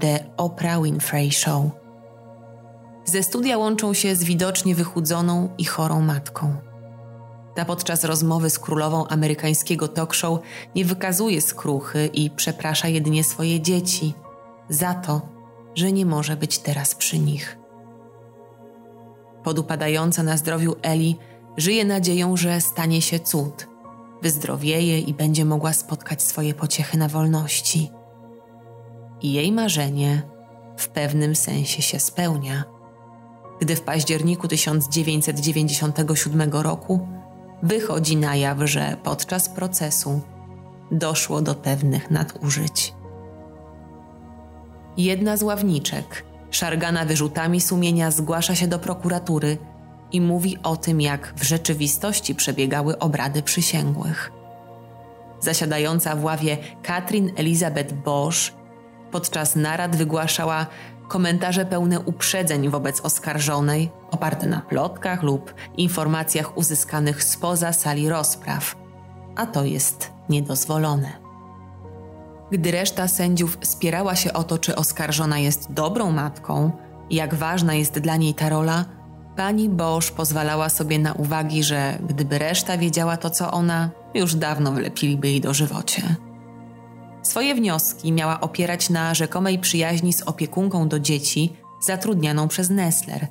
The 0.00 0.24
Oprah 0.36 0.82
Winfrey 0.82 1.32
Show. 1.32 1.64
Ze 3.04 3.22
studia 3.22 3.58
łączą 3.58 3.94
się 3.94 4.16
z 4.16 4.24
widocznie 4.24 4.74
wychudzoną 4.74 5.48
i 5.58 5.64
chorą 5.64 6.00
matką. 6.00 6.71
Ta 7.54 7.64
podczas 7.64 8.04
rozmowy 8.04 8.50
z 8.50 8.58
królową 8.58 9.06
amerykańskiego 9.06 9.88
talk 9.88 10.14
show 10.14 10.38
nie 10.74 10.84
wykazuje 10.84 11.40
skruchy 11.40 12.06
i 12.06 12.30
przeprasza 12.30 12.88
jedynie 12.88 13.24
swoje 13.24 13.60
dzieci– 13.60 14.14
za 14.68 14.94
to, 14.94 15.20
że 15.74 15.92
nie 15.92 16.06
może 16.06 16.36
być 16.36 16.58
teraz 16.58 16.94
przy 16.94 17.18
nich. 17.18 17.58
Podupadająca 19.44 20.22
na 20.22 20.36
zdrowiu 20.36 20.76
Eli 20.82 21.16
żyje 21.56 21.84
nadzieją, 21.84 22.36
że 22.36 22.60
stanie 22.60 23.02
się 23.02 23.20
cud, 23.20 23.68
wyzdrowieje 24.22 24.98
i 24.98 25.14
będzie 25.14 25.44
mogła 25.44 25.72
spotkać 25.72 26.22
swoje 26.22 26.54
pociechy 26.54 26.98
na 26.98 27.08
wolności. 27.08 27.90
I 29.20 29.32
jej 29.32 29.52
marzenie 29.52 30.22
w 30.76 30.88
pewnym 30.88 31.36
sensie 31.36 31.82
się 31.82 32.00
spełnia, 32.00 32.64
gdy 33.60 33.76
w 33.76 33.80
październiku 33.80 34.48
1997 34.48 36.52
roku 36.52 37.08
wychodzi 37.62 38.16
na 38.16 38.36
jaw, 38.36 38.58
że 38.64 38.96
podczas 39.02 39.48
procesu 39.48 40.20
doszło 40.90 41.42
do 41.42 41.54
pewnych 41.54 42.10
nadużyć. 42.10 42.94
Jedna 44.96 45.36
z 45.36 45.42
ławniczek, 45.42 46.24
szargana 46.50 47.04
wyrzutami 47.04 47.60
sumienia, 47.60 48.10
zgłasza 48.10 48.54
się 48.54 48.68
do 48.68 48.78
prokuratury 48.78 49.58
i 50.12 50.20
mówi 50.20 50.58
o 50.62 50.76
tym, 50.76 51.00
jak 51.00 51.34
w 51.36 51.42
rzeczywistości 51.42 52.34
przebiegały 52.34 52.98
obrady 52.98 53.42
przysięgłych. 53.42 54.32
Zasiadająca 55.40 56.16
w 56.16 56.24
ławie 56.24 56.58
Katrin 56.82 57.32
Elizabeth 57.36 57.94
Bosch 57.94 58.52
podczas 59.10 59.56
narad 59.56 59.96
wygłaszała 59.96 60.66
komentarze 61.12 61.64
pełne 61.66 62.00
uprzedzeń 62.00 62.68
wobec 62.68 63.00
oskarżonej, 63.00 63.90
oparte 64.10 64.46
na 64.46 64.60
plotkach 64.60 65.22
lub 65.22 65.54
informacjach 65.76 66.56
uzyskanych 66.56 67.24
spoza 67.24 67.72
sali 67.72 68.08
rozpraw, 68.08 68.76
a 69.36 69.46
to 69.46 69.64
jest 69.64 70.12
niedozwolone. 70.28 71.12
Gdy 72.50 72.70
reszta 72.70 73.08
sędziów 73.08 73.58
spierała 73.62 74.16
się 74.16 74.32
o 74.32 74.44
to, 74.44 74.58
czy 74.58 74.76
oskarżona 74.76 75.38
jest 75.38 75.72
dobrą 75.72 76.10
matką 76.12 76.72
jak 77.10 77.34
ważna 77.34 77.74
jest 77.74 77.98
dla 77.98 78.16
niej 78.16 78.34
ta 78.34 78.48
rola, 78.48 78.84
pani 79.36 79.68
Bosch 79.68 80.12
pozwalała 80.12 80.68
sobie 80.68 80.98
na 80.98 81.12
uwagi, 81.12 81.62
że 81.62 81.98
gdyby 82.08 82.38
reszta 82.38 82.78
wiedziała 82.78 83.16
to, 83.16 83.30
co 83.30 83.50
ona, 83.50 83.90
już 84.14 84.34
dawno 84.34 84.72
wlepiliby 84.72 85.28
jej 85.28 85.40
do 85.40 85.54
żywocie. 85.54 86.02
Swoje 87.22 87.54
wnioski 87.54 88.12
miała 88.12 88.40
opierać 88.40 88.90
na 88.90 89.14
rzekomej 89.14 89.58
przyjaźni 89.58 90.12
z 90.12 90.22
opiekunką 90.22 90.88
do 90.88 91.00
dzieci 91.00 91.52
zatrudnianą 91.82 92.48
przez 92.48 92.70
Nessler, 92.70 93.26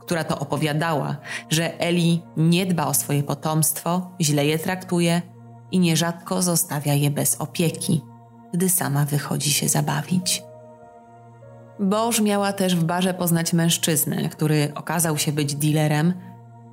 która 0.00 0.24
to 0.24 0.38
opowiadała, 0.38 1.16
że 1.50 1.80
Eli 1.80 2.22
nie 2.36 2.66
dba 2.66 2.86
o 2.86 2.94
swoje 2.94 3.22
potomstwo, 3.22 4.10
źle 4.20 4.46
je 4.46 4.58
traktuje 4.58 5.22
i 5.70 5.78
nierzadko 5.78 6.42
zostawia 6.42 6.94
je 6.94 7.10
bez 7.10 7.34
opieki 7.34 8.02
gdy 8.54 8.68
sama 8.68 9.04
wychodzi 9.04 9.50
się 9.52 9.68
zabawić. 9.68 10.42
Boż 11.80 12.20
miała 12.20 12.52
też 12.52 12.76
w 12.76 12.84
barze 12.84 13.14
poznać 13.14 13.52
mężczyznę, 13.52 14.28
który 14.28 14.72
okazał 14.74 15.18
się 15.18 15.32
być 15.32 15.54
dealerem 15.54 16.14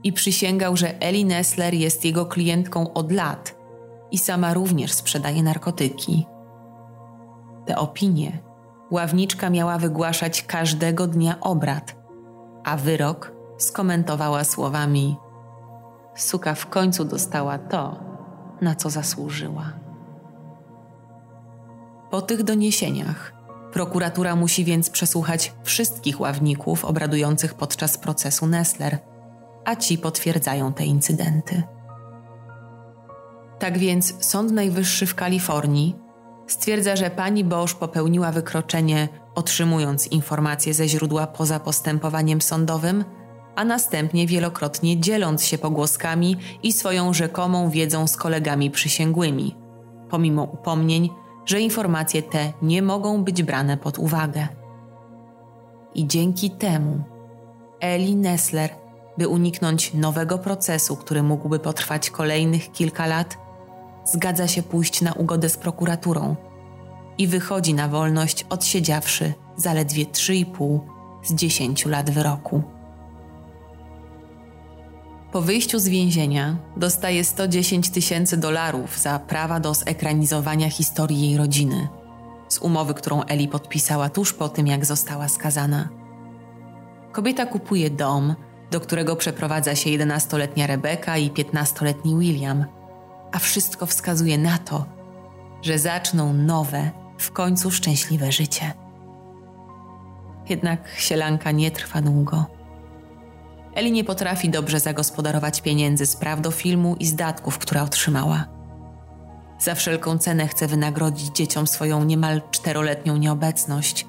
i 0.03 0.13
przysięgał, 0.13 0.77
że 0.77 0.99
Eli 0.99 1.25
Nessler 1.25 1.73
jest 1.73 2.05
jego 2.05 2.25
klientką 2.25 2.93
od 2.93 3.11
lat 3.11 3.55
i 4.11 4.17
sama 4.17 4.53
również 4.53 4.91
sprzedaje 4.91 5.43
narkotyki. 5.43 6.25
Te 7.65 7.77
opinie 7.77 8.39
ławniczka 8.91 9.49
miała 9.49 9.77
wygłaszać 9.77 10.43
każdego 10.43 11.07
dnia 11.07 11.39
obrad, 11.39 11.95
a 12.63 12.77
wyrok 12.77 13.31
skomentowała 13.57 14.43
słowami: 14.43 15.17
Suka 16.15 16.55
w 16.55 16.67
końcu 16.69 17.05
dostała 17.05 17.57
to, 17.57 17.99
na 18.61 18.75
co 18.75 18.89
zasłużyła. 18.89 19.73
Po 22.11 22.21
tych 22.21 22.43
doniesieniach 22.43 23.33
prokuratura 23.73 24.35
musi 24.35 24.65
więc 24.65 24.89
przesłuchać 24.89 25.53
wszystkich 25.63 26.19
ławników 26.19 26.85
obradujących 26.85 27.53
podczas 27.53 27.97
procesu 27.97 28.47
Nessler, 28.47 28.97
a 29.65 29.75
ci 29.75 29.97
potwierdzają 29.97 30.73
te 30.73 30.85
incydenty. 30.85 31.63
Tak 33.59 33.77
więc 33.77 34.25
Sąd 34.25 34.51
Najwyższy 34.51 35.05
w 35.05 35.15
Kalifornii 35.15 35.95
stwierdza, 36.47 36.95
że 36.95 37.09
pani 37.09 37.43
Bosch 37.43 37.75
popełniła 37.75 38.31
wykroczenie, 38.31 39.09
otrzymując 39.35 40.07
informacje 40.07 40.73
ze 40.73 40.87
źródła 40.87 41.27
poza 41.27 41.59
postępowaniem 41.59 42.41
sądowym, 42.41 43.05
a 43.55 43.65
następnie 43.65 44.27
wielokrotnie 44.27 44.99
dzieląc 44.99 45.45
się 45.45 45.57
pogłoskami 45.57 46.37
i 46.63 46.73
swoją 46.73 47.13
rzekomą 47.13 47.69
wiedzą 47.69 48.07
z 48.07 48.17
kolegami 48.17 48.71
przysięgłymi, 48.71 49.55
pomimo 50.09 50.43
upomnień, 50.43 51.09
że 51.45 51.61
informacje 51.61 52.23
te 52.23 52.53
nie 52.61 52.81
mogą 52.81 53.23
być 53.23 53.43
brane 53.43 53.77
pod 53.77 53.99
uwagę. 53.99 54.47
I 55.95 56.07
dzięki 56.07 56.51
temu 56.51 57.03
Eli 57.79 58.15
Nessler, 58.15 58.69
by 59.17 59.27
uniknąć 59.27 59.93
nowego 59.93 60.37
procesu, 60.37 60.95
który 60.95 61.23
mógłby 61.23 61.59
potrwać 61.59 62.09
kolejnych 62.09 62.71
kilka 62.71 63.07
lat, 63.07 63.37
zgadza 64.05 64.47
się 64.47 64.63
pójść 64.63 65.01
na 65.01 65.13
ugodę 65.13 65.49
z 65.49 65.57
prokuraturą 65.57 66.35
i 67.17 67.27
wychodzi 67.27 67.73
na 67.73 67.87
wolność 67.87 68.45
odsiedziawszy 68.49 69.33
zaledwie 69.57 70.05
3,5 70.05 70.79
z 71.23 71.33
10 71.33 71.85
lat 71.85 72.09
wyroku. 72.09 72.63
Po 75.31 75.41
wyjściu 75.41 75.79
z 75.79 75.87
więzienia 75.87 76.57
dostaje 76.77 77.23
110 77.23 77.89
tysięcy 77.89 78.37
dolarów 78.37 78.99
za 78.99 79.19
prawa 79.19 79.59
do 79.59 79.73
zekranizowania 79.73 80.69
historii 80.69 81.21
jej 81.21 81.37
rodziny, 81.37 81.87
z 82.47 82.57
umowy, 82.57 82.93
którą 82.93 83.23
Eli 83.23 83.47
podpisała 83.47 84.09
tuż 84.09 84.33
po 84.33 84.49
tym, 84.49 84.67
jak 84.67 84.85
została 84.85 85.27
skazana. 85.27 85.89
Kobieta 87.11 87.45
kupuje 87.45 87.89
dom, 87.89 88.35
do 88.71 88.79
którego 88.79 89.15
przeprowadza 89.15 89.75
się 89.75 89.89
11-letnia 89.89 90.67
Rebeka 90.67 91.17
i 91.17 91.31
15-letni 91.31 92.15
William, 92.19 92.65
a 93.31 93.39
wszystko 93.39 93.85
wskazuje 93.85 94.37
na 94.37 94.57
to, 94.57 94.85
że 95.61 95.79
zaczną 95.79 96.33
nowe, 96.33 96.91
w 97.17 97.31
końcu 97.31 97.71
szczęśliwe 97.71 98.31
życie. 98.31 98.73
Jednak 100.49 100.89
sielanka 100.97 101.51
nie 101.51 101.71
trwa 101.71 102.01
długo. 102.01 102.45
Eli 103.75 103.91
nie 103.91 104.03
potrafi 104.03 104.49
dobrze 104.49 104.79
zagospodarować 104.79 105.61
pieniędzy 105.61 106.05
z 106.05 106.15
praw 106.15 106.41
do 106.41 106.51
filmu 106.51 106.95
i 106.99 107.05
zdatków, 107.05 107.57
które 107.57 107.83
otrzymała. 107.83 108.45
Za 109.59 109.75
wszelką 109.75 110.17
cenę 110.17 110.47
chce 110.47 110.67
wynagrodzić 110.67 111.35
dzieciom 111.35 111.67
swoją 111.67 112.03
niemal 112.03 112.41
czteroletnią 112.51 113.17
nieobecność 113.17 114.07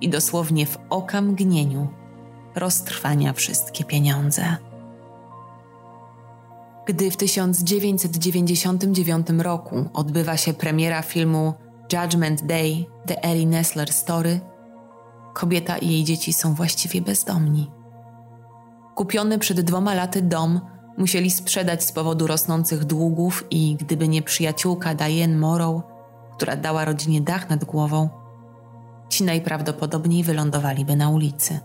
i 0.00 0.08
dosłownie 0.08 0.66
w 0.66 0.78
oka 0.90 1.20
mgnieniu 1.20 1.88
roztrwania 2.54 3.32
wszystkie 3.32 3.84
pieniądze. 3.84 4.56
Gdy 6.86 7.10
w 7.10 7.16
1999 7.16 9.26
roku 9.38 9.84
odbywa 9.92 10.36
się 10.36 10.54
premiera 10.54 11.02
filmu 11.02 11.54
Judgment 11.92 12.46
Day 12.46 12.86
The 13.06 13.22
Ellie 13.22 13.46
Nessler 13.46 13.92
Story, 13.92 14.40
kobieta 15.34 15.78
i 15.78 15.88
jej 15.88 16.04
dzieci 16.04 16.32
są 16.32 16.54
właściwie 16.54 17.02
bezdomni. 17.02 17.70
Kupiony 18.94 19.38
przed 19.38 19.60
dwoma 19.60 19.94
laty 19.94 20.22
dom 20.22 20.60
musieli 20.98 21.30
sprzedać 21.30 21.84
z 21.84 21.92
powodu 21.92 22.26
rosnących 22.26 22.84
długów 22.84 23.44
i 23.50 23.76
gdyby 23.76 24.08
nie 24.08 24.22
przyjaciółka 24.22 24.94
Diane 24.94 25.36
Morrow, 25.36 25.82
która 26.36 26.56
dała 26.56 26.84
rodzinie 26.84 27.20
dach 27.20 27.50
nad 27.50 27.64
głową, 27.64 28.08
ci 29.08 29.24
najprawdopodobniej 29.24 30.24
wylądowaliby 30.24 30.96
na 30.96 31.10
ulicy. 31.10 31.60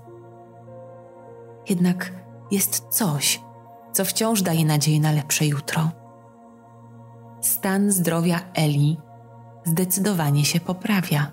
Jednak 1.69 2.11
jest 2.51 2.85
coś, 2.89 3.41
co 3.91 4.05
wciąż 4.05 4.41
daje 4.41 4.65
nadzieję 4.65 4.99
na 4.99 5.11
lepsze 5.11 5.45
jutro. 5.45 5.89
Stan 7.41 7.91
zdrowia 7.91 8.39
Eli 8.53 8.97
zdecydowanie 9.65 10.45
się 10.45 10.59
poprawia. 10.59 11.31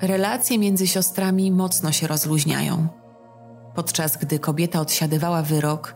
Relacje 0.00 0.58
między 0.58 0.86
siostrami 0.86 1.52
mocno 1.52 1.92
się 1.92 2.06
rozluźniają. 2.06 2.88
Podczas 3.74 4.16
gdy 4.16 4.38
kobieta 4.38 4.80
odsiadywała 4.80 5.42
wyrok, 5.42 5.94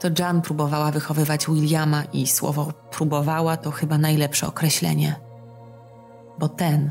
to 0.00 0.08
Jan 0.18 0.42
próbowała 0.42 0.90
wychowywać 0.90 1.46
Williama 1.46 2.04
i 2.12 2.26
słowo 2.26 2.72
próbowała 2.90 3.56
to 3.56 3.70
chyba 3.70 3.98
najlepsze 3.98 4.46
określenie. 4.46 5.20
Bo 6.38 6.48
ten, 6.48 6.90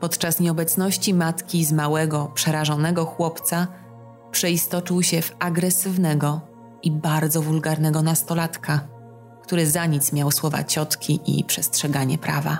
podczas 0.00 0.40
nieobecności 0.40 1.14
matki 1.14 1.64
z 1.64 1.72
małego, 1.72 2.30
przerażonego 2.34 3.04
chłopca, 3.04 3.66
przeistoczył 4.30 5.02
się 5.02 5.22
w 5.22 5.36
agresywnego 5.38 6.51
i 6.82 6.90
bardzo 6.90 7.42
wulgarnego 7.42 8.02
nastolatka, 8.02 8.80
który 9.42 9.66
za 9.66 9.86
nic 9.86 10.12
miał 10.12 10.30
słowa 10.30 10.64
ciotki 10.64 11.20
i 11.26 11.44
przestrzeganie 11.44 12.18
prawa. 12.18 12.58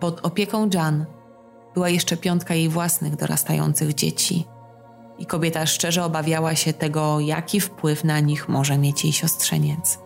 Pod 0.00 0.26
opieką 0.26 0.68
Jan 0.74 1.06
była 1.74 1.88
jeszcze 1.88 2.16
piątka 2.16 2.54
jej 2.54 2.68
własnych 2.68 3.16
dorastających 3.16 3.94
dzieci– 3.94 4.46
i 5.18 5.26
kobieta 5.26 5.66
szczerze 5.66 6.04
obawiała 6.04 6.54
się 6.54 6.72
tego, 6.72 7.20
jaki 7.20 7.60
wpływ 7.60 8.04
na 8.04 8.20
nich 8.20 8.48
może 8.48 8.78
mieć 8.78 9.04
jej 9.04 9.12
siostrzeniec. 9.12 9.98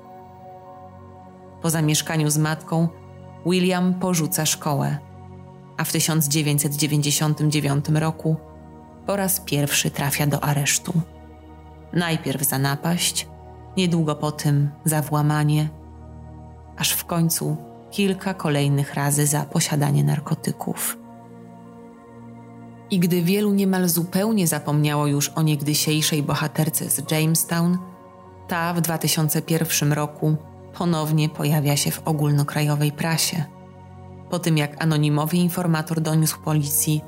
Po 1.62 1.70
zamieszkaniu 1.70 2.30
z 2.30 2.38
matką, 2.38 2.88
William 3.46 3.94
porzuca 3.94 4.46
szkołę, 4.46 4.98
a 5.76 5.84
w 5.84 5.92
1999 5.92 7.88
roku 7.88 8.36
po 9.06 9.16
raz 9.16 9.40
pierwszy 9.40 9.90
trafia 9.90 10.26
do 10.26 10.44
aresztu. 10.44 10.92
Najpierw 11.92 12.42
za 12.42 12.58
napaść, 12.58 13.28
niedługo 13.76 14.14
po 14.14 14.32
tym 14.32 14.70
za 14.84 15.02
włamanie, 15.02 15.68
aż 16.76 16.92
w 16.92 17.04
końcu 17.04 17.56
kilka 17.90 18.34
kolejnych 18.34 18.94
razy 18.94 19.26
za 19.26 19.44
posiadanie 19.44 20.04
narkotyków. 20.04 20.98
I 22.90 22.98
gdy 22.98 23.22
wielu 23.22 23.52
niemal 23.52 23.88
zupełnie 23.88 24.46
zapomniało 24.46 25.06
już 25.06 25.28
o 25.28 25.42
niegdysiejszej 25.42 26.22
bohaterce 26.22 26.90
z 26.90 27.10
Jamestown, 27.10 27.78
ta 28.48 28.74
w 28.74 28.80
2001 28.80 29.92
roku 29.92 30.36
ponownie 30.78 31.28
pojawia 31.28 31.76
się 31.76 31.90
w 31.90 32.08
ogólnokrajowej 32.08 32.92
prasie. 32.92 33.44
Po 34.30 34.38
tym 34.38 34.58
jak 34.58 34.82
anonimowy 34.82 35.36
informator 35.36 36.00
doniósł 36.00 36.40
policji, 36.40 37.02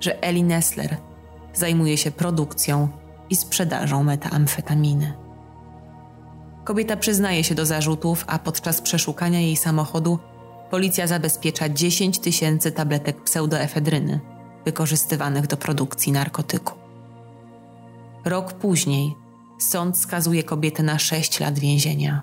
że 0.00 0.22
Ellie 0.22 0.44
Nessler 0.44 0.96
zajmuje 1.54 1.96
się 1.96 2.10
produkcją 2.10 2.88
i 3.30 3.36
sprzedażą 3.36 4.02
metaamfetaminy. 4.02 5.12
Kobieta 6.64 6.96
przyznaje 6.96 7.44
się 7.44 7.54
do 7.54 7.66
zarzutów, 7.66 8.24
a 8.26 8.38
podczas 8.38 8.80
przeszukania 8.80 9.40
jej 9.40 9.56
samochodu 9.56 10.18
policja 10.70 11.06
zabezpiecza 11.06 11.68
10 11.68 12.18
tysięcy 12.18 12.72
tabletek 12.72 13.22
pseudoefedryny– 13.22 14.20
wykorzystywanych 14.64 15.46
do 15.46 15.56
produkcji 15.56 16.12
narkotyku. 16.12 16.74
Rok 18.24 18.52
później 18.52 19.14
sąd 19.58 19.98
skazuje 19.98 20.42
kobietę 20.42 20.82
na 20.82 20.98
6 20.98 21.40
lat 21.40 21.58
więzienia. 21.58 22.22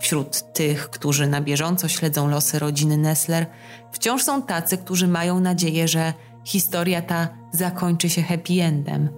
Wśród 0.00 0.52
tych, 0.52 0.90
którzy 0.90 1.26
na 1.26 1.40
bieżąco 1.40 1.88
śledzą 1.88 2.28
losy 2.28 2.58
rodziny 2.58 2.96
Nessler, 2.96 3.46
wciąż 3.92 4.22
są 4.22 4.42
tacy, 4.42 4.78
którzy 4.78 5.08
mają 5.08 5.40
nadzieję, 5.40 5.88
że 5.88 6.14
historia 6.44 7.02
ta 7.02 7.28
zakończy 7.52 8.10
się 8.10 8.22
happy 8.22 8.62
endem, 8.62 9.08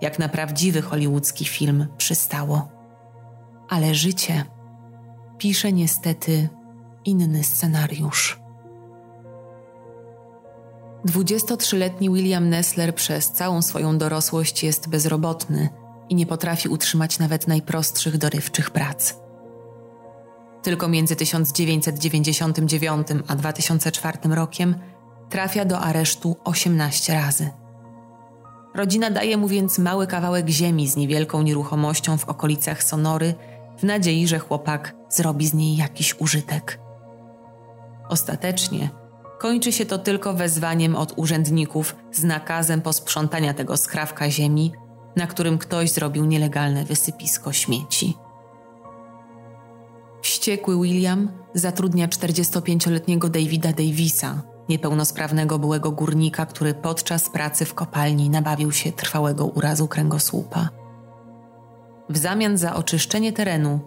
jak 0.00 0.18
na 0.18 0.28
prawdziwy 0.28 0.82
hollywoodzki 0.82 1.44
film 1.44 1.86
przystało. 1.96 2.68
Ale 3.68 3.94
życie 3.94 4.44
pisze 5.38 5.72
niestety 5.72 6.48
inny 7.04 7.44
scenariusz. 7.44 8.40
23-letni 11.06 12.10
William 12.10 12.48
Nessler 12.48 12.94
przez 12.94 13.32
całą 13.32 13.62
swoją 13.62 13.98
dorosłość 13.98 14.62
jest 14.62 14.88
bezrobotny 14.88 15.68
i 16.08 16.14
nie 16.14 16.26
potrafi 16.26 16.68
utrzymać 16.68 17.18
nawet 17.18 17.48
najprostszych 17.48 18.18
dorywczych 18.18 18.70
prac. 18.70 19.14
Tylko 20.62 20.88
między 20.88 21.16
1999 21.16 23.08
a 23.28 23.36
2004 23.36 24.18
rokiem 24.24 24.74
trafia 25.30 25.64
do 25.64 25.80
aresztu 25.80 26.36
18 26.44 27.14
razy. 27.14 27.50
Rodzina 28.74 29.10
daje 29.10 29.36
mu 29.36 29.48
więc 29.48 29.78
mały 29.78 30.06
kawałek 30.06 30.48
ziemi 30.48 30.88
z 30.88 30.96
niewielką 30.96 31.42
nieruchomością 31.42 32.18
w 32.18 32.28
okolicach 32.28 32.82
Sonory, 32.82 33.34
w 33.78 33.82
nadziei, 33.82 34.28
że 34.28 34.38
chłopak 34.38 34.94
zrobi 35.08 35.46
z 35.46 35.54
niej 35.54 35.76
jakiś 35.76 36.20
użytek. 36.20 36.80
Ostatecznie 38.08 38.90
Kończy 39.40 39.72
się 39.72 39.86
to 39.86 39.98
tylko 39.98 40.34
wezwaniem 40.34 40.96
od 40.96 41.12
urzędników 41.16 41.96
z 42.12 42.24
nakazem 42.24 42.82
posprzątania 42.82 43.54
tego 43.54 43.76
skrawka 43.76 44.30
ziemi, 44.30 44.72
na 45.16 45.26
którym 45.26 45.58
ktoś 45.58 45.90
zrobił 45.90 46.24
nielegalne 46.24 46.84
wysypisko 46.84 47.52
śmieci. 47.52 48.16
Wściekły 50.22 50.82
William 50.82 51.28
zatrudnia 51.54 52.08
45-letniego 52.08 53.28
Davida 53.28 53.72
Davisa, 53.72 54.42
niepełnosprawnego 54.70 55.58
byłego 55.58 55.90
górnika, 55.90 56.46
który 56.46 56.74
podczas 56.74 57.30
pracy 57.30 57.64
w 57.64 57.74
kopalni 57.74 58.30
nabawił 58.30 58.72
się 58.72 58.92
trwałego 58.92 59.46
urazu 59.46 59.88
kręgosłupa. 59.88 60.68
W 62.08 62.16
zamian 62.16 62.58
za 62.58 62.74
oczyszczenie 62.74 63.32
terenu, 63.32 63.80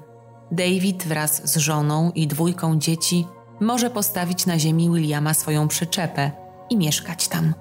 David 0.51 1.03
wraz 1.03 1.51
z 1.51 1.57
żoną 1.57 2.11
i 2.15 2.27
dwójką 2.27 2.79
dzieci 2.79 3.27
może 3.59 3.89
postawić 3.89 4.45
na 4.45 4.59
ziemi 4.59 4.89
Williama 4.89 5.33
swoją 5.33 5.67
przyczepę 5.67 6.31
i 6.69 6.77
mieszkać 6.77 7.27
tam. 7.27 7.53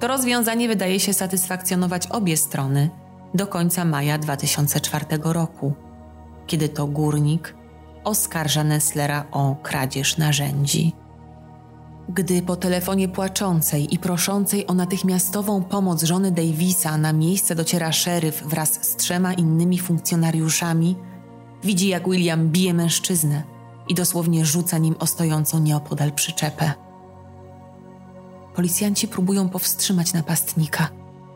To 0.00 0.08
rozwiązanie 0.08 0.68
wydaje 0.68 1.00
się 1.00 1.12
satysfakcjonować 1.12 2.06
obie 2.06 2.36
strony 2.36 2.90
do 3.34 3.46
końca 3.46 3.84
maja 3.84 4.18
2004 4.18 5.06
roku, 5.24 5.74
kiedy 6.46 6.68
to 6.68 6.86
górnik 6.86 7.54
oskarża 8.04 8.64
Nesslera 8.64 9.24
o 9.30 9.56
kradzież 9.62 10.16
narzędzi. 10.16 11.01
Gdy 12.14 12.42
po 12.42 12.56
telefonie 12.56 13.08
płaczącej 13.08 13.94
i 13.94 13.98
proszącej 13.98 14.66
o 14.66 14.74
natychmiastową 14.74 15.62
pomoc 15.62 16.02
żony 16.02 16.30
Davisa 16.30 16.98
na 16.98 17.12
miejsce 17.12 17.54
dociera 17.54 17.92
szeryf 17.92 18.42
wraz 18.46 18.78
z 18.82 18.96
trzema 18.96 19.32
innymi 19.32 19.78
funkcjonariuszami, 19.78 20.96
widzi 21.64 21.88
jak 21.88 22.08
William 22.08 22.48
bije 22.48 22.74
mężczyznę 22.74 23.42
i 23.88 23.94
dosłownie 23.94 24.46
rzuca 24.46 24.78
nim 24.78 24.94
o 24.98 25.06
stojącą 25.06 25.60
nieopodal 25.60 26.12
przyczepę. 26.12 26.72
Policjanci 28.54 29.08
próbują 29.08 29.48
powstrzymać 29.48 30.12
napastnika, 30.12 30.88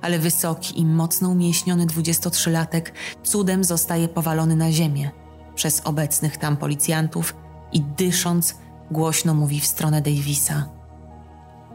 ale 0.02 0.18
wysoki 0.18 0.80
i 0.80 0.84
mocno 0.84 1.28
umieśniony 1.28 1.86
23-latek 1.86 2.82
cudem 3.22 3.64
zostaje 3.64 4.08
powalony 4.08 4.56
na 4.56 4.72
ziemię 4.72 5.10
przez 5.54 5.80
obecnych 5.84 6.36
tam 6.36 6.56
policjantów 6.56 7.34
i 7.72 7.80
dysząc 7.80 8.54
głośno 8.90 9.34
mówi 9.34 9.60
w 9.60 9.66
stronę 9.66 10.02
Davisa: 10.02 10.68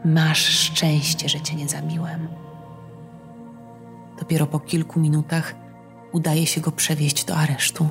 Masz 0.04 0.44
szczęście, 0.44 1.28
że 1.28 1.40
cię 1.40 1.54
nie 1.54 1.68
zabiłem. 1.68 2.28
Dopiero 4.18 4.46
po 4.46 4.60
kilku 4.60 5.00
minutach 5.00 5.54
udaje 6.12 6.46
się 6.46 6.60
go 6.60 6.72
przewieźć 6.72 7.24
do 7.24 7.36
aresztu. 7.36 7.88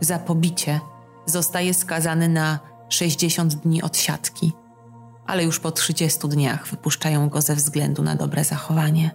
Za 0.00 0.18
pobicie 0.18 0.80
zostaje 1.26 1.74
skazany 1.74 2.28
na 2.28 2.58
60 2.88 3.54
dni 3.54 3.82
odsiadki, 3.82 4.52
ale 5.26 5.44
już 5.44 5.60
po 5.60 5.70
30 5.70 6.28
dniach 6.28 6.66
wypuszczają 6.68 7.28
go 7.28 7.40
ze 7.40 7.54
względu 7.54 8.02
na 8.02 8.16
dobre 8.16 8.44
zachowanie. 8.44 9.10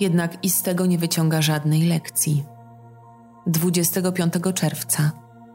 Jednak 0.00 0.44
i 0.44 0.50
z 0.50 0.62
tego 0.62 0.86
nie 0.86 0.98
wyciąga 0.98 1.42
żadnej 1.42 1.82
lekcji. 1.82 2.44
25 3.46 4.34
czerwca, 4.54 5.10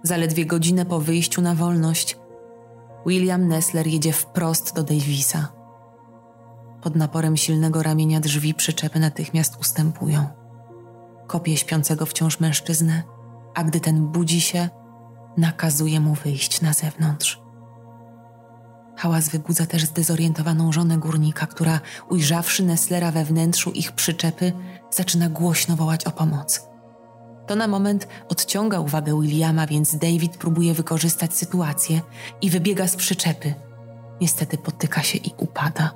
zaledwie 0.07 0.45
godzinę 0.45 0.85
po 0.85 0.99
wyjściu 0.99 1.41
na 1.41 1.55
wolność, 1.55 2.17
William 3.05 3.47
Nessler 3.47 3.87
jedzie 3.87 4.13
wprost 4.13 4.75
do 4.75 4.83
Davisa. 4.83 5.47
Pod 6.81 6.95
naporem 6.95 7.37
silnego 7.37 7.83
ramienia 7.83 8.19
drzwi 8.19 8.53
przyczepy 8.53 8.99
natychmiast 8.99 9.57
ustępują. 9.61 10.27
Kopie 11.27 11.57
śpiącego 11.57 12.05
wciąż 12.05 12.39
mężczyznę, 12.39 13.03
a 13.55 13.63
gdy 13.63 13.79
ten 13.79 14.07
budzi 14.07 14.41
się, 14.41 14.69
nakazuje 15.37 15.99
mu 15.99 16.13
wyjść 16.13 16.61
na 16.61 16.73
zewnątrz. 16.73 17.41
Hałas 18.97 19.29
wybudza 19.29 19.65
też 19.65 19.85
zdezorientowaną 19.85 20.71
żonę 20.71 20.97
górnika, 20.97 21.47
która, 21.47 21.79
ujrzawszy 22.09 22.63
Nesslera 22.63 23.11
we 23.11 23.25
wnętrzu 23.25 23.71
ich 23.71 23.91
przyczepy, 23.91 24.53
zaczyna 24.91 25.29
głośno 25.29 25.75
wołać 25.75 26.05
o 26.05 26.11
pomoc. 26.11 26.74
To 27.47 27.55
na 27.55 27.67
moment 27.67 28.07
odciąga 28.29 28.79
uwagę 28.79 29.21
Williama, 29.21 29.67
więc 29.67 29.95
David 29.95 30.37
próbuje 30.37 30.73
wykorzystać 30.73 31.33
sytuację 31.33 32.01
i 32.41 32.49
wybiega 32.49 32.87
z 32.87 32.95
przyczepy. 32.95 33.53
Niestety 34.21 34.57
potyka 34.57 35.03
się 35.03 35.17
i 35.17 35.33
upada. 35.37 35.91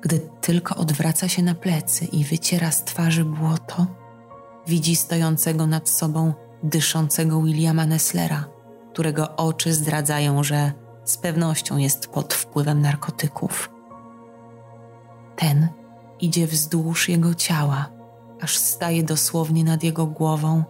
Gdy 0.00 0.20
tylko 0.40 0.76
odwraca 0.76 1.28
się 1.28 1.42
na 1.42 1.54
plecy 1.54 2.04
i 2.04 2.24
wyciera 2.24 2.70
z 2.70 2.84
twarzy 2.84 3.24
błoto, 3.24 3.86
widzi 4.66 4.96
stojącego 4.96 5.66
nad 5.66 5.88
sobą 5.88 6.34
dyszącego 6.62 7.42
Williama 7.42 7.86
Nesslera, 7.86 8.44
którego 8.92 9.36
oczy 9.36 9.74
zdradzają, 9.74 10.44
że 10.44 10.72
z 11.04 11.18
pewnością 11.18 11.76
jest 11.76 12.06
pod 12.06 12.34
wpływem 12.34 12.82
narkotyków. 12.82 13.70
Ten 15.36 15.68
idzie 16.20 16.46
wzdłuż 16.46 17.08
jego 17.08 17.34
ciała, 17.34 17.95
aż 18.40 18.58
staje 18.58 19.02
dosłownie 19.02 19.64
nad 19.64 19.82
jego 19.82 20.06
głową 20.06 20.64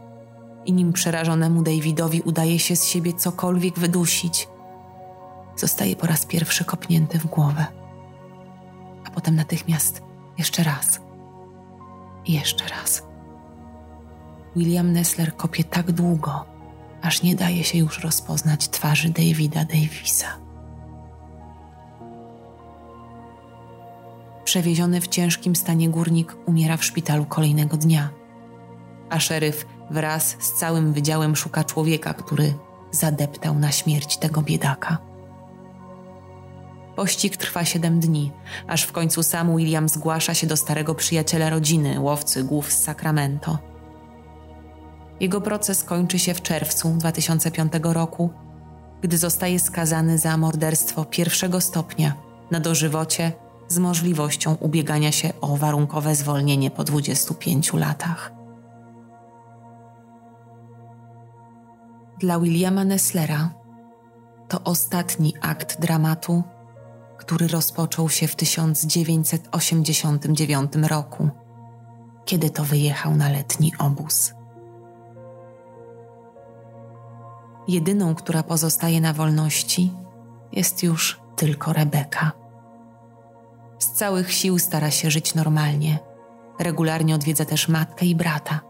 i 0.66 0.72
nim 0.72 0.92
przerażonemu 0.92 1.62
Davidowi 1.62 2.22
udaje 2.22 2.58
się 2.58 2.76
z 2.76 2.84
siebie 2.84 3.12
cokolwiek 3.12 3.78
wydusić, 3.78 4.48
zostaje 5.56 5.96
po 5.96 6.06
raz 6.06 6.26
pierwszy 6.26 6.64
kopnięty 6.64 7.18
w 7.18 7.26
głowę, 7.26 7.66
a 9.04 9.10
potem 9.10 9.36
natychmiast 9.36 10.02
jeszcze 10.38 10.62
raz 10.62 11.00
i 12.26 12.32
jeszcze 12.32 12.64
raz. 12.68 13.02
William 14.56 14.92
Nessler 14.92 15.36
kopie 15.36 15.64
tak 15.64 15.92
długo, 15.92 16.44
aż 17.02 17.22
nie 17.22 17.34
daje 17.34 17.64
się 17.64 17.78
już 17.78 18.00
rozpoznać 18.00 18.68
twarzy 18.68 19.08
Davida 19.08 19.64
Davisa. 19.64 20.45
Przewieziony 24.56 25.00
w 25.00 25.08
ciężkim 25.08 25.56
stanie 25.56 25.88
górnik 25.88 26.36
umiera 26.46 26.76
w 26.76 26.84
szpitalu 26.84 27.24
kolejnego 27.24 27.76
dnia, 27.76 28.10
a 29.10 29.20
szeryf 29.20 29.66
wraz 29.90 30.36
z 30.38 30.52
całym 30.52 30.92
wydziałem 30.92 31.36
szuka 31.36 31.64
człowieka, 31.64 32.14
który 32.14 32.54
zadeptał 32.90 33.58
na 33.58 33.72
śmierć 33.72 34.16
tego 34.16 34.42
biedaka. 34.42 34.98
Pościg 36.94 37.36
trwa 37.36 37.64
siedem 37.64 38.00
dni, 38.00 38.32
aż 38.66 38.82
w 38.82 38.92
końcu 38.92 39.22
sam 39.22 39.56
William 39.56 39.88
zgłasza 39.88 40.34
się 40.34 40.46
do 40.46 40.56
starego 40.56 40.94
przyjaciela 40.94 41.50
rodziny, 41.50 42.00
łowcy 42.00 42.44
głów 42.44 42.72
z 42.72 42.82
Sacramento. 42.82 43.58
Jego 45.20 45.40
proces 45.40 45.84
kończy 45.84 46.18
się 46.18 46.34
w 46.34 46.42
czerwcu 46.42 46.88
2005 46.88 47.72
roku, 47.82 48.30
gdy 49.02 49.18
zostaje 49.18 49.60
skazany 49.60 50.18
za 50.18 50.36
morderstwo 50.36 51.04
pierwszego 51.04 51.60
stopnia 51.60 52.14
na 52.50 52.60
dożywocie 52.60 53.45
z 53.68 53.78
możliwością 53.78 54.54
ubiegania 54.54 55.12
się 55.12 55.32
o 55.40 55.56
warunkowe 55.56 56.14
zwolnienie 56.14 56.70
po 56.70 56.84
25 56.84 57.72
latach. 57.72 58.32
Dla 62.18 62.40
Williama 62.40 62.84
Nesslera 62.84 63.50
to 64.48 64.60
ostatni 64.64 65.34
akt 65.40 65.80
dramatu, 65.80 66.42
który 67.18 67.48
rozpoczął 67.48 68.08
się 68.08 68.28
w 68.28 68.36
1989 68.36 70.76
roku, 70.76 71.28
kiedy 72.24 72.50
to 72.50 72.64
wyjechał 72.64 73.16
na 73.16 73.28
letni 73.28 73.72
obóz. 73.78 74.34
Jedyną, 77.68 78.14
która 78.14 78.42
pozostaje 78.42 79.00
na 79.00 79.12
wolności, 79.12 79.92
jest 80.52 80.82
już 80.82 81.20
tylko 81.36 81.72
Rebeka. 81.72 82.45
Z 83.78 83.92
całych 83.92 84.32
sił 84.32 84.58
stara 84.58 84.90
się 84.90 85.10
żyć 85.10 85.34
normalnie. 85.34 85.98
Regularnie 86.58 87.14
odwiedza 87.14 87.44
też 87.44 87.68
matkę 87.68 88.06
i 88.06 88.14
brata. 88.14 88.60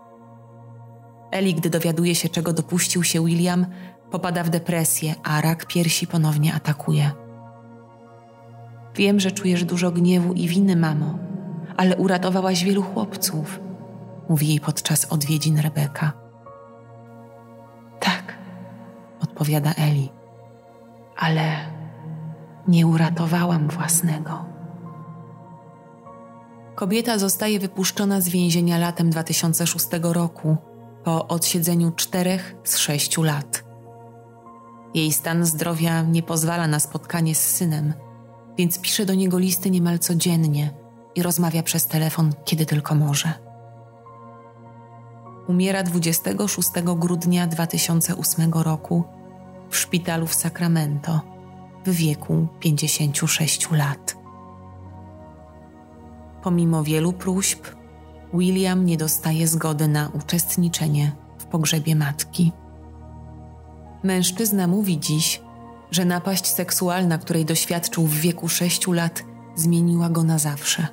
Eli, 1.31 1.55
gdy 1.55 1.71
dowiaduje 1.71 2.15
się, 2.15 2.29
czego 2.29 2.53
dopuścił 2.53 3.03
się 3.03 3.25
William, 3.25 3.67
popada 4.11 4.45
w 4.45 4.51
depresję, 4.51 5.15
a 5.23 5.41
rak 5.41 5.67
piersi 5.67 6.07
ponownie 6.07 6.55
atakuje. 6.55 7.11
Wiem, 8.95 9.21
że 9.21 9.31
czujesz 9.31 9.65
dużo 9.65 9.91
gniewu 9.91 10.33
i 10.33 10.49
winy, 10.49 10.77
mamo, 10.77 11.19
ale 11.77 11.97
uratowałaś 11.97 12.65
wielu 12.65 12.83
chłopców, 12.83 13.61
mówi 14.29 14.49
jej 14.49 14.61
podczas 14.61 15.05
odwiedzin 15.05 15.59
Rebeka 15.59 16.27
odpowiada 19.37 19.73
Eli. 19.73 20.13
Ale 21.17 21.57
nie 22.69 22.87
uratowałam 22.87 23.69
własnego. 23.69 24.45
Kobieta 26.77 27.19
zostaje 27.19 27.61
wypuszczona 27.61 28.21
z 28.21 28.29
więzienia 28.29 28.79
latem 28.79 29.11
2006 29.11 29.87
roku 30.03 30.57
po 31.05 31.29
odsiedzeniu 31.29 31.91
czterech 31.91 32.55
z 32.65 32.77
sześciu 32.77 33.23
lat. 33.23 33.65
Jej 34.95 35.13
stan 35.13 35.47
zdrowia 35.47 36.03
nie 36.03 36.23
pozwala 36.23 36.67
na 36.67 36.81
spotkanie 36.81 37.35
z 37.35 37.41
synem, 37.41 37.95
więc 38.59 38.79
pisze 38.79 39.07
do 39.07 39.15
niego 39.15 39.39
listy 39.39 39.71
niemal 39.71 39.99
codziennie 39.99 40.71
i 41.15 41.23
rozmawia 41.23 41.63
przez 41.63 41.87
telefon, 41.87 42.33
kiedy 42.45 42.67
tylko 42.67 42.95
może. 42.95 43.33
Umiera 45.49 45.83
26 45.83 46.69
grudnia 46.97 47.47
2008 47.47 48.53
roku 48.53 49.05
w 49.71 49.77
szpitalu 49.77 50.27
w 50.27 50.35
Sacramento 50.35 51.21
w 51.87 51.91
wieku 51.91 52.49
56 52.61 53.71
lat. 53.71 54.26
Pomimo 56.47 56.85
wielu 56.85 57.13
próśb, 57.13 57.67
William 58.35 58.87
nie 58.87 58.97
dostaje 58.97 59.49
zgody 59.49 59.89
na 59.89 60.09
uczestniczenie 60.09 61.13
w 61.39 61.45
pogrzebie 61.45 61.97
matki. 61.97 62.53
Mężczyzna 64.03 64.67
mówi 64.67 65.01
dziś, 65.01 65.43
że 65.91 66.05
napaść 66.05 66.47
seksualna, 66.47 67.19
której 67.19 67.45
doświadczył 67.45 68.07
w 68.07 68.15
wieku 68.15 68.49
6 68.49 68.87
lat, 68.87 69.23
zmieniła 69.55 70.09
go 70.09 70.23
na 70.23 70.39
zawsze. 70.39 70.87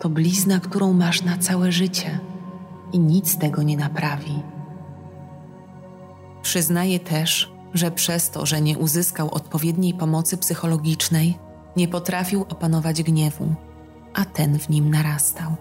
To 0.00 0.08
blizna, 0.08 0.60
którą 0.60 0.92
masz 0.92 1.22
na 1.22 1.38
całe 1.38 1.72
życie 1.72 2.18
i 2.92 2.98
nic 2.98 3.38
tego 3.38 3.62
nie 3.62 3.76
naprawi. 3.76 4.42
Przyznaje 6.42 7.00
też, 7.00 7.52
że 7.74 7.90
przez 7.90 8.30
to, 8.30 8.46
że 8.46 8.60
nie 8.60 8.78
uzyskał 8.78 9.34
odpowiedniej 9.34 9.94
pomocy 9.94 10.36
psychologicznej, 10.36 11.38
nie 11.76 11.88
potrafił 11.88 12.42
opanować 12.42 13.02
gniewu, 13.02 13.54
a 14.14 14.24
ten 14.24 14.58
w 14.58 14.68
nim 14.68 14.90
narastał. 14.90 15.56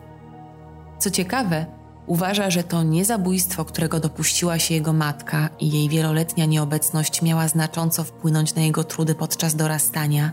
Co 1.00 1.12
ciekawe, 1.12 1.66
uważa, 2.08 2.50
że 2.50 2.64
to 2.64 2.84
nie 2.84 3.06
zabójstwo, 3.06 3.66
którego 3.66 4.00
dopuściła 4.00 4.60
się 4.60 4.74
jego 4.74 4.94
matka 4.94 5.50
i 5.60 5.72
jej 5.72 5.90
wieloletnia 5.90 6.46
nieobecność 6.46 7.22
miała 7.22 7.48
znacząco 7.48 8.04
wpłynąć 8.04 8.56
na 8.56 8.62
jego 8.62 8.84
trudy 8.84 9.16
podczas 9.16 9.56
dorastania, 9.56 10.32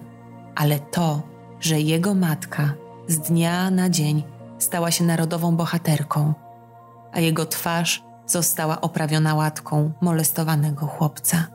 ale 0.54 0.78
to, 0.78 1.22
że 1.60 1.80
jego 1.80 2.14
matka 2.14 2.74
z 3.08 3.18
dnia 3.18 3.70
na 3.70 3.90
dzień 3.90 4.22
stała 4.58 4.90
się 4.90 5.04
narodową 5.04 5.56
bohaterką, 5.56 6.34
a 7.12 7.20
jego 7.20 7.46
twarz 7.46 8.02
została 8.26 8.80
oprawiona 8.80 9.34
łatką 9.34 9.92
molestowanego 10.00 10.86
chłopca. 10.86 11.46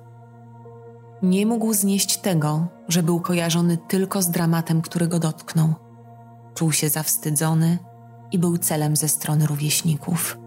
Nie 1.23 1.45
mógł 1.45 1.73
znieść 1.73 2.17
tego, 2.17 2.67
że 2.87 3.03
był 3.03 3.19
kojarzony 3.19 3.77
tylko 3.77 4.21
z 4.21 4.29
dramatem, 4.29 4.81
który 4.81 5.07
go 5.07 5.19
dotknął. 5.19 5.84
Czuł 6.55 6.71
się 6.71 6.89
zawstydzony 6.89 7.77
i 8.31 8.39
był 8.39 8.57
celem 8.57 8.95
ze 8.95 9.07
strony 9.07 9.47
rówieśników. 9.47 10.37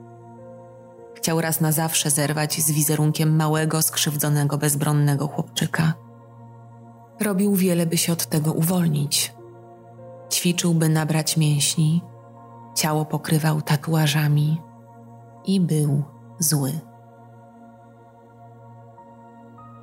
Chciał 1.15 1.41
raz 1.41 1.61
na 1.61 1.73
zawsze 1.73 2.11
zerwać 2.11 2.61
z 2.61 2.71
wizerunkiem 2.71 3.37
małego, 3.37 3.83
skrzywdzonego, 3.83 4.59
bezbronnego 4.59 5.29
chłopczyka. 5.29 5.93
Robił 7.21 7.55
wiele, 7.55 7.87
by 7.87 7.97
się 7.97 8.13
od 8.13 8.27
tego 8.27 8.53
uwolnić. 8.53 9.35
Ćwiczył, 10.33 10.75
by 10.75 10.89
nabrać 10.89 11.37
mięśni, 11.37 12.03
ciało 12.75 13.05
pokrywał 13.05 13.63
tatuażami 13.63 14.61
i 15.45 15.61
był 15.61 16.03
zły. 16.39 16.73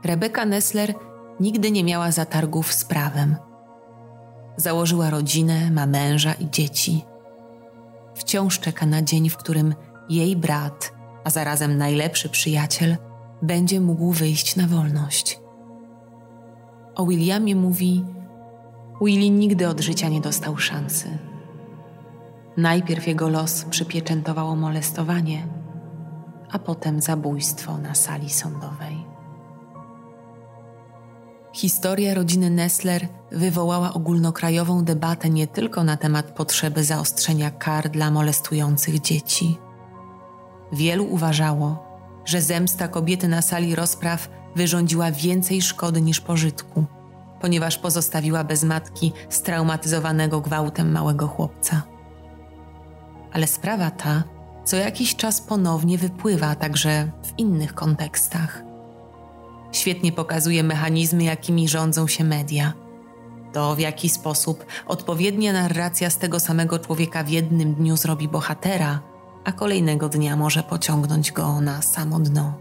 Rebeka 0.03 0.45
Nessler 0.45 0.93
nigdy 1.39 1.71
nie 1.71 1.83
miała 1.83 2.11
zatargów 2.11 2.73
z 2.73 2.85
prawem. 2.85 3.35
Założyła 4.57 5.09
rodzinę, 5.09 5.71
ma 5.71 5.85
męża 5.85 6.33
i 6.33 6.49
dzieci. 6.49 7.05
Wciąż 8.15 8.59
czeka 8.59 8.85
na 8.85 9.01
dzień, 9.01 9.29
w 9.29 9.37
którym 9.37 9.75
jej 10.09 10.35
brat, 10.35 10.93
a 11.23 11.29
zarazem 11.29 11.77
najlepszy 11.77 12.29
przyjaciel, 12.29 12.97
będzie 13.41 13.81
mógł 13.81 14.11
wyjść 14.11 14.55
na 14.55 14.67
wolność. 14.67 15.39
O 16.95 17.05
Williamie 17.05 17.55
mówi: 17.55 18.05
Willie 19.01 19.29
nigdy 19.29 19.67
od 19.67 19.81
życia 19.81 20.09
nie 20.09 20.21
dostał 20.21 20.57
szansy. 20.57 21.17
Najpierw 22.57 23.07
jego 23.07 23.29
los 23.29 23.65
przypieczętowało 23.65 24.55
molestowanie, 24.55 25.47
a 26.51 26.59
potem 26.59 27.01
zabójstwo 27.01 27.77
na 27.77 27.95
sali 27.95 28.29
sądowej. 28.29 29.14
Historia 31.55 32.13
rodziny 32.13 32.49
Nessler 32.49 33.07
wywołała 33.31 33.93
ogólnokrajową 33.93 34.83
debatę 34.83 35.29
nie 35.29 35.47
tylko 35.47 35.83
na 35.83 35.97
temat 35.97 36.31
potrzeby 36.31 36.83
zaostrzenia 36.83 37.51
kar 37.51 37.89
dla 37.89 38.11
molestujących 38.11 39.01
dzieci. 39.01 39.57
Wielu 40.73 41.05
uważało, 41.05 41.85
że 42.25 42.41
zemsta 42.41 42.87
kobiety 42.87 43.27
na 43.27 43.41
sali 43.41 43.75
rozpraw 43.75 44.29
wyrządziła 44.55 45.11
więcej 45.11 45.61
szkody 45.61 46.01
niż 46.01 46.21
pożytku, 46.21 46.85
ponieważ 47.41 47.77
pozostawiła 47.77 48.43
bez 48.43 48.63
matki 48.63 49.13
straumatyzowanego 49.29 50.41
gwałtem 50.41 50.91
małego 50.91 51.27
chłopca. 51.27 51.83
Ale 53.33 53.47
sprawa 53.47 53.91
ta 53.91 54.23
co 54.65 54.77
jakiś 54.77 55.15
czas 55.15 55.41
ponownie 55.41 55.97
wypływa 55.97 56.55
także 56.55 57.11
w 57.23 57.39
innych 57.39 57.73
kontekstach. 57.73 58.74
Świetnie 59.75 60.11
pokazuje 60.11 60.63
mechanizmy, 60.63 61.23
jakimi 61.23 61.67
rządzą 61.67 62.07
się 62.07 62.23
media. 62.23 62.73
To, 63.53 63.75
w 63.75 63.79
jaki 63.79 64.09
sposób 64.09 64.65
odpowiednia 64.87 65.53
narracja 65.53 66.09
z 66.09 66.17
tego 66.17 66.39
samego 66.39 66.79
człowieka 66.79 67.23
w 67.23 67.29
jednym 67.29 67.73
dniu 67.73 67.97
zrobi 67.97 68.27
bohatera, 68.27 68.99
a 69.43 69.51
kolejnego 69.51 70.09
dnia 70.09 70.35
może 70.35 70.63
pociągnąć 70.63 71.31
go 71.31 71.61
na 71.61 71.81
samo 71.81 72.19
dno. 72.19 72.53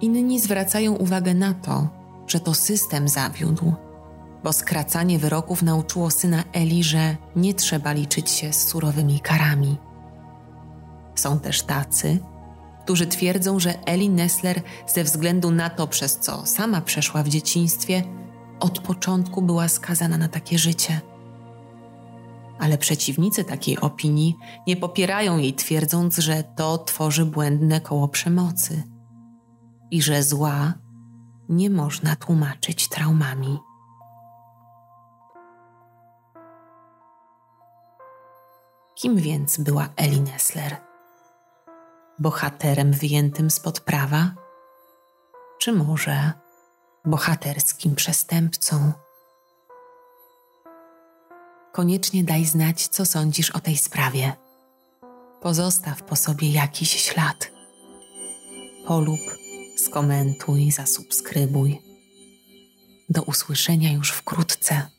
Inni 0.00 0.40
zwracają 0.40 0.92
uwagę 0.92 1.34
na 1.34 1.54
to, 1.54 1.88
że 2.26 2.40
to 2.40 2.54
system 2.54 3.08
zawiódł, 3.08 3.74
bo 4.44 4.52
skracanie 4.52 5.18
wyroków 5.18 5.62
nauczyło 5.62 6.10
syna 6.10 6.44
Eli, 6.52 6.84
że 6.84 7.16
nie 7.36 7.54
trzeba 7.54 7.92
liczyć 7.92 8.30
się 8.30 8.52
z 8.52 8.68
surowymi 8.68 9.20
karami. 9.20 9.76
Są 11.14 11.40
też 11.40 11.62
tacy, 11.62 12.18
którzy 12.84 13.06
twierdzą, 13.06 13.60
że 13.60 13.84
Eli 13.84 14.10
Nessler 14.10 14.62
ze 14.86 15.04
względu 15.04 15.50
na 15.50 15.70
to, 15.70 15.86
przez 15.86 16.18
co 16.18 16.46
sama 16.46 16.80
przeszła 16.80 17.22
w 17.22 17.28
dzieciństwie, 17.28 18.02
od 18.60 18.78
początku 18.78 19.42
była 19.42 19.68
skazana 19.68 20.18
na 20.18 20.28
takie 20.28 20.58
życie. 20.58 21.00
Ale 22.58 22.78
przeciwnicy 22.78 23.44
takiej 23.44 23.78
opinii 23.80 24.36
nie 24.66 24.76
popierają 24.76 25.38
jej, 25.38 25.54
twierdząc, 25.54 26.18
że 26.18 26.44
to 26.56 26.78
tworzy 26.78 27.24
błędne 27.24 27.80
koło 27.80 28.08
przemocy 28.08 28.82
i 29.90 30.02
że 30.02 30.22
zła 30.22 30.74
nie 31.48 31.70
można 31.70 32.16
tłumaczyć 32.16 32.88
traumami. 32.88 33.58
Kim 38.94 39.16
więc 39.16 39.58
była 39.58 39.88
Eli 39.96 40.20
Nessler? 40.20 40.91
Bohaterem 42.18 42.92
wyjętym 42.92 43.50
spod 43.50 43.80
prawa, 43.80 44.34
czy 45.58 45.72
może 45.72 46.32
bohaterskim 47.04 47.94
przestępcą? 47.94 48.92
Koniecznie 51.72 52.24
daj 52.24 52.44
znać, 52.44 52.88
co 52.88 53.06
sądzisz 53.06 53.50
o 53.50 53.60
tej 53.60 53.76
sprawie. 53.76 54.32
Pozostaw 55.40 56.02
po 56.02 56.16
sobie 56.16 56.52
jakiś 56.52 56.90
ślad. 56.90 57.50
Polub, 58.86 59.20
skomentuj, 59.76 60.70
zasubskrybuj. 60.70 61.82
Do 63.08 63.22
usłyszenia 63.22 63.92
już 63.92 64.10
wkrótce. 64.10 64.90